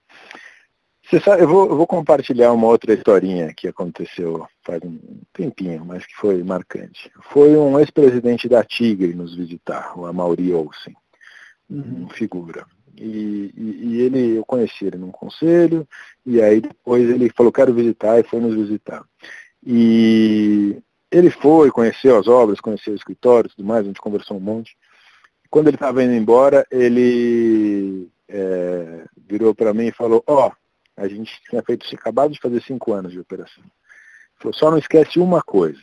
Sabe, 1.23 1.43
eu 1.43 1.49
vou, 1.49 1.69
eu 1.69 1.77
vou, 1.77 1.87
compartilhar 1.87 2.53
uma 2.53 2.67
outra 2.67 2.93
historinha 2.93 3.55
que 3.55 3.69
aconteceu 3.69 4.45
faz 4.63 4.83
um 4.83 4.99
tempinho, 5.33 5.85
mas 5.85 6.05
que 6.05 6.17
foi 6.17 6.43
marcante. 6.43 7.13
Foi 7.31 7.57
um 7.57 7.79
ex-presidente 7.79 8.49
da 8.49 8.65
Tigre 8.65 9.15
nos 9.15 9.37
visitar, 9.37 9.97
o 9.97 10.05
Amaury 10.05 10.53
Olsen, 10.53 10.97
uhum. 11.71 12.09
figura. 12.09 12.67
E, 12.97 13.53
e, 13.57 13.79
e, 13.85 14.01
ele, 14.01 14.39
eu 14.39 14.45
conheci 14.45 14.87
ele 14.87 14.99
num 14.99 15.13
conselho, 15.13 15.87
e 16.25 16.43
aí 16.43 16.61
depois 16.61 17.09
ele 17.09 17.31
falou, 17.31 17.53
quero 17.53 17.73
visitar, 17.73 18.19
e 18.19 18.25
foi 18.25 18.41
nos 18.41 18.57
visitar. 18.57 19.05
E 19.65 20.83
ele 21.11 21.31
foi, 21.31 21.71
conheceu 21.71 22.19
as 22.19 22.27
obras, 22.27 22.61
conheceu 22.61 22.93
o 22.93 22.97
escritório 22.97 23.49
e 23.49 23.51
tudo 23.55 23.67
mais, 23.67 23.85
a 23.85 23.89
gente 23.89 24.01
conversou 24.01 24.37
um 24.37 24.41
monte. 24.41 24.77
Quando 25.51 25.69
ele 25.69 25.77
estava 25.77 26.03
indo 26.03 26.13
embora, 26.13 26.67
ele 26.71 28.09
é, 28.29 29.05
virou 29.17 29.55
para 29.55 29.73
mim 29.73 29.87
e 29.87 29.93
falou, 29.93 30.23
ó, 30.27 30.49
oh, 30.49 30.53
a 30.97 31.09
gente 31.09 31.41
tinha 31.49 31.63
feito, 31.63 31.87
acabado 31.95 32.33
de 32.33 32.41
fazer 32.41 32.63
cinco 32.63 32.93
anos 32.93 33.13
de 33.13 33.21
operação. 33.21 33.63
Falou, 34.39 34.55
só 34.55 34.71
não 34.71 34.79
esquece 34.79 35.19
uma 35.19 35.43
coisa. 35.43 35.81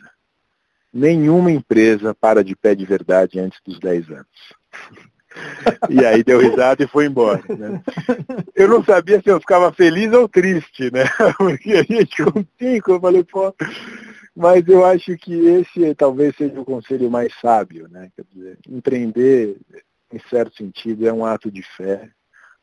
Nenhuma 0.92 1.50
empresa 1.50 2.14
para 2.14 2.44
de 2.44 2.54
pé 2.54 2.74
de 2.74 2.84
verdade 2.84 3.40
antes 3.40 3.58
dos 3.64 3.78
10 3.78 4.10
anos. 4.10 4.26
E 5.90 6.06
aí 6.06 6.22
deu 6.22 6.38
risada 6.38 6.84
e 6.84 6.86
foi 6.86 7.06
embora. 7.06 7.42
Né? 7.48 7.82
Eu 8.54 8.68
não 8.68 8.84
sabia 8.84 9.20
se 9.20 9.28
eu 9.28 9.40
ficava 9.40 9.72
feliz 9.72 10.12
ou 10.12 10.28
triste, 10.28 10.92
né? 10.92 11.04
Porque 11.36 11.72
a 11.72 11.82
gente 11.82 12.22
com 12.24 12.44
cinco, 12.56 12.92
eu 12.92 13.00
falei, 13.00 13.24
pô. 13.24 13.52
Mas 14.36 14.66
eu 14.66 14.84
acho 14.84 15.16
que 15.16 15.32
esse 15.32 15.94
talvez 15.94 16.34
seja 16.36 16.60
o 16.60 16.64
conselho 16.64 17.10
mais 17.10 17.32
sábio, 17.40 17.88
né? 17.88 18.10
Quer 18.16 18.24
dizer, 18.32 18.58
empreender, 18.68 19.56
em 20.12 20.18
certo 20.28 20.56
sentido, 20.56 21.06
é 21.06 21.12
um 21.12 21.24
ato 21.24 21.50
de 21.50 21.62
fé, 21.62 22.10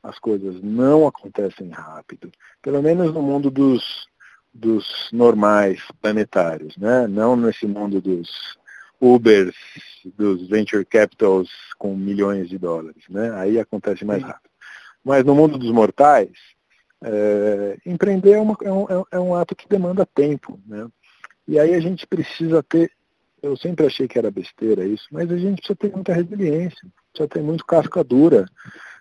as 0.03 0.17
coisas 0.19 0.61
não 0.61 1.07
acontecem 1.07 1.69
rápido, 1.69 2.31
pelo 2.61 2.81
menos 2.81 3.13
no 3.13 3.21
mundo 3.21 3.51
dos, 3.51 4.07
dos 4.53 5.09
normais 5.11 5.81
planetários, 6.01 6.75
né? 6.77 7.07
não 7.07 7.35
nesse 7.35 7.67
mundo 7.67 8.01
dos 8.01 8.57
Ubers, 8.99 9.55
dos 10.15 10.47
venture 10.47 10.85
capitals 10.85 11.49
com 11.77 11.95
milhões 11.95 12.49
de 12.49 12.57
dólares. 12.57 13.03
Né? 13.09 13.31
Aí 13.35 13.59
acontece 13.59 14.03
mais 14.03 14.21
rápido. 14.21 14.49
Mas 15.03 15.23
no 15.23 15.35
mundo 15.35 15.57
dos 15.57 15.71
mortais, 15.71 16.31
é, 17.03 17.77
empreender 17.85 18.33
é, 18.33 18.39
uma, 18.39 18.55
é, 18.61 18.71
um, 18.71 19.05
é, 19.11 19.19
um, 19.19 19.35
ato 19.35 19.55
que 19.55 19.67
demanda 19.67 20.05
tempo. 20.05 20.59
Né? 20.67 20.87
E 21.51 21.59
aí 21.59 21.75
a 21.75 21.81
gente 21.81 22.07
precisa 22.07 22.63
ter, 22.63 22.89
eu 23.43 23.57
sempre 23.57 23.85
achei 23.85 24.07
que 24.07 24.17
era 24.17 24.31
besteira 24.31 24.85
isso, 24.85 25.05
mas 25.11 25.29
a 25.29 25.35
gente 25.35 25.57
precisa 25.57 25.75
ter 25.75 25.91
muita 25.91 26.13
resiliência, 26.13 26.87
precisa 27.11 27.27
ter 27.27 27.41
muito 27.41 27.65
casca 27.65 28.01
dura 28.05 28.45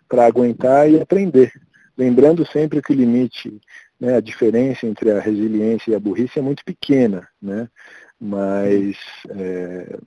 para 0.09 0.27
aguentar 0.27 0.91
e 0.91 1.01
aprender. 1.01 1.53
Lembrando 1.97 2.45
sempre 2.45 2.83
que 2.83 2.93
o 2.93 2.97
limite, 2.97 3.61
né, 4.01 4.17
a 4.17 4.21
diferença 4.21 4.85
entre 4.85 5.13
a 5.13 5.21
resiliência 5.21 5.93
e 5.93 5.95
a 5.95 6.01
burrice 6.01 6.41
é 6.41 6.43
muito 6.43 6.65
pequena, 6.65 7.29
né? 7.41 7.69
mas 8.19 8.97
é, 9.29 9.99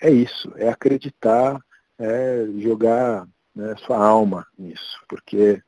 é 0.00 0.10
isso, 0.10 0.52
é 0.56 0.68
acreditar, 0.68 1.60
é 2.00 2.46
jogar 2.58 3.28
né, 3.54 3.76
sua 3.86 4.04
alma 4.04 4.44
nisso, 4.58 4.98
porque 5.08 5.62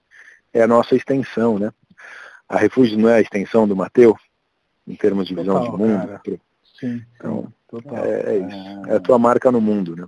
é 0.53 0.63
a 0.63 0.67
nossa 0.67 0.97
extensão, 0.97 1.61
né? 1.61 1.73
A 2.49 2.59
Refúgio 2.59 2.99
não 2.99 3.09
é 3.09 3.19
a 3.19 3.21
extensão 3.21 3.69
do 3.69 3.77
Mateu, 3.77 4.19
em 4.87 4.95
termos 4.95 5.27
de 5.27 5.35
visão 5.35 5.61
total, 5.61 5.77
de 5.77 5.83
mundo. 5.83 6.41
Sim, 6.79 7.03
então, 7.17 7.53
total. 7.69 8.05
É, 8.05 8.37
é 8.37 8.39
isso. 8.39 8.91
É 8.91 8.97
a 8.97 9.01
tua 9.01 9.19
marca 9.19 9.51
no 9.51 9.61
mundo, 9.61 9.97
né? 9.97 10.07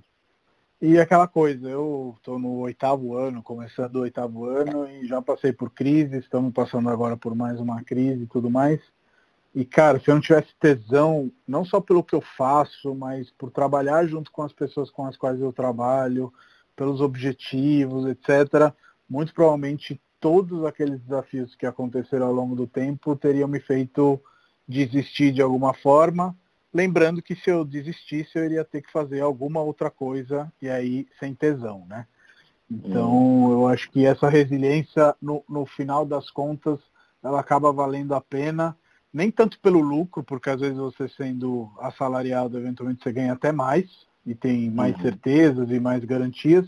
E 0.80 0.98
aquela 0.98 1.26
coisa, 1.26 1.68
eu 1.70 2.14
estou 2.18 2.38
no 2.38 2.58
oitavo 2.58 3.16
ano, 3.16 3.42
começando 3.42 3.96
o 3.96 4.00
oitavo 4.00 4.44
ano, 4.44 4.86
e 4.86 5.06
já 5.06 5.22
passei 5.22 5.50
por 5.50 5.70
crise, 5.70 6.18
estamos 6.18 6.52
passando 6.52 6.90
agora 6.90 7.16
por 7.16 7.34
mais 7.34 7.58
uma 7.58 7.82
crise 7.82 8.24
e 8.24 8.26
tudo 8.26 8.50
mais. 8.50 8.80
E, 9.54 9.64
cara, 9.64 9.98
se 9.98 10.10
eu 10.10 10.14
não 10.14 10.20
tivesse 10.20 10.54
tesão, 10.60 11.32
não 11.48 11.64
só 11.64 11.80
pelo 11.80 12.04
que 12.04 12.14
eu 12.14 12.20
faço, 12.20 12.94
mas 12.94 13.30
por 13.30 13.50
trabalhar 13.50 14.06
junto 14.06 14.30
com 14.30 14.42
as 14.42 14.52
pessoas 14.52 14.90
com 14.90 15.06
as 15.06 15.16
quais 15.16 15.40
eu 15.40 15.50
trabalho, 15.50 16.30
pelos 16.76 17.00
objetivos, 17.00 18.06
etc., 18.06 18.70
muito 19.08 19.32
provavelmente 19.32 19.98
todos 20.20 20.62
aqueles 20.64 21.00
desafios 21.00 21.54
que 21.54 21.64
aconteceram 21.64 22.26
ao 22.26 22.34
longo 22.34 22.54
do 22.54 22.66
tempo 22.66 23.16
teriam 23.16 23.48
me 23.48 23.60
feito 23.60 24.20
desistir 24.68 25.32
de 25.32 25.42
alguma 25.42 25.72
forma 25.74 26.36
Lembrando 26.76 27.22
que 27.22 27.34
se 27.34 27.48
eu 27.48 27.64
desistisse, 27.64 28.32
eu 28.34 28.44
iria 28.44 28.62
ter 28.62 28.82
que 28.82 28.92
fazer 28.92 29.22
alguma 29.22 29.62
outra 29.62 29.90
coisa 29.90 30.52
e 30.60 30.68
aí 30.68 31.06
sem 31.18 31.34
tesão, 31.34 31.86
né? 31.88 32.06
Então, 32.70 33.10
hum. 33.10 33.50
eu 33.50 33.66
acho 33.66 33.90
que 33.90 34.04
essa 34.04 34.28
resiliência, 34.28 35.14
no, 35.22 35.42
no 35.48 35.64
final 35.64 36.04
das 36.04 36.30
contas, 36.30 36.78
ela 37.24 37.40
acaba 37.40 37.72
valendo 37.72 38.14
a 38.14 38.20
pena 38.20 38.76
nem 39.10 39.30
tanto 39.30 39.58
pelo 39.60 39.80
lucro, 39.80 40.22
porque 40.22 40.50
às 40.50 40.60
vezes 40.60 40.76
você 40.76 41.08
sendo 41.08 41.72
assalariado, 41.78 42.58
eventualmente 42.58 43.02
você 43.02 43.10
ganha 43.10 43.32
até 43.32 43.52
mais 43.52 44.06
e 44.26 44.34
tem 44.34 44.70
mais 44.70 44.94
uhum. 44.96 45.00
certezas 45.00 45.70
e 45.70 45.80
mais 45.80 46.04
garantias, 46.04 46.66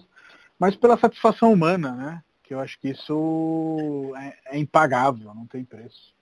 mas 0.58 0.74
pela 0.74 0.96
satisfação 0.96 1.52
humana, 1.52 1.92
né? 1.92 2.22
Que 2.44 2.54
eu 2.54 2.60
acho 2.60 2.80
que 2.80 2.88
isso 2.88 4.14
é, 4.16 4.56
é 4.56 4.58
impagável, 4.58 5.34
não 5.34 5.44
tem 5.44 5.66
preço. 5.66 6.16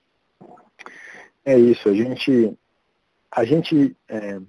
É 1.46 1.56
isso, 1.56 1.88
a 1.88 1.94
gente, 1.94 2.58
a 3.30 3.44
gente, 3.44 3.96
é, 4.08 4.40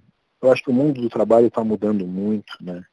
eu 0.41 0.51
acho 0.51 0.63
que 0.63 0.71
o 0.71 0.73
mundo 0.73 0.99
do 0.99 1.09
trabalho 1.09 1.45
está 1.45 1.63
mudando 1.63 2.07
muito, 2.07 2.51
né? 2.59 2.83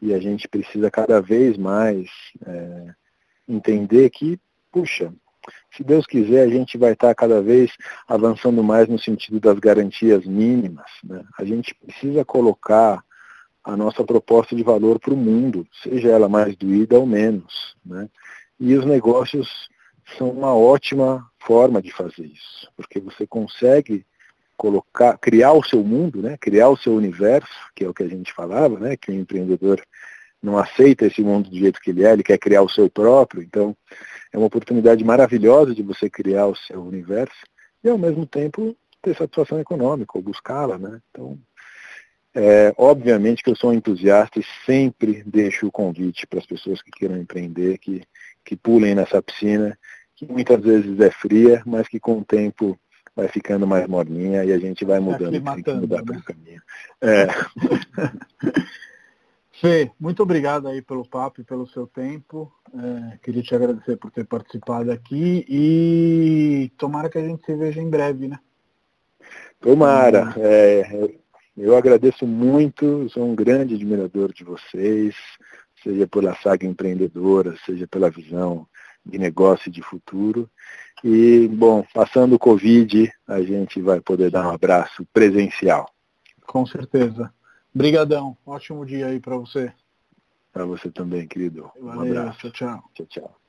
E 0.00 0.12
a 0.12 0.18
gente 0.18 0.46
precisa 0.46 0.90
cada 0.90 1.22
vez 1.22 1.56
mais 1.56 2.06
é, 2.46 2.94
entender 3.48 4.10
que, 4.10 4.38
puxa, 4.70 5.10
se 5.74 5.82
Deus 5.82 6.06
quiser, 6.06 6.42
a 6.42 6.50
gente 6.50 6.76
vai 6.76 6.92
estar 6.92 7.14
cada 7.14 7.40
vez 7.40 7.72
avançando 8.06 8.62
mais 8.62 8.88
no 8.88 8.98
sentido 8.98 9.40
das 9.40 9.58
garantias 9.58 10.26
mínimas. 10.26 10.90
Né? 11.02 11.24
A 11.38 11.44
gente 11.44 11.74
precisa 11.74 12.26
colocar 12.26 13.02
a 13.64 13.74
nossa 13.74 14.04
proposta 14.04 14.54
de 14.54 14.62
valor 14.62 14.98
para 14.98 15.14
o 15.14 15.16
mundo, 15.16 15.66
seja 15.82 16.08
ela 16.08 16.28
mais 16.28 16.54
doída 16.56 16.98
ou 16.98 17.06
menos. 17.06 17.74
Né? 17.84 18.06
E 18.60 18.74
os 18.74 18.84
negócios 18.84 19.70
são 20.16 20.30
uma 20.30 20.54
ótima 20.54 21.28
forma 21.40 21.82
de 21.82 21.92
fazer 21.92 22.26
isso, 22.26 22.70
porque 22.76 23.00
você 23.00 23.26
consegue 23.26 24.06
colocar, 24.56 25.18
criar 25.18 25.52
o 25.52 25.62
seu 25.62 25.82
mundo, 25.82 26.22
né? 26.22 26.36
criar 26.38 26.68
o 26.68 26.76
seu 26.76 26.94
universo, 26.94 27.52
que 27.74 27.84
é 27.84 27.88
o 27.88 27.94
que 27.94 28.02
a 28.02 28.08
gente 28.08 28.32
falava, 28.32 28.78
né? 28.78 28.96
que 28.96 29.10
o 29.10 29.14
empreendedor 29.14 29.82
não 30.42 30.58
aceita 30.58 31.06
esse 31.06 31.22
mundo 31.22 31.50
do 31.50 31.56
jeito 31.56 31.80
que 31.80 31.90
ele 31.90 32.04
é, 32.04 32.12
ele 32.12 32.22
quer 32.22 32.38
criar 32.38 32.62
o 32.62 32.68
seu 32.68 32.88
próprio, 32.88 33.42
então 33.42 33.76
é 34.32 34.38
uma 34.38 34.46
oportunidade 34.46 35.04
maravilhosa 35.04 35.74
de 35.74 35.82
você 35.82 36.08
criar 36.08 36.46
o 36.46 36.56
seu 36.56 36.82
universo 36.82 37.44
e 37.82 37.88
ao 37.88 37.98
mesmo 37.98 38.26
tempo 38.26 38.76
ter 39.02 39.16
satisfação 39.16 39.60
econômica 39.60 40.16
ou 40.16 40.22
buscá-la, 40.22 40.78
né? 40.78 41.00
Então, 41.10 41.38
é, 42.34 42.74
obviamente 42.76 43.42
que 43.42 43.48
eu 43.48 43.56
sou 43.56 43.70
um 43.70 43.74
entusiasta 43.74 44.38
e 44.38 44.44
sempre 44.66 45.22
deixo 45.24 45.66
o 45.66 45.72
convite 45.72 46.26
para 46.26 46.38
as 46.38 46.46
pessoas 46.46 46.82
que 46.82 46.90
queiram 46.90 47.16
empreender, 47.16 47.78
que, 47.78 48.02
que 48.44 48.54
pulem 48.54 48.94
nessa 48.94 49.22
piscina, 49.22 49.78
que 50.16 50.26
muitas 50.26 50.60
vezes 50.60 50.98
é 50.98 51.10
fria, 51.10 51.62
mas 51.66 51.86
que 51.86 52.00
com 52.00 52.18
o 52.18 52.24
tempo 52.24 52.78
vai 53.14 53.28
ficando 53.28 53.66
mais 53.66 53.86
morninha 53.86 54.44
e 54.44 54.52
a 54.52 54.58
gente 54.58 54.84
vai 54.84 54.98
mudando, 54.98 55.30
tem 55.30 55.62
que 55.62 55.72
mudar 55.74 55.98
né? 55.98 56.04
pelo 56.04 56.22
caminho. 56.22 56.62
É. 57.00 57.26
Fê, 59.58 59.90
muito 59.98 60.22
obrigado 60.22 60.68
aí 60.68 60.82
pelo 60.82 61.06
papo 61.08 61.40
e 61.40 61.44
pelo 61.44 61.66
seu 61.66 61.86
tempo. 61.86 62.52
É, 62.74 63.16
queria 63.22 63.42
te 63.42 63.54
agradecer 63.54 63.96
por 63.96 64.10
ter 64.10 64.26
participado 64.26 64.92
aqui 64.92 65.46
e 65.48 66.70
tomara 66.76 67.08
que 67.08 67.16
a 67.16 67.26
gente 67.26 67.44
se 67.46 67.54
veja 67.54 67.80
em 67.80 67.88
breve, 67.88 68.28
né? 68.28 68.38
Tomara. 69.58 70.34
É, 70.36 71.16
eu 71.56 71.74
agradeço 71.74 72.26
muito, 72.26 73.08
sou 73.08 73.24
um 73.24 73.34
grande 73.34 73.76
admirador 73.76 74.30
de 74.30 74.44
vocês, 74.44 75.14
seja 75.82 76.06
pela 76.06 76.36
saga 76.36 76.66
empreendedora, 76.66 77.56
seja 77.64 77.86
pela 77.86 78.10
visão 78.10 78.66
de 79.06 79.18
negócio 79.18 79.70
de 79.70 79.80
futuro. 79.80 80.50
E, 81.04 81.48
bom, 81.48 81.84
passando 81.94 82.34
o 82.34 82.38
Covid, 82.38 83.12
a 83.26 83.40
gente 83.40 83.80
vai 83.80 84.00
poder 84.00 84.30
dar 84.30 84.46
um 84.46 84.50
abraço 84.50 85.06
presencial. 85.12 85.88
Com 86.44 86.66
certeza. 86.66 87.32
Obrigadão. 87.74 88.36
Ótimo 88.44 88.84
dia 88.84 89.06
aí 89.06 89.20
para 89.20 89.36
você. 89.36 89.72
Para 90.52 90.64
você 90.64 90.90
também, 90.90 91.28
querido. 91.28 91.70
Valeu, 91.80 92.14
um 92.14 92.18
abraço. 92.18 92.50
Tchau, 92.50 92.50
tchau. 92.50 92.90
Tchau, 92.94 93.06
tchau. 93.06 93.45